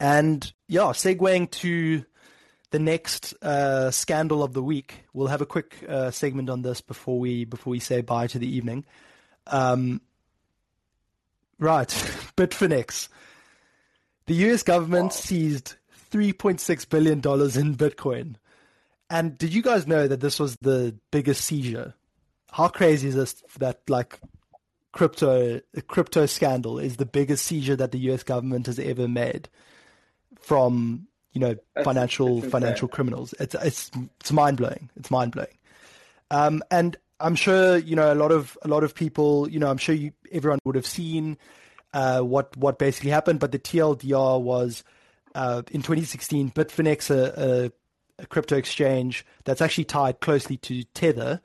and 0.00 0.50
yeah, 0.66 0.84
segueing 0.84 1.50
to 1.50 2.04
the 2.70 2.78
next 2.78 3.34
uh, 3.42 3.90
scandal 3.90 4.42
of 4.42 4.54
the 4.54 4.62
week, 4.62 5.04
we'll 5.12 5.26
have 5.26 5.42
a 5.42 5.46
quick 5.46 5.76
uh, 5.86 6.10
segment 6.10 6.48
on 6.48 6.62
this 6.62 6.80
before 6.80 7.18
we 7.18 7.44
before 7.44 7.72
we 7.72 7.80
say 7.80 8.00
bye 8.00 8.28
to 8.28 8.38
the 8.38 8.48
evening. 8.48 8.86
Um, 9.46 10.00
right, 11.58 11.88
Bitfinex. 12.36 13.08
The 14.24 14.34
U.S. 14.34 14.62
government 14.62 15.06
wow. 15.06 15.10
seized 15.10 15.74
3.6 16.12 16.88
billion 16.88 17.20
dollars 17.20 17.58
in 17.58 17.76
Bitcoin 17.76 18.36
and 19.10 19.36
did 19.36 19.52
you 19.52 19.60
guys 19.60 19.86
know 19.86 20.06
that 20.06 20.20
this 20.20 20.38
was 20.38 20.56
the 20.62 20.96
biggest 21.10 21.44
seizure? 21.44 21.94
How 22.52 22.68
crazy 22.68 23.08
is 23.08 23.16
this 23.16 23.42
that 23.58 23.80
like 23.88 24.20
crypto 24.92 25.60
crypto 25.88 26.26
scandal 26.26 26.78
is 26.78 26.96
the 26.96 27.06
biggest 27.06 27.44
seizure 27.44 27.76
that 27.76 27.92
the 27.92 27.98
US 28.10 28.22
government 28.22 28.66
has 28.66 28.78
ever 28.78 29.08
made 29.08 29.48
from, 30.40 31.08
you 31.32 31.40
know, 31.40 31.56
that's, 31.74 31.84
financial 31.84 32.40
financial 32.40 32.88
criminals. 32.88 33.34
It's 33.40 33.56
it's 33.56 33.90
it's 34.20 34.32
mind 34.32 34.56
blowing. 34.56 34.90
It's 34.96 35.10
mind 35.10 35.32
blowing. 35.32 35.58
Um, 36.30 36.62
and 36.70 36.96
I'm 37.18 37.34
sure, 37.34 37.76
you 37.76 37.96
know, 37.96 38.12
a 38.12 38.14
lot 38.14 38.30
of 38.30 38.56
a 38.62 38.68
lot 38.68 38.84
of 38.84 38.94
people, 38.94 39.50
you 39.50 39.58
know, 39.58 39.68
I'm 39.68 39.78
sure 39.78 39.94
you 39.94 40.12
everyone 40.30 40.60
would 40.64 40.76
have 40.76 40.86
seen 40.86 41.36
uh, 41.92 42.20
what 42.20 42.56
what 42.56 42.78
basically 42.78 43.10
happened, 43.10 43.40
but 43.40 43.50
the 43.50 43.58
TLDR 43.58 44.40
was 44.40 44.84
uh, 45.34 45.62
in 45.70 45.82
2016, 45.82 46.50
Bitfinex, 46.50 47.10
a, 47.10 47.66
a 47.66 47.72
a 48.20 48.26
crypto 48.26 48.56
exchange 48.56 49.24
that's 49.44 49.60
actually 49.60 49.84
tied 49.84 50.20
closely 50.20 50.56
to 50.58 50.84
Tether 50.84 51.40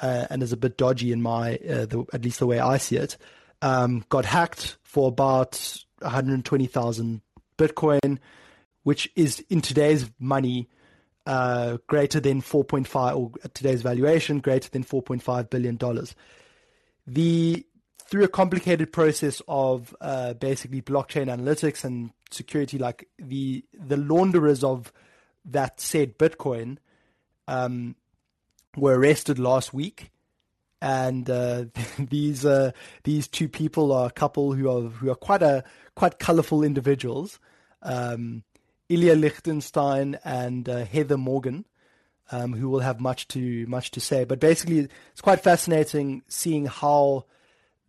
uh, 0.00 0.26
and 0.30 0.42
is 0.42 0.52
a 0.52 0.56
bit 0.56 0.76
dodgy 0.76 1.12
in 1.12 1.22
my, 1.22 1.56
uh, 1.56 1.86
the, 1.86 2.04
at 2.12 2.24
least 2.24 2.38
the 2.38 2.46
way 2.46 2.58
I 2.58 2.78
see 2.78 2.96
it, 2.96 3.16
um, 3.62 4.04
got 4.08 4.24
hacked 4.24 4.76
for 4.82 5.08
about 5.08 5.84
120,000 6.00 7.20
Bitcoin, 7.56 8.18
which 8.82 9.10
is 9.16 9.44
in 9.48 9.60
today's 9.60 10.10
money 10.18 10.68
uh, 11.26 11.78
greater 11.86 12.20
than 12.20 12.42
4.5 12.42 13.16
or 13.16 13.32
today's 13.54 13.82
valuation 13.82 14.40
greater 14.40 14.68
than 14.68 14.84
4.5 14.84 15.48
billion 15.50 15.76
dollars. 15.76 16.14
The 17.06 17.64
through 17.98 18.24
a 18.24 18.28
complicated 18.28 18.92
process 18.92 19.40
of 19.48 19.96
uh, 20.00 20.34
basically 20.34 20.82
blockchain 20.82 21.26
analytics 21.34 21.84
and 21.84 22.10
security, 22.30 22.78
like 22.78 23.08
the 23.18 23.64
the 23.72 23.96
launderers 23.96 24.62
of 24.62 24.92
that 25.44 25.80
said 25.80 26.18
Bitcoin 26.18 26.78
um, 27.48 27.96
were 28.76 28.98
arrested 28.98 29.38
last 29.38 29.74
week, 29.74 30.10
and 30.80 31.28
uh, 31.28 31.66
these 31.98 32.44
uh, 32.44 32.72
these 33.04 33.28
two 33.28 33.48
people 33.48 33.92
are 33.92 34.06
a 34.06 34.12
couple 34.12 34.52
who 34.52 34.68
are 34.68 34.88
who 34.88 35.10
are 35.10 35.16
quite 35.16 35.42
a 35.42 35.64
quite 35.94 36.18
colorful 36.18 36.62
individuals, 36.62 37.38
um, 37.82 38.42
Ilya 38.88 39.14
Lichtenstein 39.14 40.18
and 40.24 40.68
uh, 40.68 40.84
Heather 40.84 41.18
Morgan. 41.18 41.64
Um, 42.32 42.54
who 42.54 42.70
will 42.70 42.80
have 42.80 43.00
much 43.00 43.28
to 43.28 43.66
much 43.66 43.90
to 43.90 44.00
say, 44.00 44.24
but 44.24 44.40
basically, 44.40 44.88
it's 45.12 45.20
quite 45.20 45.42
fascinating 45.42 46.22
seeing 46.26 46.64
how 46.64 47.26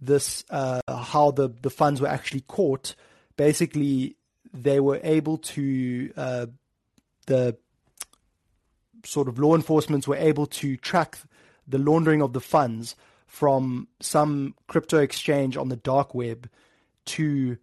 this 0.01 0.43
uh, 0.49 0.81
how 0.89 1.31
the 1.31 1.47
the 1.61 1.69
funds 1.69 2.01
were 2.01 2.09
actually 2.09 2.41
caught. 2.41 2.95
Basically, 3.37 4.17
they 4.53 4.81
were 4.81 4.99
able 5.03 5.37
to 5.37 6.11
uh, 6.17 6.45
the 7.25 7.57
sort 9.03 9.27
of 9.27 9.39
law 9.39 9.55
enforcement 9.55 10.07
were 10.07 10.15
able 10.15 10.45
to 10.47 10.77
track 10.77 11.17
the 11.67 11.77
laundering 11.77 12.21
of 12.21 12.33
the 12.33 12.41
funds 12.41 12.95
from 13.27 13.87
some 13.99 14.55
crypto 14.67 14.99
exchange 14.99 15.57
on 15.57 15.69
the 15.69 15.75
dark 15.75 16.13
web 16.13 16.49
to 17.05 17.57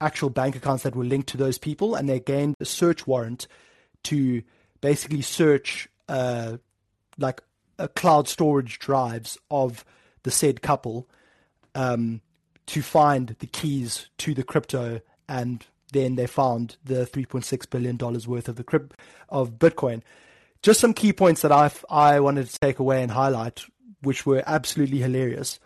actual 0.00 0.30
bank 0.30 0.56
accounts 0.56 0.82
that 0.82 0.94
were 0.94 1.04
linked 1.04 1.28
to 1.28 1.36
those 1.36 1.58
people, 1.58 1.94
and 1.94 2.08
they 2.08 2.20
gained 2.20 2.54
a 2.60 2.64
search 2.64 3.06
warrant 3.06 3.46
to 4.02 4.42
basically 4.80 5.22
search 5.22 5.88
uh, 6.08 6.56
like 7.18 7.42
a 7.78 7.88
cloud 7.88 8.28
storage 8.28 8.78
drives 8.78 9.38
of 9.50 9.84
the 10.22 10.30
said 10.30 10.62
couple 10.62 11.08
um, 11.74 12.20
to 12.66 12.82
find 12.82 13.36
the 13.38 13.46
keys 13.46 14.08
to 14.18 14.34
the 14.34 14.42
crypto, 14.42 15.00
and 15.28 15.66
then 15.92 16.16
they 16.16 16.26
found 16.26 16.76
the 16.84 17.06
3.6 17.06 17.70
billion 17.70 17.96
dollars 17.96 18.26
worth 18.26 18.48
of 18.48 18.56
the 18.56 18.64
crypt 18.64 18.96
of 19.28 19.58
Bitcoin. 19.58 20.02
Just 20.62 20.80
some 20.80 20.94
key 20.94 21.12
points 21.12 21.42
that 21.42 21.52
I 21.52 21.70
I 21.88 22.20
wanted 22.20 22.48
to 22.48 22.58
take 22.58 22.78
away 22.78 23.02
and 23.02 23.12
highlight, 23.12 23.64
which 24.02 24.26
were 24.26 24.42
absolutely 24.46 24.98
hilarious. 24.98 25.60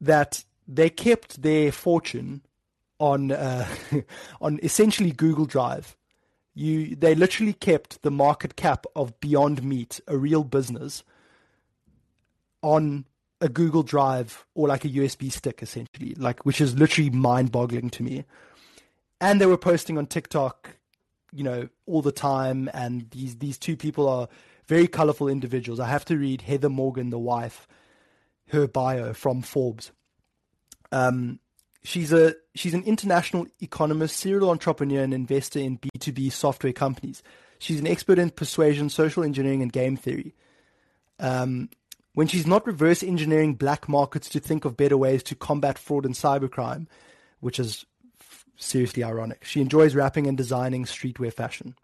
That 0.00 0.44
they 0.66 0.90
kept 0.90 1.42
their 1.42 1.70
fortune 1.70 2.42
on 2.98 3.32
uh, 3.32 3.66
on 4.40 4.58
essentially 4.62 5.12
Google 5.12 5.46
Drive. 5.46 5.96
You 6.54 6.96
they 6.96 7.14
literally 7.14 7.52
kept 7.52 8.02
the 8.02 8.10
market 8.10 8.56
cap 8.56 8.86
of 8.94 9.18
Beyond 9.20 9.62
Meat, 9.62 10.00
a 10.06 10.16
real 10.16 10.44
business, 10.44 11.02
on 12.62 13.04
a 13.40 13.48
Google 13.48 13.82
Drive 13.82 14.46
or 14.54 14.68
like 14.68 14.84
a 14.84 14.88
USB 14.88 15.30
stick, 15.30 15.62
essentially, 15.62 16.14
like 16.14 16.46
which 16.46 16.60
is 16.60 16.78
literally 16.78 17.10
mind-boggling 17.10 17.90
to 17.90 18.02
me. 18.02 18.24
And 19.24 19.40
they 19.40 19.46
were 19.46 19.56
posting 19.56 19.96
on 19.96 20.06
TikTok, 20.06 20.76
you 21.32 21.42
know, 21.42 21.68
all 21.86 22.02
the 22.02 22.12
time. 22.12 22.68
And 22.74 23.10
these 23.10 23.38
these 23.38 23.56
two 23.56 23.74
people 23.74 24.06
are 24.06 24.28
very 24.66 24.86
colorful 24.86 25.28
individuals. 25.28 25.80
I 25.80 25.88
have 25.88 26.04
to 26.06 26.18
read 26.18 26.42
Heather 26.42 26.68
Morgan, 26.68 27.08
the 27.08 27.18
wife, 27.18 27.66
her 28.48 28.68
bio 28.68 29.14
from 29.14 29.40
Forbes. 29.40 29.92
Um, 30.92 31.40
she's 31.82 32.12
a 32.12 32.34
she's 32.54 32.74
an 32.74 32.82
international 32.84 33.46
economist, 33.62 34.18
serial 34.18 34.50
entrepreneur, 34.50 35.02
and 35.02 35.14
investor 35.14 35.58
in 35.58 35.76
B 35.76 35.88
two 35.98 36.12
B 36.12 36.28
software 36.28 36.74
companies. 36.74 37.22
She's 37.58 37.80
an 37.80 37.86
expert 37.86 38.18
in 38.18 38.28
persuasion, 38.28 38.90
social 38.90 39.24
engineering, 39.24 39.62
and 39.62 39.72
game 39.72 39.96
theory. 39.96 40.34
Um, 41.18 41.70
when 42.12 42.26
she's 42.26 42.46
not 42.46 42.66
reverse 42.66 43.02
engineering 43.02 43.54
black 43.54 43.88
markets 43.88 44.28
to 44.28 44.40
think 44.40 44.66
of 44.66 44.76
better 44.76 44.98
ways 44.98 45.22
to 45.22 45.34
combat 45.34 45.78
fraud 45.78 46.04
and 46.04 46.14
cybercrime, 46.14 46.88
which 47.40 47.58
is 47.58 47.86
seriously 48.56 49.02
ironic. 49.02 49.44
She 49.44 49.60
enjoys 49.60 49.94
rapping 49.94 50.26
and 50.26 50.36
designing 50.36 50.84
streetwear 50.84 51.32
fashion. 51.32 51.74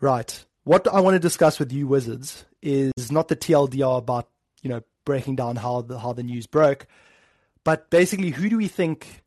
Right. 0.00 0.44
What 0.64 0.86
I 0.88 1.00
want 1.00 1.14
to 1.14 1.20
discuss 1.20 1.58
with 1.58 1.72
you 1.72 1.86
wizards 1.86 2.44
is 2.62 3.12
not 3.12 3.28
the 3.28 3.36
TLDR 3.36 3.98
about, 3.98 4.28
you 4.62 4.70
know, 4.70 4.82
breaking 5.04 5.36
down 5.36 5.56
how 5.56 5.82
the 5.82 5.98
how 5.98 6.12
the 6.12 6.22
news 6.22 6.46
broke, 6.46 6.86
but 7.64 7.88
basically, 7.90 8.30
who 8.30 8.48
do 8.48 8.58
we 8.58 8.68
think 8.68 9.22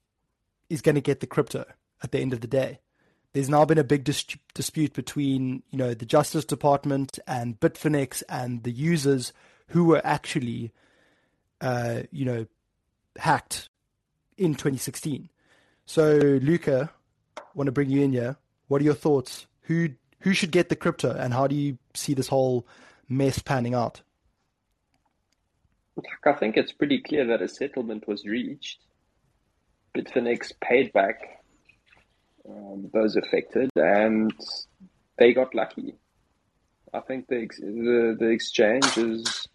is 0.69 0.81
going 0.81 0.95
to 0.95 1.01
get 1.01 1.19
the 1.19 1.27
crypto 1.27 1.65
at 2.03 2.11
the 2.11 2.19
end 2.19 2.33
of 2.33 2.41
the 2.41 2.47
day? 2.47 2.79
There's 3.33 3.49
now 3.49 3.65
been 3.65 3.77
a 3.77 3.83
big 3.83 4.03
dis- 4.03 4.37
dispute 4.53 4.93
between, 4.93 5.63
you 5.69 5.77
know, 5.77 5.93
the 5.93 6.05
Justice 6.05 6.45
Department 6.45 7.19
and 7.27 7.59
Bitfinex 7.59 8.23
and 8.29 8.63
the 8.63 8.71
users 8.71 9.33
who 9.69 9.85
were 9.85 10.01
actually, 10.03 10.71
uh, 11.61 12.03
you 12.11 12.25
know, 12.25 12.45
hacked 13.17 13.69
in 14.37 14.53
2016. 14.53 15.29
So, 15.87 16.17
Luca, 16.41 16.91
want 17.55 17.67
to 17.67 17.71
bring 17.71 17.89
you 17.89 18.03
in 18.03 18.11
here. 18.11 18.35
What 18.67 18.81
are 18.81 18.85
your 18.85 18.93
thoughts? 18.93 19.47
Who 19.61 19.89
who 20.19 20.33
should 20.33 20.51
get 20.51 20.67
the 20.67 20.75
crypto, 20.75 21.11
and 21.11 21.33
how 21.33 21.47
do 21.47 21.55
you 21.55 21.77
see 21.93 22.13
this 22.13 22.27
whole 22.27 22.67
mess 23.07 23.39
panning 23.39 23.73
out? 23.73 24.01
I 26.25 26.33
think 26.33 26.57
it's 26.57 26.73
pretty 26.73 27.01
clear 27.01 27.25
that 27.27 27.41
a 27.41 27.47
settlement 27.47 28.05
was 28.05 28.25
reached. 28.25 28.81
Bitfinex 29.95 30.51
paid 30.61 30.91
back 30.91 31.41
um, 32.47 32.89
those 32.93 33.15
affected, 33.15 33.69
and 33.77 34.33
they 35.17 35.33
got 35.33 35.55
lucky. 35.55 35.95
I 36.93 36.99
think 36.99 37.27
the, 37.27 37.47
the 37.59 38.17
the 38.19 38.27
exchange 38.27 38.97
is. 38.97 39.47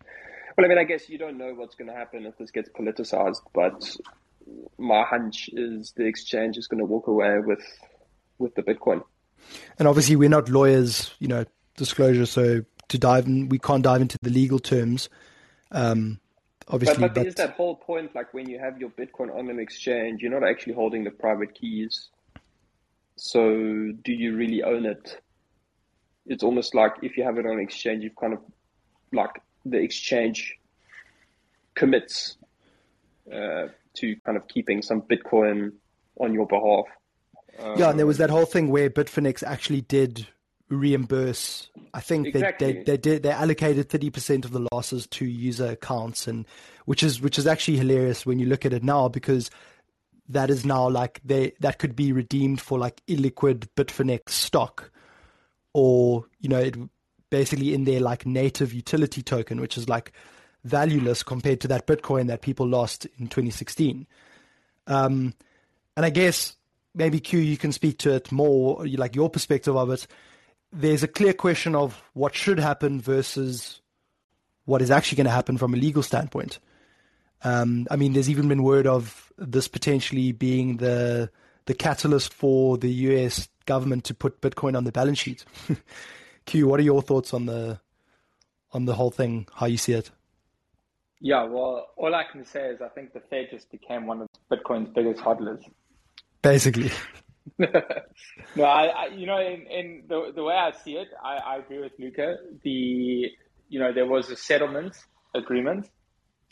Well, 0.57 0.65
I 0.65 0.69
mean, 0.69 0.79
I 0.79 0.85
guess 0.85 1.11
you 1.11 1.19
don't 1.19 1.37
know 1.37 1.53
what's 1.55 1.75
going 1.75 1.89
to 1.89 1.95
happen 1.95 2.25
if 2.25 2.39
this 2.39 2.51
gets 2.51 2.71
politicized, 2.71 3.43
but 3.53 3.97
my 4.79 5.03
hunch 5.03 5.51
is 5.53 5.93
the 5.97 6.05
exchange 6.05 6.57
is 6.57 6.67
going 6.67 6.81
to 6.81 6.85
walk 6.87 7.07
away 7.07 7.39
with 7.39 7.65
with 8.39 8.55
the 8.55 8.63
Bitcoin. 8.63 9.03
And 9.79 9.89
obviously, 9.89 10.17
we're 10.17 10.29
not 10.29 10.49
lawyers, 10.49 11.13
you 11.19 11.29
know, 11.29 11.45
disclosure. 11.77 12.27
So 12.27 12.65
to 12.89 12.99
dive 12.99 13.27
in, 13.27 13.49
we 13.49 13.59
can't 13.59 13.83
dive 13.83 14.01
into 14.01 14.19
the 14.23 14.31
legal 14.31 14.59
terms. 14.59 15.09
Um, 15.71 16.21
obviously. 16.69 17.01
But, 17.01 17.15
but 17.15 17.23
there's 17.23 17.35
that 17.37 17.55
whole 17.55 17.77
point, 17.77 18.15
like 18.15 18.33
when 18.35 18.49
you 18.49 18.59
have 18.59 18.79
your 18.79 18.91
Bitcoin 18.91 19.37
on 19.37 19.49
an 19.49 19.59
exchange, 19.59 20.23
you're 20.23 20.33
not 20.33 20.49
actually 20.49 20.75
holding 20.75 21.05
the 21.05 21.11
private 21.11 21.55
keys. 21.55 22.09
So 23.17 23.93
do 24.03 24.13
you 24.13 24.37
really 24.37 24.63
own 24.63 24.87
it? 24.87 25.21
It's 26.27 26.43
almost 26.43 26.75
like 26.75 26.93
if 27.03 27.17
you 27.17 27.25
have 27.25 27.39
it 27.39 27.47
on 27.47 27.53
an 27.53 27.61
exchange, 27.61 28.05
you've 28.05 28.17
kind 28.17 28.33
of 28.33 28.41
like 29.13 29.43
the 29.65 29.79
exchange 29.79 30.59
commits 31.75 32.37
uh, 33.33 33.67
to 33.97 34.17
kind 34.25 34.37
of 34.37 34.49
keeping 34.49 34.83
some 34.83 35.03
Bitcoin 35.03 35.73
on 36.21 36.35
your 36.35 36.47
behalf. 36.47 36.87
Um, 37.59 37.79
yeah, 37.79 37.91
and 37.91 37.99
there 37.99 38.07
was 38.07 38.19
that 38.19 38.31
whole 38.31 38.47
thing 38.47 38.69
where 38.69 38.89
Bitfinex 38.89 39.43
actually 39.43 39.83
did 39.83 40.27
reimburse. 40.69 41.71
I 41.93 42.01
think 42.01 42.29
exactly. 42.29 42.67
they, 42.67 42.73
they, 42.73 42.83
they 42.85 42.97
did 42.97 43.23
they 43.23 43.31
allocated 43.31 43.89
thirty 43.89 44.11
percent 44.11 44.45
of 44.45 44.53
the 44.53 44.67
losses 44.73 45.07
to 45.09 45.25
user 45.25 45.67
accounts, 45.67 46.27
and 46.27 46.47
which 46.87 47.03
is 47.03 47.21
which 47.21 47.39
is 47.39 47.47
actually 47.47 47.77
hilarious 47.77 48.25
when 48.25 48.39
you 48.39 48.47
look 48.47 48.65
at 48.65 48.73
it 48.73 48.83
now 48.83 49.09
because 49.09 49.51
that 50.29 50.51
is 50.51 50.65
now 50.65 50.89
like 50.89 51.21
they 51.25 51.53
that 51.61 51.79
could 51.79 51.95
be 51.95 52.13
redeemed 52.13 52.61
for 52.61 52.79
like 52.79 53.03
illiquid 53.07 53.69
Bitfinex 53.77 54.31
stock, 54.31 54.91
or 55.75 56.25
you 56.41 56.49
know 56.49 56.59
it 56.59 56.77
basically 57.31 57.75
in 57.75 57.85
their 57.85 58.01
like 58.01 58.27
native 58.27 58.73
utility 58.73 59.23
token, 59.23 59.61
which 59.61 59.77
is 59.77 59.89
like 59.89 60.13
valueless 60.65 61.23
compared 61.23 61.61
to 61.61 61.69
that 61.69 61.87
Bitcoin 61.87 62.29
that 62.29 62.43
people 62.43 62.67
lost 62.67 63.07
in 63.19 63.27
2016. 63.27 64.07
Um, 64.87 65.35
and 65.97 66.07
I 66.07 66.11
guess 66.11 66.57
maybe 66.95 67.21
Q, 67.21 67.41
you 67.41 67.57
can 67.57 67.73
speak 67.73 67.99
to 67.99 68.15
it 68.15 68.33
more, 68.33 68.87
like 68.87 69.15
your 69.15 69.31
perspective 69.31 69.77
of 69.77 69.91
it 69.91 70.07
there's 70.73 71.03
a 71.03 71.09
clear 71.09 71.35
question 71.35 71.75
of 71.75 72.03
what 72.15 72.35
should 72.35 72.59
happen 72.59 73.01
versus 73.01 73.81
what 74.65 74.81
is 74.81 74.91
actually 74.91 75.17
going 75.17 75.27
to 75.27 75.31
happen 75.31 75.59
from 75.59 75.75
a 75.75 75.77
legal 75.77 76.03
standpoint. 76.03 76.59
Um, 77.45 77.87
I 77.91 77.97
mean, 77.97 78.13
there's 78.15 78.31
even 78.31 78.49
been 78.49 78.63
word 78.63 78.87
of 78.87 79.33
this 79.37 79.69
potentially 79.69 80.33
being 80.33 80.79
the 80.79 81.31
the 81.67 81.75
catalyst 81.75 82.35
for 82.35 82.77
the 82.77 82.91
U.S. 82.91 83.49
government 83.67 84.05
to 84.05 84.15
put 84.15 84.41
Bitcoin 84.41 84.77
on 84.77 84.83
the 84.83 84.91
balance 84.91 85.19
sheet. 85.19 85.45
Q, 86.47 86.67
what 86.67 86.81
are 86.81 86.85
your 86.85 87.03
thoughts 87.03 87.35
on 87.35 87.47
the 87.47 87.81
on 88.73 88.87
the 88.87 88.95
whole 88.95 89.11
thing? 89.11 89.47
How 89.55 89.67
you 89.67 89.77
see 89.77 89.93
it? 89.93 90.11
Yeah, 91.25 91.45
well, 91.45 91.87
all 91.97 92.17
I 92.17 92.25
can 92.31 92.45
say 92.45 92.71
is 92.71 92.83
I 92.83 92.89
think 92.89 93.13
the 93.13 93.21
Fed 93.31 93.47
just 93.53 93.71
became 93.71 94.07
one 94.07 94.23
of 94.23 94.29
Bitcoin's 94.51 94.91
biggest 94.93 95.23
hodlers. 95.23 95.63
Basically. 96.43 96.91
no, 97.59 98.65
I, 98.65 98.87
I, 98.87 99.07
you 99.15 99.27
know, 99.27 99.41
in, 99.41 99.67
in 99.69 100.03
the 100.09 100.33
the 100.35 100.43
way 100.43 100.55
I 100.55 100.73
see 100.85 100.93
it, 100.93 101.09
I, 101.25 101.37
I 101.37 101.57
agree 101.59 101.81
with 101.81 101.93
Luca. 101.99 102.37
The 102.63 103.31
you 103.69 103.81
know 103.81 103.93
there 103.93 104.07
was 104.07 104.31
a 104.31 104.37
settlement 104.37 104.97
agreement. 105.35 105.89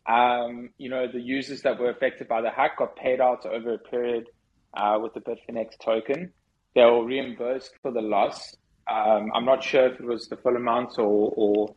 Um, 0.06 0.70
you 0.78 0.88
know, 0.88 1.06
the 1.12 1.20
users 1.20 1.62
that 1.62 1.78
were 1.78 1.90
affected 1.90 2.28
by 2.28 2.40
the 2.40 2.50
hack 2.50 2.78
got 2.78 2.96
paid 2.96 3.20
out 3.20 3.46
over 3.46 3.74
a 3.74 3.78
period 3.78 4.26
uh, 4.74 4.98
with 5.00 5.14
the 5.14 5.20
Bitfinex 5.20 5.78
token. 5.84 6.32
They 6.74 6.82
were 6.82 7.04
reimbursed 7.04 7.72
for 7.82 7.92
the 7.92 8.00
loss. 8.00 8.56
Um, 8.90 9.30
I'm 9.34 9.44
not 9.44 9.62
sure 9.62 9.86
if 9.86 10.00
it 10.00 10.04
was 10.04 10.28
the 10.28 10.36
full 10.36 10.56
amount 10.56 10.98
or, 10.98 11.32
or 11.36 11.74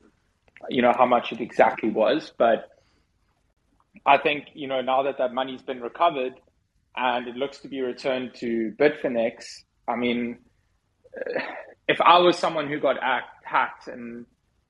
you 0.69 0.81
know 0.81 0.93
how 0.95 1.05
much 1.05 1.31
it 1.31 1.41
exactly 1.41 1.89
was, 1.89 2.31
but 2.37 2.69
I 4.05 4.17
think 4.17 4.47
you 4.53 4.67
know 4.67 4.81
now 4.81 5.03
that 5.03 5.17
that 5.17 5.33
money's 5.33 5.61
been 5.61 5.81
recovered, 5.81 6.33
and 6.95 7.27
it 7.27 7.35
looks 7.35 7.59
to 7.59 7.67
be 7.67 7.81
returned 7.81 8.35
to 8.35 8.73
Bitfinex. 8.79 9.45
I 9.87 9.95
mean, 9.95 10.39
if 11.87 11.99
I 12.01 12.19
was 12.19 12.37
someone 12.37 12.67
who 12.67 12.79
got 12.79 12.97
hacked 13.43 13.87
and 13.87 14.25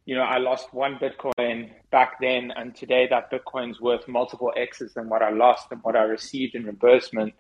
you 0.06 0.16
know 0.16 0.24
I 0.24 0.38
lost 0.38 0.74
one 0.74 0.98
Bitcoin 0.98 1.72
back 1.92 2.20
then, 2.22 2.52
and 2.56 2.76
today 2.76 3.08
that 3.10 3.32
Bitcoin's 3.32 3.82
worth 3.82 4.08
multiple 4.08 4.52
X's 4.56 4.94
than 4.94 5.10
what 5.10 5.22
I 5.22 5.32
lost 5.32 5.68
and 5.72 5.82
what 5.84 5.96
I 5.96 6.04
received 6.04 6.56
in 6.56 6.64
reimbursement, 6.64 7.34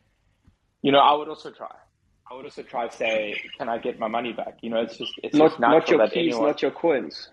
you 0.81 0.91
know, 0.91 0.99
I 0.99 1.13
would 1.15 1.27
also 1.27 1.51
try. 1.51 1.71
I 2.29 2.35
would 2.35 2.45
also 2.45 2.63
try 2.63 2.87
to 2.87 2.95
say, 2.95 3.39
can 3.57 3.69
I 3.69 3.77
get 3.77 3.99
my 3.99 4.07
money 4.07 4.33
back? 4.33 4.57
You 4.61 4.69
know, 4.69 4.81
it's 4.81 4.97
just 4.97 5.13
it's 5.23 5.35
not 5.35 5.49
just 5.51 5.59
not 5.59 5.89
your 5.89 6.07
keys, 6.07 6.33
anyone... 6.33 6.47
not 6.47 6.61
your 6.61 6.71
coins. 6.71 7.29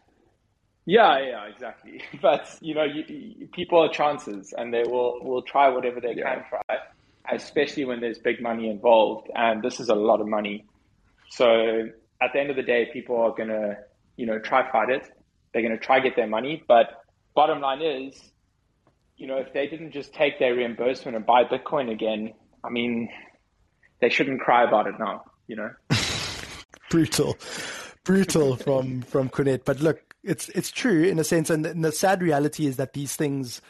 Yeah, 0.91 1.21
yeah, 1.21 1.45
exactly. 1.45 2.03
But 2.23 2.59
you 2.61 2.75
know, 2.75 2.85
you, 2.85 3.05
you, 3.09 3.49
people 3.49 3.79
are 3.79 3.89
chances, 3.89 4.53
and 4.57 4.73
they 4.75 4.83
will 4.83 5.23
will 5.23 5.43
try 5.43 5.69
whatever 5.69 6.01
they 6.01 6.15
yeah. 6.17 6.35
can 6.35 6.45
try 6.49 6.79
especially 7.33 7.85
when 7.85 8.01
there's 8.01 8.19
big 8.19 8.41
money 8.41 8.69
involved. 8.69 9.29
And 9.35 9.63
this 9.63 9.81
is 9.81 9.89
a 9.89 9.95
lot 9.95 10.21
of 10.21 10.29
money. 10.29 10.65
So 11.31 11.45
at 12.21 12.31
the 12.33 12.41
end 12.41 12.51
of 12.51 12.57
the 12.57 12.63
day, 12.63 12.89
people 12.93 13.17
are 13.17 13.31
going 13.31 13.49
to, 13.49 13.77
you 14.17 14.27
know, 14.27 14.39
try 14.39 14.71
fight 14.71 14.91
it. 14.91 15.09
They're 15.53 15.63
going 15.63 15.77
to 15.77 15.85
try 15.85 16.01
get 16.01 16.17
their 16.17 16.27
money. 16.27 16.63
But 16.67 17.05
bottom 17.35 17.61
line 17.61 17.83
is, 17.83 18.21
you 19.17 19.27
know, 19.27 19.37
if 19.37 19.53
they 19.53 19.67
didn't 19.67 19.93
just 19.93 20.13
take 20.13 20.39
their 20.39 20.55
reimbursement 20.55 21.17
and 21.17 21.27
buy 21.27 21.45
Bitcoin 21.45 21.91
again, 21.91 22.33
I 22.65 22.71
mean, 22.71 23.09
they 24.01 24.09
shouldn't 24.09 24.41
cry 24.41 24.65
about 24.65 24.87
it 24.87 24.95
now. 24.99 25.25
You 25.47 25.57
know, 25.57 25.71
brutal, 26.91 27.37
brutal 28.05 28.57
from 28.57 29.03
from 29.03 29.29
Quinette. 29.29 29.65
But 29.65 29.81
look, 29.81 30.10
it's 30.23 30.49
it's 30.51 30.71
true 30.71 31.05
in 31.05 31.19
a 31.19 31.25
sense, 31.25 31.51
and, 31.51 31.65
and 31.65 31.85
the 31.85 31.93
sad 31.93 32.23
reality 32.23 32.67
is 32.67 32.77
that 32.77 32.93
these 32.93 33.17
things 33.17 33.61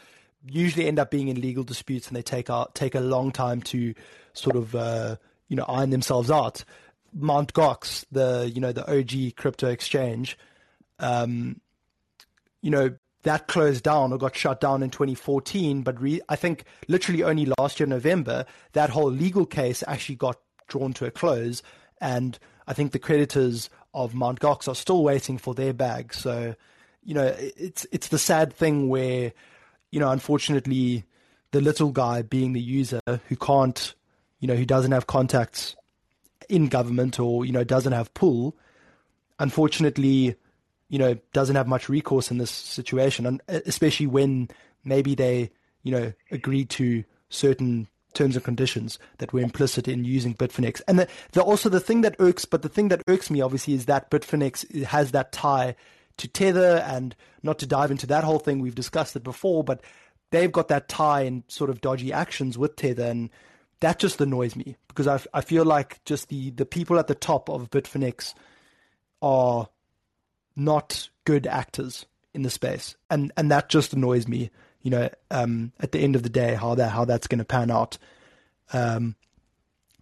usually 0.45 0.87
end 0.87 0.99
up 0.99 1.11
being 1.11 1.27
in 1.27 1.39
legal 1.39 1.63
disputes, 1.63 2.07
and 2.07 2.15
they 2.15 2.21
take 2.21 2.49
out 2.49 2.75
take 2.75 2.95
a 2.95 2.99
long 2.99 3.31
time 3.31 3.61
to 3.61 3.93
sort 4.33 4.55
of 4.55 4.75
uh, 4.75 5.15
you 5.47 5.55
know 5.55 5.65
iron 5.67 5.89
themselves 5.89 6.29
out. 6.29 6.63
Mount 7.13 7.53
Gox, 7.53 8.05
the 8.11 8.51
you 8.53 8.61
know 8.61 8.71
the 8.71 8.89
OG 8.89 9.35
crypto 9.35 9.69
exchange, 9.69 10.37
um, 10.99 11.59
you 12.61 12.69
know 12.69 12.95
that 13.23 13.47
closed 13.47 13.83
down 13.83 14.11
or 14.11 14.17
got 14.17 14.35
shut 14.35 14.59
down 14.59 14.83
in 14.83 14.89
2014. 14.89 15.83
But 15.83 16.01
re- 16.01 16.21
I 16.27 16.35
think 16.35 16.63
literally 16.87 17.23
only 17.23 17.51
last 17.59 17.79
year, 17.79 17.87
November, 17.87 18.45
that 18.73 18.89
whole 18.89 19.11
legal 19.11 19.45
case 19.45 19.83
actually 19.87 20.15
got 20.15 20.39
drawn 20.67 20.93
to 20.93 21.05
a 21.05 21.11
close. 21.11 21.61
And 21.99 22.37
I 22.67 22.73
think 22.73 22.91
the 22.91 22.99
creditors 22.99 23.69
of 23.93 24.13
Mt. 24.13 24.39
Gox 24.39 24.67
are 24.67 24.75
still 24.75 25.03
waiting 25.03 25.37
for 25.37 25.53
their 25.53 25.73
bag. 25.73 26.13
So, 26.13 26.55
you 27.03 27.13
know, 27.13 27.35
it's 27.37 27.85
it's 27.91 28.09
the 28.09 28.17
sad 28.17 28.53
thing 28.53 28.89
where, 28.89 29.33
you 29.91 29.99
know, 29.99 30.11
unfortunately, 30.11 31.03
the 31.51 31.61
little 31.61 31.91
guy 31.91 32.21
being 32.21 32.53
the 32.53 32.61
user 32.61 33.01
who 33.05 33.35
can't, 33.35 33.93
you 34.39 34.47
know, 34.47 34.55
who 34.55 34.65
doesn't 34.65 34.91
have 34.91 35.07
contacts 35.07 35.75
in 36.49 36.67
government 36.67 37.19
or 37.19 37.45
you 37.45 37.51
know 37.51 37.63
doesn't 37.63 37.93
have 37.93 38.13
pull, 38.13 38.55
unfortunately, 39.39 40.35
you 40.89 40.99
know, 40.99 41.17
doesn't 41.33 41.55
have 41.55 41.67
much 41.67 41.89
recourse 41.89 42.31
in 42.31 42.37
this 42.37 42.51
situation, 42.51 43.25
and 43.25 43.41
especially 43.47 44.07
when 44.07 44.49
maybe 44.83 45.15
they, 45.15 45.51
you 45.83 45.91
know, 45.91 46.13
agreed 46.31 46.69
to 46.69 47.03
certain 47.29 47.87
terms 48.13 48.35
and 48.35 48.45
conditions 48.45 48.99
that 49.17 49.33
were 49.33 49.39
implicit 49.39 49.87
in 49.87 50.03
using 50.03 50.35
Bitfinex. 50.35 50.81
And 50.87 50.99
the, 50.99 51.07
the, 51.31 51.41
also 51.41 51.69
the 51.69 51.79
thing 51.79 52.01
that 52.01 52.15
irks, 52.19 52.45
but 52.45 52.61
the 52.61 52.69
thing 52.69 52.89
that 52.89 53.03
irks 53.07 53.29
me 53.29 53.41
obviously 53.41 53.73
is 53.73 53.85
that 53.85 54.11
Bitfinex 54.11 54.83
has 54.85 55.11
that 55.11 55.31
tie 55.31 55.75
to 56.17 56.27
Tether, 56.27 56.83
and 56.85 57.15
not 57.41 57.59
to 57.59 57.65
dive 57.65 57.89
into 57.89 58.05
that 58.07 58.23
whole 58.23 58.39
thing, 58.39 58.59
we've 58.59 58.75
discussed 58.75 59.15
it 59.15 59.23
before, 59.23 59.63
but 59.63 59.81
they've 60.29 60.51
got 60.51 60.67
that 60.67 60.87
tie 60.87 61.21
and 61.21 61.43
sort 61.47 61.69
of 61.69 61.81
dodgy 61.81 62.13
actions 62.13 62.57
with 62.57 62.75
Tether, 62.75 63.05
and 63.05 63.29
that 63.79 63.97
just 63.97 64.21
annoys 64.21 64.55
me 64.55 64.77
because 64.87 65.07
I, 65.07 65.19
I 65.33 65.41
feel 65.41 65.65
like 65.65 66.03
just 66.05 66.29
the, 66.29 66.51
the 66.51 66.65
people 66.65 66.99
at 66.99 67.07
the 67.07 67.15
top 67.15 67.49
of 67.49 67.71
Bitfinex 67.71 68.33
are 69.21 69.69
not 70.55 71.09
good 71.25 71.47
actors 71.47 72.05
in 72.33 72.43
the 72.43 72.49
space, 72.49 72.95
and 73.09 73.31
and 73.37 73.51
that 73.51 73.69
just 73.69 73.93
annoys 73.93 74.27
me. 74.27 74.51
You 74.81 74.91
know, 74.91 75.09
um, 75.29 75.71
at 75.79 75.91
the 75.91 75.99
end 75.99 76.15
of 76.15 76.23
the 76.23 76.29
day, 76.29 76.55
how 76.55 76.75
that 76.75 76.89
how 76.89 77.05
that's 77.05 77.27
going 77.27 77.39
to 77.39 77.45
pan 77.45 77.71
out. 77.71 77.97
Um, 78.73 79.15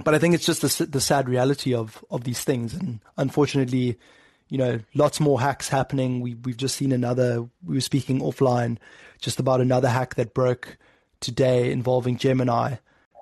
but 0.04 0.16
I 0.16 0.20
think 0.20 0.34
it's 0.36 0.46
just 0.46 0.62
the 0.62 0.86
the 0.86 1.02
sad 1.02 1.28
reality 1.28 1.74
of 1.74 2.04
of 2.10 2.24
these 2.24 2.44
things, 2.44 2.74
and 2.74 3.00
unfortunately, 3.18 4.00
you 4.48 4.58
know, 4.58 4.80
lots 4.94 5.20
more 5.20 5.42
hacks 5.42 5.70
happening. 5.70 6.22
We 6.22 6.36
we've 6.36 6.58
just 6.58 6.78
seen 6.78 6.92
another. 6.92 7.48
We 7.66 7.76
were 7.76 7.82
speaking 7.82 8.22
offline 8.22 8.78
just 9.20 9.40
about 9.40 9.62
another 9.62 9.90
hack 9.90 10.16
that 10.16 10.34
broke 10.34 10.78
today 11.20 11.72
involving 11.72 12.18
Gemini, 12.18 12.76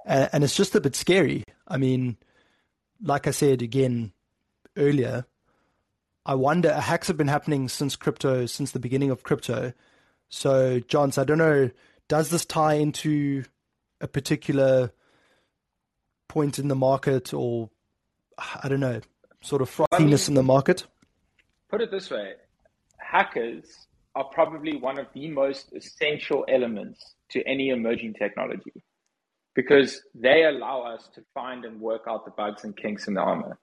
and, 0.06 0.30
and 0.32 0.44
it's 0.44 0.56
just 0.56 0.76
a 0.76 0.82
bit 0.82 0.96
scary. 0.96 1.44
I 1.68 1.78
mean, 1.78 2.18
like 3.02 3.26
I 3.28 3.32
said 3.32 3.62
again 3.62 4.12
earlier, 4.76 5.26
I 6.26 6.36
wonder 6.36 6.74
hacks 6.74 7.08
have 7.08 7.18
been 7.18 7.28
happening 7.28 7.70
since 7.70 7.96
crypto, 7.96 8.46
since 8.46 8.72
the 8.72 8.80
beginning 8.80 9.10
of 9.12 9.24
crypto. 9.24 9.74
So, 10.30 10.80
Johns, 10.80 11.18
I 11.18 11.24
don't 11.24 11.38
know, 11.38 11.70
does 12.08 12.30
this 12.30 12.46
tie 12.46 12.76
into 12.76 13.44
a 14.02 14.08
particular 14.08 14.92
point 16.28 16.60
in 16.60 16.68
the 16.68 16.76
market 16.76 17.34
or 17.34 17.70
I 18.38 18.68
don't 18.70 18.80
know, 18.80 19.02
sort 19.42 19.62
of 19.62 19.70
frothiness 19.70 20.28
in 20.28 20.36
the 20.36 20.44
market? 20.44 20.86
Put 21.70 21.82
it 21.82 21.92
this 21.92 22.10
way 22.10 22.34
hackers 23.08 23.88
are 24.16 24.26
probably 24.26 24.76
one 24.78 25.00
of 25.00 25.08
the 25.14 25.30
most 25.30 25.72
essential 25.74 26.46
elements 26.50 27.16
to 27.30 27.42
any 27.48 27.70
emerging 27.70 28.14
technology 28.14 28.74
because 29.56 30.02
they 30.14 30.44
allow 30.44 30.82
us 30.82 31.10
to 31.16 31.22
find 31.34 31.66
and 31.66 31.80
work 31.80 32.04
out 32.08 32.26
the 32.26 32.32
bugs 32.32 32.64
and 32.64 32.76
kinks 32.76 33.08
in 33.08 33.14
the 33.14 33.22
armor 33.22 33.58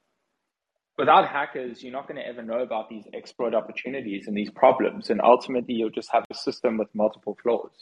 without 0.99 1.29
hackers, 1.29 1.83
you're 1.83 1.93
not 1.93 2.07
going 2.07 2.21
to 2.21 2.27
ever 2.27 2.43
know 2.43 2.61
about 2.61 2.89
these 2.89 3.05
exploit 3.13 3.55
opportunities 3.55 4.27
and 4.27 4.37
these 4.37 4.51
problems. 4.51 5.11
And 5.11 5.21
ultimately, 5.21 5.75
you'll 5.75 5.91
just 5.91 6.11
have 6.13 6.25
a 6.31 6.35
system 6.35 6.79
with 6.79 6.89
multiple 6.95 7.37
flaws. 7.43 7.73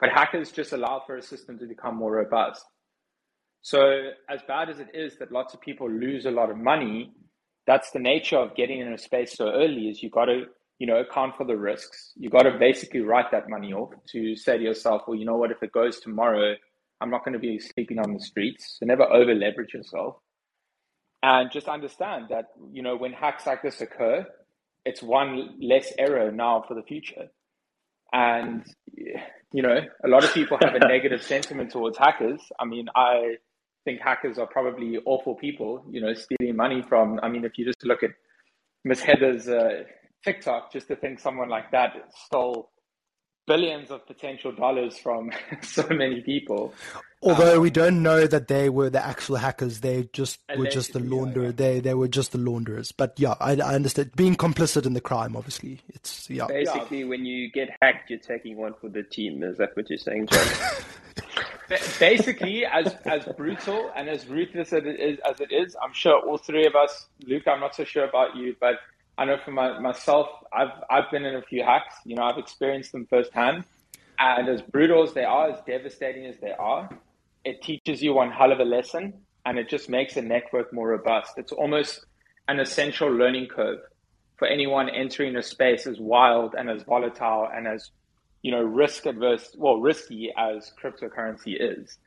But 0.00 0.10
hackers 0.10 0.52
just 0.52 0.72
allow 0.72 1.02
for 1.06 1.16
a 1.16 1.22
system 1.22 1.58
to 1.58 1.66
become 1.66 1.96
more 1.96 2.12
robust. 2.12 2.64
So, 3.62 4.10
as 4.30 4.40
bad 4.46 4.70
as 4.70 4.78
it 4.78 4.88
is 4.94 5.18
that 5.18 5.32
lots 5.32 5.52
of 5.52 5.60
people 5.60 5.90
lose 5.90 6.26
a 6.26 6.30
lot 6.30 6.50
of 6.50 6.56
money, 6.56 7.12
that's 7.66 7.90
the 7.90 7.98
nature 7.98 8.36
of 8.36 8.54
getting 8.54 8.80
in 8.80 8.92
a 8.92 8.98
space 8.98 9.36
so 9.36 9.48
early. 9.48 9.88
Is 9.88 10.02
you 10.02 10.10
got 10.10 10.26
to, 10.26 10.44
you 10.78 10.86
know, 10.86 11.00
account 11.00 11.36
for 11.36 11.44
the 11.44 11.56
risks. 11.56 12.12
You 12.16 12.30
got 12.30 12.42
to 12.42 12.56
basically 12.56 13.00
write 13.00 13.32
that 13.32 13.48
money 13.48 13.72
off 13.72 13.92
to 14.12 14.36
say 14.36 14.58
to 14.58 14.62
yourself, 14.62 15.02
well, 15.08 15.18
you 15.18 15.24
know 15.24 15.36
what? 15.36 15.50
If 15.50 15.62
it 15.64 15.72
goes 15.72 15.98
tomorrow, 15.98 16.54
I'm 17.00 17.10
not 17.10 17.24
going 17.24 17.32
to 17.32 17.40
be 17.40 17.58
sleeping 17.58 17.98
on 17.98 18.14
the 18.14 18.20
streets. 18.20 18.76
So 18.78 18.86
never 18.86 19.02
over 19.02 19.34
leverage 19.34 19.74
yourself 19.74 20.18
and 21.22 21.50
just 21.50 21.68
understand 21.68 22.26
that 22.30 22.46
you 22.72 22.82
know 22.82 22.96
when 22.96 23.12
hacks 23.12 23.46
like 23.46 23.62
this 23.62 23.80
occur 23.80 24.26
it's 24.84 25.02
one 25.02 25.56
less 25.60 25.92
error 25.98 26.32
now 26.32 26.64
for 26.66 26.74
the 26.74 26.82
future. 26.82 27.28
And 28.12 28.64
you 29.52 29.62
know 29.62 29.80
a 30.04 30.08
lot 30.08 30.24
of 30.24 30.32
people 30.32 30.58
have 30.62 30.74
a 30.74 30.78
negative 30.88 31.22
sentiment 31.22 31.70
towards 31.70 31.98
hackers. 31.98 32.40
I 32.58 32.64
mean 32.64 32.88
i 32.94 33.36
think 33.84 34.00
hackers 34.00 34.38
are 34.38 34.46
probably 34.46 34.98
awful 35.06 35.34
people 35.34 35.84
you 35.90 36.00
know 36.00 36.12
stealing 36.12 36.56
money 36.56 36.82
from 36.86 37.18
i 37.22 37.28
mean 37.28 37.44
if 37.44 37.52
you 37.56 37.64
just 37.64 37.82
look 37.84 38.02
at 38.02 38.10
miss 38.84 39.00
heather's 39.00 39.48
uh, 39.48 39.82
tiktok 40.24 40.70
just 40.72 40.88
to 40.88 40.96
think 40.96 41.18
someone 41.18 41.48
like 41.48 41.70
that 41.70 41.92
stole 42.26 42.70
billions 43.48 43.90
of 43.90 44.06
potential 44.06 44.52
dollars 44.52 44.96
from 44.98 45.32
so 45.62 45.86
many 45.88 46.20
people. 46.20 46.72
Although 47.20 47.56
um, 47.56 47.62
we 47.62 47.70
don't 47.70 48.00
know 48.00 48.28
that 48.28 48.46
they 48.46 48.68
were 48.68 48.90
the 48.90 49.04
actual 49.04 49.36
hackers, 49.36 49.80
they 49.80 50.08
just 50.12 50.38
were 50.56 50.68
just 50.68 50.92
the 50.92 51.00
launderer. 51.00 51.46
Yeah, 51.46 51.52
They 51.52 51.80
they 51.80 51.94
were 51.94 52.06
just 52.06 52.30
the 52.30 52.38
launderers. 52.38 52.92
But 52.92 53.14
yeah, 53.16 53.34
I, 53.40 53.56
I 53.56 53.74
understand 53.74 54.12
being 54.14 54.36
complicit 54.36 54.86
in 54.86 54.92
the 54.92 55.00
crime. 55.00 55.34
Obviously, 55.34 55.80
it's 55.88 56.30
yeah. 56.30 56.46
Basically, 56.46 57.02
when 57.02 57.24
you 57.24 57.50
get 57.50 57.70
hacked, 57.82 58.10
you're 58.10 58.20
taking 58.20 58.56
one 58.56 58.74
for 58.80 58.88
the 58.88 59.02
team. 59.02 59.42
Is 59.42 59.58
that 59.58 59.76
what 59.76 59.90
you're 59.90 59.98
saying, 59.98 60.28
John? 60.28 60.46
Basically, 61.98 62.64
as 62.64 62.94
as 63.04 63.24
brutal 63.36 63.90
and 63.96 64.08
as 64.08 64.26
ruthless 64.28 64.72
as 64.72 64.84
it 64.84 65.00
is, 65.00 65.18
as 65.28 65.40
it 65.40 65.50
is, 65.50 65.76
I'm 65.82 65.92
sure 65.92 66.20
all 66.20 66.38
three 66.38 66.66
of 66.66 66.76
us, 66.76 67.08
Luke. 67.26 67.48
I'm 67.48 67.58
not 67.58 67.74
so 67.74 67.82
sure 67.82 68.04
about 68.04 68.36
you, 68.36 68.54
but 68.60 68.76
I 69.18 69.24
know 69.24 69.36
for 69.44 69.50
my, 69.50 69.80
myself, 69.80 70.28
I've 70.52 70.80
I've 70.88 71.10
been 71.10 71.24
in 71.24 71.34
a 71.34 71.42
few 71.42 71.64
hacks. 71.64 71.96
You 72.04 72.14
know, 72.14 72.22
I've 72.22 72.38
experienced 72.38 72.92
them 72.92 73.04
firsthand, 73.06 73.64
and 74.20 74.48
as 74.48 74.62
brutal 74.62 75.02
as 75.02 75.12
they 75.12 75.24
are, 75.24 75.50
as 75.50 75.60
devastating 75.66 76.24
as 76.26 76.36
they 76.38 76.52
are, 76.52 76.88
it 77.44 77.60
teaches 77.60 78.00
you 78.00 78.14
one 78.14 78.30
hell 78.30 78.52
of 78.52 78.60
a 78.60 78.64
lesson, 78.64 79.12
and 79.44 79.58
it 79.58 79.68
just 79.68 79.88
makes 79.88 80.16
a 80.16 80.22
network 80.22 80.72
more 80.72 80.90
robust. 80.90 81.32
It's 81.36 81.50
almost 81.50 82.06
an 82.46 82.60
essential 82.60 83.08
learning 83.08 83.48
curve 83.48 83.80
for 84.36 84.46
anyone 84.46 84.88
entering 84.88 85.34
a 85.34 85.42
space 85.42 85.88
as 85.88 85.98
wild 85.98 86.54
and 86.56 86.70
as 86.70 86.84
volatile 86.84 87.48
and 87.52 87.66
as 87.66 87.90
you 88.42 88.52
know 88.52 88.62
risk 88.62 89.04
adverse, 89.04 89.52
well, 89.58 89.80
risky 89.80 90.32
as 90.38 90.72
cryptocurrency 90.80 91.56
is. 91.58 91.98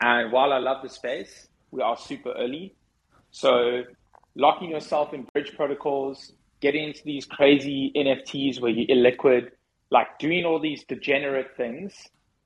And 0.00 0.32
while 0.32 0.52
I 0.52 0.58
love 0.58 0.82
the 0.82 0.88
space, 0.88 1.46
we 1.70 1.80
are 1.80 1.96
super 1.96 2.32
early, 2.32 2.74
so 3.30 3.84
locking 4.34 4.70
yourself 4.70 5.14
in 5.14 5.28
bridge 5.32 5.54
protocols 5.54 6.32
getting 6.66 6.88
into 6.88 7.04
these 7.04 7.24
crazy 7.24 7.92
NFTs 7.94 8.60
where 8.60 8.72
you're 8.72 8.88
illiquid, 8.88 9.50
like 9.92 10.18
doing 10.18 10.44
all 10.44 10.58
these 10.58 10.82
degenerate 10.82 11.56
things, 11.56 11.94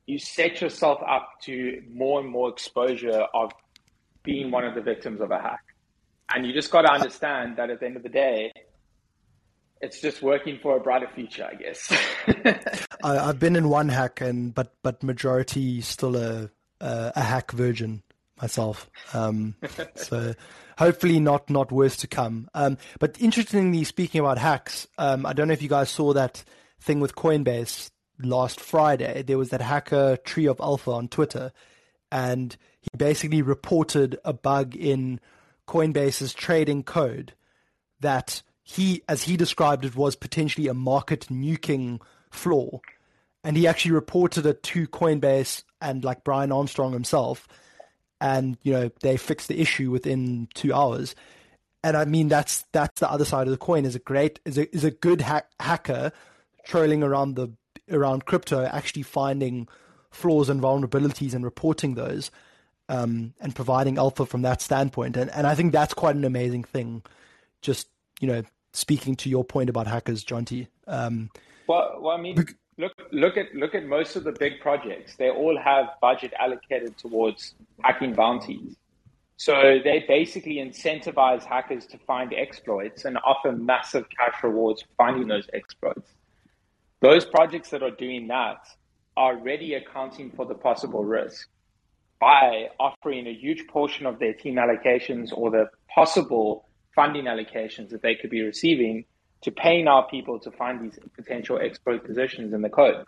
you 0.04 0.18
set 0.18 0.60
yourself 0.60 1.00
up 1.08 1.30
to 1.44 1.82
more 1.90 2.20
and 2.20 2.28
more 2.28 2.50
exposure 2.50 3.24
of 3.32 3.50
being 4.22 4.50
one 4.50 4.66
of 4.66 4.74
the 4.74 4.82
victims 4.82 5.22
of 5.22 5.30
a 5.30 5.38
hack. 5.38 5.64
And 6.34 6.46
you 6.46 6.52
just 6.52 6.70
got 6.70 6.82
to 6.82 6.92
understand 6.92 7.56
that 7.56 7.70
at 7.70 7.80
the 7.80 7.86
end 7.86 7.96
of 7.96 8.02
the 8.02 8.10
day, 8.10 8.52
it's 9.80 10.02
just 10.02 10.20
working 10.20 10.58
for 10.62 10.76
a 10.76 10.80
brighter 10.80 11.08
future, 11.14 11.48
I 11.50 11.54
guess. 11.54 11.90
I, 13.02 13.14
have 13.14 13.38
been 13.38 13.56
in 13.56 13.70
one 13.70 13.88
hack, 13.88 14.20
and 14.20 14.54
but 14.54 14.74
but 14.82 15.02
majority 15.02 15.80
still 15.80 16.14
a 16.14 16.50
a, 16.82 17.12
a 17.16 17.22
hack 17.22 17.52
virgin 17.52 18.02
myself. 18.40 18.90
Um, 19.12 19.54
so 19.94 20.34
hopefully 20.78 21.20
not 21.20 21.50
not 21.50 21.70
worse 21.72 21.96
to 21.98 22.06
come. 22.06 22.48
Um, 22.54 22.78
but 22.98 23.20
interestingly, 23.20 23.84
speaking 23.84 24.20
about 24.20 24.38
hacks, 24.38 24.86
um, 24.98 25.26
I 25.26 25.32
don't 25.32 25.48
know 25.48 25.54
if 25.54 25.62
you 25.62 25.68
guys 25.68 25.90
saw 25.90 26.12
that 26.12 26.44
thing 26.80 27.00
with 27.00 27.14
Coinbase 27.14 27.90
last 28.22 28.60
Friday. 28.60 29.22
There 29.22 29.38
was 29.38 29.50
that 29.50 29.60
hacker 29.60 30.16
Tree 30.16 30.46
of 30.46 30.60
Alpha 30.60 30.90
on 30.90 31.08
Twitter, 31.08 31.52
and 32.10 32.56
he 32.80 32.90
basically 32.96 33.42
reported 33.42 34.18
a 34.24 34.32
bug 34.32 34.74
in 34.74 35.20
Coinbase's 35.68 36.34
trading 36.34 36.82
code 36.82 37.34
that 38.00 38.42
he, 38.62 39.02
as 39.08 39.24
he 39.24 39.36
described 39.36 39.84
it, 39.84 39.96
was 39.96 40.16
potentially 40.16 40.68
a 40.68 40.74
market 40.74 41.26
nuking 41.30 42.00
flaw. 42.30 42.80
And 43.42 43.56
he 43.56 43.66
actually 43.66 43.92
reported 43.92 44.46
it 44.46 44.62
to 44.64 44.86
Coinbase 44.86 45.64
and 45.80 46.04
like 46.04 46.24
Brian 46.24 46.52
Armstrong 46.52 46.92
himself 46.92 47.48
and 48.20 48.58
you 48.62 48.72
know 48.72 48.90
they 49.00 49.16
fix 49.16 49.46
the 49.46 49.60
issue 49.60 49.90
within 49.90 50.48
two 50.54 50.72
hours. 50.72 51.14
And 51.82 51.96
I 51.96 52.04
mean 52.04 52.28
that's 52.28 52.64
that's 52.72 53.00
the 53.00 53.10
other 53.10 53.24
side 53.24 53.46
of 53.46 53.52
the 53.52 53.58
coin. 53.58 53.84
Is 53.84 53.94
a 53.94 54.00
great 54.00 54.40
is 54.44 54.58
a 54.58 54.74
is 54.74 54.84
a 54.84 54.90
good 54.90 55.22
ha- 55.22 55.46
hacker 55.58 56.12
trolling 56.64 57.02
around 57.02 57.36
the 57.36 57.52
around 57.90 58.26
crypto 58.26 58.64
actually 58.66 59.02
finding 59.02 59.66
flaws 60.10 60.48
and 60.48 60.60
vulnerabilities 60.60 61.34
and 61.34 61.44
reporting 61.44 61.94
those 61.94 62.30
um, 62.88 63.32
and 63.40 63.54
providing 63.54 63.98
alpha 63.98 64.26
from 64.26 64.42
that 64.42 64.60
standpoint. 64.60 65.16
And 65.16 65.30
and 65.30 65.46
I 65.46 65.54
think 65.54 65.72
that's 65.72 65.94
quite 65.94 66.16
an 66.16 66.24
amazing 66.24 66.64
thing. 66.64 67.02
Just 67.62 67.88
you 68.20 68.28
know, 68.28 68.42
speaking 68.72 69.16
to 69.16 69.30
your 69.30 69.44
point 69.44 69.70
about 69.70 69.86
hackers, 69.86 70.24
Jonty. 70.24 70.66
Um, 70.86 71.30
well, 71.66 71.98
well, 72.00 72.16
I 72.16 72.20
mean, 72.20 72.44
look 72.80 72.92
look 73.12 73.36
at 73.36 73.54
look 73.54 73.74
at 73.74 73.84
most 73.84 74.16
of 74.16 74.24
the 74.24 74.32
big 74.32 74.60
projects. 74.60 75.16
They 75.16 75.30
all 75.30 75.58
have 75.58 75.86
budget 76.00 76.32
allocated 76.38 76.96
towards 76.96 77.54
hacking 77.82 78.14
bounties. 78.14 78.76
So 79.36 79.78
they 79.82 80.04
basically 80.06 80.56
incentivize 80.56 81.44
hackers 81.44 81.86
to 81.86 81.98
find 81.98 82.34
exploits 82.34 83.04
and 83.04 83.16
offer 83.24 83.52
massive 83.52 84.04
cash 84.10 84.42
rewards 84.42 84.82
for 84.82 84.88
finding 84.98 85.28
those 85.28 85.48
exploits. 85.54 86.12
Those 87.00 87.24
projects 87.24 87.70
that 87.70 87.82
are 87.82 87.90
doing 87.90 88.28
that 88.28 88.66
are 89.16 89.34
already 89.34 89.74
accounting 89.74 90.30
for 90.32 90.44
the 90.44 90.54
possible 90.54 91.04
risk 91.04 91.48
by 92.20 92.68
offering 92.78 93.26
a 93.26 93.32
huge 93.32 93.66
portion 93.66 94.04
of 94.04 94.18
their 94.18 94.34
team 94.34 94.56
allocations 94.56 95.30
or 95.32 95.50
the 95.50 95.70
possible 95.94 96.68
funding 96.94 97.24
allocations 97.24 97.88
that 97.90 98.02
they 98.02 98.14
could 98.14 98.28
be 98.28 98.42
receiving 98.42 99.06
to 99.42 99.50
paying 99.50 99.88
our 99.88 100.06
people 100.08 100.38
to 100.40 100.50
find 100.50 100.80
these 100.80 100.98
potential 101.16 101.58
exploit 101.58 102.04
positions 102.04 102.52
in 102.52 102.62
the 102.62 102.68
code. 102.68 103.04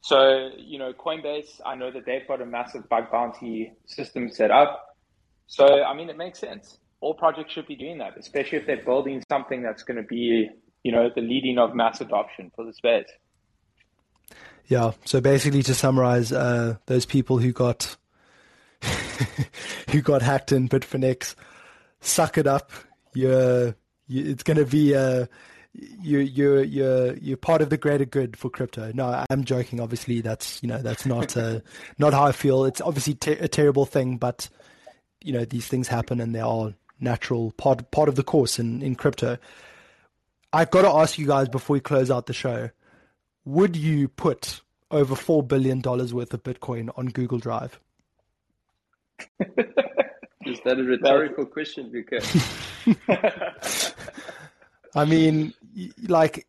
So, 0.00 0.50
you 0.56 0.78
know, 0.78 0.92
Coinbase, 0.92 1.60
I 1.64 1.74
know 1.74 1.90
that 1.90 2.06
they've 2.06 2.26
got 2.28 2.40
a 2.40 2.46
massive 2.46 2.88
bug 2.88 3.10
bounty 3.10 3.72
system 3.86 4.30
set 4.30 4.50
up. 4.50 4.96
So, 5.48 5.82
I 5.82 5.94
mean, 5.94 6.10
it 6.10 6.16
makes 6.16 6.38
sense. 6.38 6.78
All 7.00 7.14
projects 7.14 7.52
should 7.52 7.66
be 7.66 7.74
doing 7.76 7.98
that, 7.98 8.16
especially 8.16 8.58
if 8.58 8.66
they're 8.66 8.84
building 8.84 9.22
something 9.28 9.62
that's 9.62 9.82
going 9.82 9.96
to 9.96 10.06
be, 10.06 10.48
you 10.84 10.92
know, 10.92 11.10
the 11.14 11.20
leading 11.20 11.58
of 11.58 11.74
mass 11.74 12.00
adoption 12.00 12.52
for 12.54 12.64
the 12.64 12.72
space. 12.72 13.08
Yeah. 14.68 14.92
So 15.04 15.20
basically, 15.20 15.62
to 15.64 15.74
summarize, 15.74 16.32
uh, 16.32 16.76
those 16.86 17.06
people 17.06 17.38
who 17.38 17.52
got 17.52 17.96
who 19.90 20.00
got 20.02 20.22
hacked 20.22 20.52
in 20.52 20.68
Bitfinex, 20.68 21.34
suck 22.00 22.38
it 22.38 22.46
up. 22.46 22.70
You're, 23.14 23.74
you, 24.06 24.30
it's 24.30 24.42
going 24.42 24.58
to 24.58 24.66
be 24.66 24.94
uh, 24.94 25.26
you 26.00 26.18
you're 26.20 26.62
you're 26.62 27.14
you're 27.16 27.36
part 27.36 27.60
of 27.60 27.70
the 27.70 27.76
greater 27.76 28.04
good 28.04 28.36
for 28.36 28.48
crypto. 28.48 28.92
No, 28.94 29.24
I'm 29.28 29.44
joking. 29.44 29.80
Obviously, 29.80 30.20
that's 30.20 30.62
you 30.62 30.68
know 30.68 30.78
that's 30.78 31.06
not 31.06 31.36
uh, 31.36 31.60
not 31.98 32.12
how 32.12 32.24
I 32.24 32.32
feel. 32.32 32.64
It's 32.64 32.80
obviously 32.80 33.14
te- 33.14 33.32
a 33.32 33.48
terrible 33.48 33.86
thing, 33.86 34.16
but 34.16 34.48
you 35.22 35.32
know 35.32 35.44
these 35.44 35.66
things 35.66 35.88
happen 35.88 36.20
and 36.20 36.34
they 36.34 36.40
are 36.40 36.74
natural 36.98 37.52
part 37.52 37.90
part 37.90 38.08
of 38.08 38.14
the 38.14 38.22
course 38.22 38.58
in 38.58 38.82
in 38.82 38.94
crypto. 38.94 39.38
I've 40.52 40.70
got 40.70 40.82
to 40.82 40.88
ask 40.88 41.18
you 41.18 41.26
guys 41.26 41.48
before 41.48 41.74
we 41.74 41.80
close 41.80 42.10
out 42.10 42.26
the 42.26 42.32
show: 42.32 42.70
Would 43.44 43.76
you 43.76 44.08
put 44.08 44.62
over 44.90 45.14
four 45.14 45.42
billion 45.42 45.80
dollars 45.80 46.14
worth 46.14 46.32
of 46.32 46.42
Bitcoin 46.42 46.90
on 46.96 47.06
Google 47.06 47.38
Drive? 47.38 47.78
Is 50.46 50.60
that 50.64 50.78
a 50.78 50.82
rhetorical 50.82 51.44
question, 51.44 51.90
Luca? 51.92 52.20
I 54.94 55.04
mean, 55.04 55.52
like, 56.08 56.46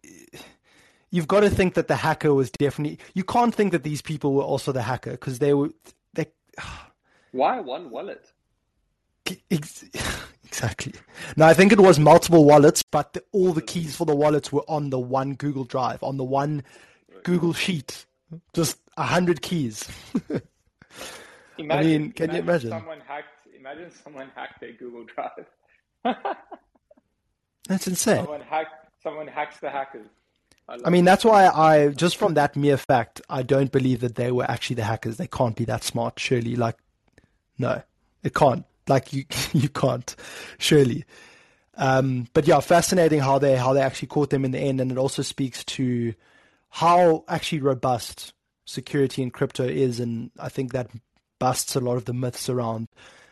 you've 1.12 1.28
got 1.28 1.42
to 1.42 1.50
think 1.50 1.74
that 1.76 1.88
the 1.88 1.96
hacker 1.96 2.34
was 2.34 2.52
definitely. 2.52 3.00
You 3.14 3.24
can't 3.24 3.54
think 3.54 3.72
that 3.72 3.84
these 3.84 4.02
people 4.02 4.34
were 4.34 4.44
also 4.44 4.72
the 4.72 4.82
hacker 4.82 5.12
because 5.12 5.40
they 5.40 5.54
were. 5.54 5.70
They. 6.14 6.28
Why 7.32 7.60
one 7.60 7.90
wallet? 7.90 8.32
Exactly. 10.48 10.94
Now 11.36 11.48
I 11.48 11.54
think 11.54 11.74
it 11.74 11.80
was 11.80 12.00
multiple 12.00 12.46
wallets, 12.46 12.82
but 12.82 13.12
the, 13.14 13.24
all 13.34 13.52
the 13.52 13.62
keys 13.62 13.96
for 13.96 14.06
the 14.06 14.16
wallets 14.16 14.52
were 14.52 14.64
on 14.70 14.90
the 14.90 14.98
one 14.98 15.36
Google 15.36 15.66
Drive, 15.66 16.02
on 16.02 16.16
the 16.16 16.24
one 16.24 16.64
Google 17.24 17.54
Sheet. 17.54 18.06
Just 18.54 18.78
a 18.96 19.04
hundred 19.04 19.42
keys. 19.42 19.88
Imagine, 21.58 21.72
I 21.72 21.84
mean, 21.84 22.12
can 22.12 22.32
you 22.32 22.40
imagine? 22.40 22.70
Someone 22.70 23.02
hacked. 23.08 23.48
Imagine 23.58 23.92
someone 24.04 24.32
hacked 24.36 24.62
their 24.62 24.74
Google 24.74 25.06
Drive. 25.06 25.46
That's 27.68 27.88
insane. 27.88 28.18
someone 28.18 28.42
hacked. 28.42 28.87
Someone 29.08 29.28
hacks 29.28 29.58
the 29.62 29.70
hackers. 29.70 30.06
I, 30.68 30.80
I 30.84 30.90
mean, 30.90 31.06
that's 31.06 31.24
why 31.24 31.48
I 31.48 31.90
just 31.90 32.18
from 32.18 32.34
that 32.34 32.58
mere 32.58 32.76
fact, 32.76 33.22
I 33.30 33.42
don't 33.42 33.72
believe 33.72 34.02
that 34.02 34.16
they 34.16 34.34
were 34.34 34.50
actually 34.52 34.76
the 34.76 34.84
hackers. 34.84 35.16
They 35.16 35.28
can't 35.28 35.56
be 35.56 35.64
that 35.64 35.86
smart, 35.86 36.20
surely. 36.20 36.58
Like, 36.58 36.76
no, 37.58 37.82
it 38.22 38.36
can't. 38.36 38.66
Like 38.86 39.14
you, 39.14 39.24
you 39.54 39.70
can't, 39.70 40.14
surely. 40.58 41.06
Um, 41.76 42.28
but 42.34 42.48
yeah, 42.48 42.60
fascinating 42.60 43.22
how 43.22 43.40
they 43.40 43.56
how 43.56 43.72
they 43.72 43.82
actually 43.82 44.10
caught 44.10 44.30
them 44.30 44.44
in 44.44 44.52
the 44.52 44.60
end, 44.60 44.82
and 44.82 44.92
it 44.92 44.98
also 44.98 45.22
speaks 45.22 45.64
to 45.64 46.14
how 46.70 47.24
actually 47.30 47.62
robust 47.62 48.34
security 48.66 49.22
in 49.22 49.32
crypto 49.32 49.64
is, 49.64 50.02
and 50.02 50.32
I 50.38 50.50
think 50.50 50.74
that 50.74 50.90
busts 51.40 51.78
a 51.78 51.80
lot 51.80 51.96
of 51.96 52.04
the 52.04 52.14
myths 52.14 52.50
around 52.50 52.90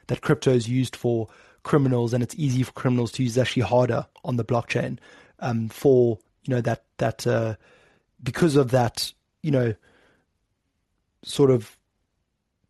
that 0.08 0.22
crypto 0.22 0.52
is 0.52 0.70
used 0.70 0.96
for 0.96 1.28
criminals, 1.64 2.14
and 2.14 2.24
it's 2.24 2.36
easy 2.38 2.64
for 2.64 2.72
criminals 2.72 3.12
to 3.14 3.24
use. 3.24 3.36
It's 3.36 3.50
actually 3.50 3.64
harder 3.64 4.08
on 4.24 4.38
the 4.38 4.46
blockchain 4.46 5.00
um, 5.40 5.70
for 5.70 6.20
you 6.44 6.54
know 6.54 6.62
that 6.62 6.84
that 6.98 7.26
uh, 7.26 7.56
because 8.22 8.56
of 8.56 8.72
that 8.72 9.14
you 9.42 9.52
know 9.52 9.76
sort 11.24 11.52
of 11.52 11.78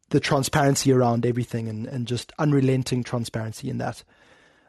the 0.09 0.19
transparency 0.19 0.91
around 0.91 1.25
everything 1.25 1.67
and, 1.67 1.87
and 1.87 2.07
just 2.07 2.31
unrelenting 2.39 3.03
transparency 3.03 3.69
in 3.69 3.79
that. 3.79 4.03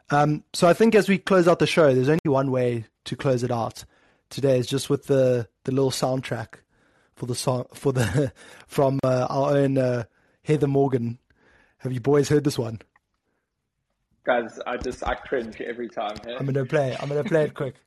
Um, 0.09 0.43
so 0.53 0.67
I 0.67 0.73
think 0.73 0.95
as 0.95 1.07
we 1.07 1.17
close 1.17 1.47
out 1.47 1.59
the 1.59 1.67
show, 1.67 1.93
there's 1.93 2.09
only 2.09 2.19
one 2.25 2.51
way 2.51 2.85
to 3.05 3.15
close 3.15 3.43
it 3.43 3.51
out 3.51 3.85
today 4.29 4.57
is 4.57 4.67
just 4.67 4.89
with 4.89 5.05
the, 5.07 5.47
the 5.63 5.71
little 5.71 5.91
soundtrack 5.91 6.55
for 7.15 7.25
the 7.25 7.35
song 7.35 7.65
for 7.73 7.91
the 7.91 8.31
from 8.67 8.99
uh, 9.03 9.27
our 9.29 9.57
own 9.57 9.77
uh, 9.77 10.03
Heather 10.43 10.67
Morgan. 10.67 11.19
Have 11.79 11.91
you 11.91 11.99
boys 11.99 12.29
heard 12.29 12.43
this 12.43 12.57
one? 12.57 12.79
Guys, 14.23 14.59
I 14.67 14.77
just 14.77 15.07
I 15.07 15.15
cringe 15.15 15.61
every 15.61 15.87
time. 15.87 16.17
Hey? 16.25 16.35
I'm 16.35 16.45
gonna 16.45 16.65
play. 16.65 16.95
I'm 16.99 17.07
gonna 17.07 17.23
play 17.23 17.43
it 17.45 17.53
quick. 17.53 17.75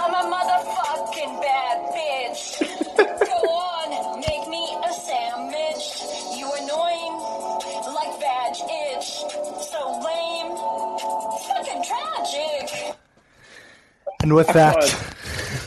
I'm 0.00 0.14
a 0.14 0.34
motherfucking 0.34 1.40
bad 1.40 1.92
bitch. 1.92 2.42
Go 2.96 3.48
on, 3.48 4.20
make 4.20 4.48
me 4.48 4.76
a 4.84 4.92
sandwich. 4.92 5.84
You 6.36 6.50
annoying, 6.60 7.14
like 7.94 8.18
vag 8.20 8.56
itch. 8.96 9.10
So 9.62 9.80
lame, 10.04 10.56
fucking 11.48 11.84
tragic. 11.84 12.96
And 14.22 14.34
with 14.34 14.46
that, 14.52 14.76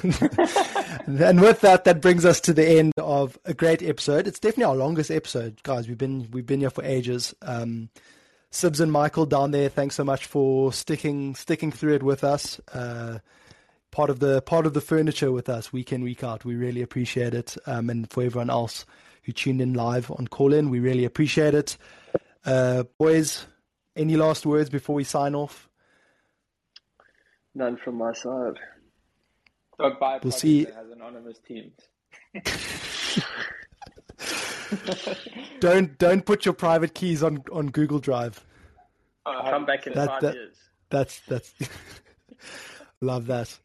and 1.08 1.42
with 1.42 1.62
that, 1.62 1.84
that 1.86 2.02
brings 2.02 2.26
us 2.26 2.40
to 2.42 2.54
the 2.54 2.68
end 2.68 2.94
of 2.98 3.38
a 3.46 3.54
great 3.54 3.82
episode. 3.84 4.28
It's 4.28 4.40
definitely 4.40 4.66
our 4.66 4.76
longest 4.76 5.12
episode, 5.12 5.62
guys. 5.64 5.88
We've 5.88 5.98
been 5.98 6.30
we've 6.32 6.46
been 6.46 6.62
here 6.62 6.70
for 6.70 6.84
ages. 6.84 7.34
Um, 7.42 7.90
Sibs 8.52 8.80
and 8.80 8.92
Michael 8.92 9.26
down 9.26 9.52
there, 9.52 9.68
thanks 9.68 9.96
so 9.96 10.04
much 10.06 10.26
for 10.26 10.72
sticking 10.72 11.36
sticking 11.36 11.72
through 11.72 11.96
it 11.96 12.04
with 12.04 12.24
us. 12.24 12.60
Uh, 12.74 13.20
part 13.96 14.10
of 14.10 14.20
the 14.20 14.42
part 14.42 14.66
of 14.66 14.74
the 14.74 14.82
furniture 14.82 15.32
with 15.32 15.48
us 15.48 15.72
week 15.72 15.94
in 15.94 16.04
week 16.04 16.22
out. 16.22 16.44
We 16.44 16.56
really 16.56 16.82
appreciate 16.82 17.34
it, 17.34 17.56
um, 17.66 17.90
and 17.90 18.12
for 18.12 18.24
everyone 18.24 18.50
else 18.50 18.86
who 19.24 19.32
tuned 19.32 19.62
in 19.62 19.74
live 19.74 20.12
on 20.12 20.28
Callin, 20.28 20.70
we 20.70 20.80
really 20.82 21.06
appreciate 21.06 21.54
it. 21.54 21.78
Uh, 22.46 22.84
boys, 23.00 23.46
any 23.96 24.18
last 24.18 24.46
words 24.46 24.70
before 24.70 24.96
we 24.96 25.06
sign 25.06 25.34
off? 25.34 25.70
None 27.56 27.78
from 27.78 27.96
my 27.96 28.12
side. 28.12 28.60
Don't 29.80 29.98
buy 29.98 30.18
a 30.18 30.20
We'll 30.22 30.32
see. 30.34 30.66
that 30.66 30.76
has 30.76 30.92
anonymous 30.92 31.40
teams. 31.40 31.80
Don't 35.60 35.98
don't 35.98 36.26
put 36.26 36.44
your 36.46 36.54
private 36.54 36.94
keys 36.94 37.24
on 37.24 37.44
on 37.52 37.68
Google 37.68 38.00
Drive. 38.00 38.44
Come 39.26 39.66
back 39.66 39.88
in 39.88 39.94
That- 39.94 40.10
five 40.10 40.22
that- 40.22 40.34
years. 40.36 40.56
That's 40.90 41.20
that's 41.28 41.54
love 43.02 43.28
that. 43.28 43.58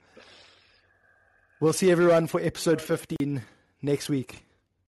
We'll 1.60 1.74
see 1.74 1.90
everyone 1.90 2.26
for 2.26 2.40
episode 2.40 2.80
15 2.80 3.42
next 3.82 4.08
week. 4.08 4.44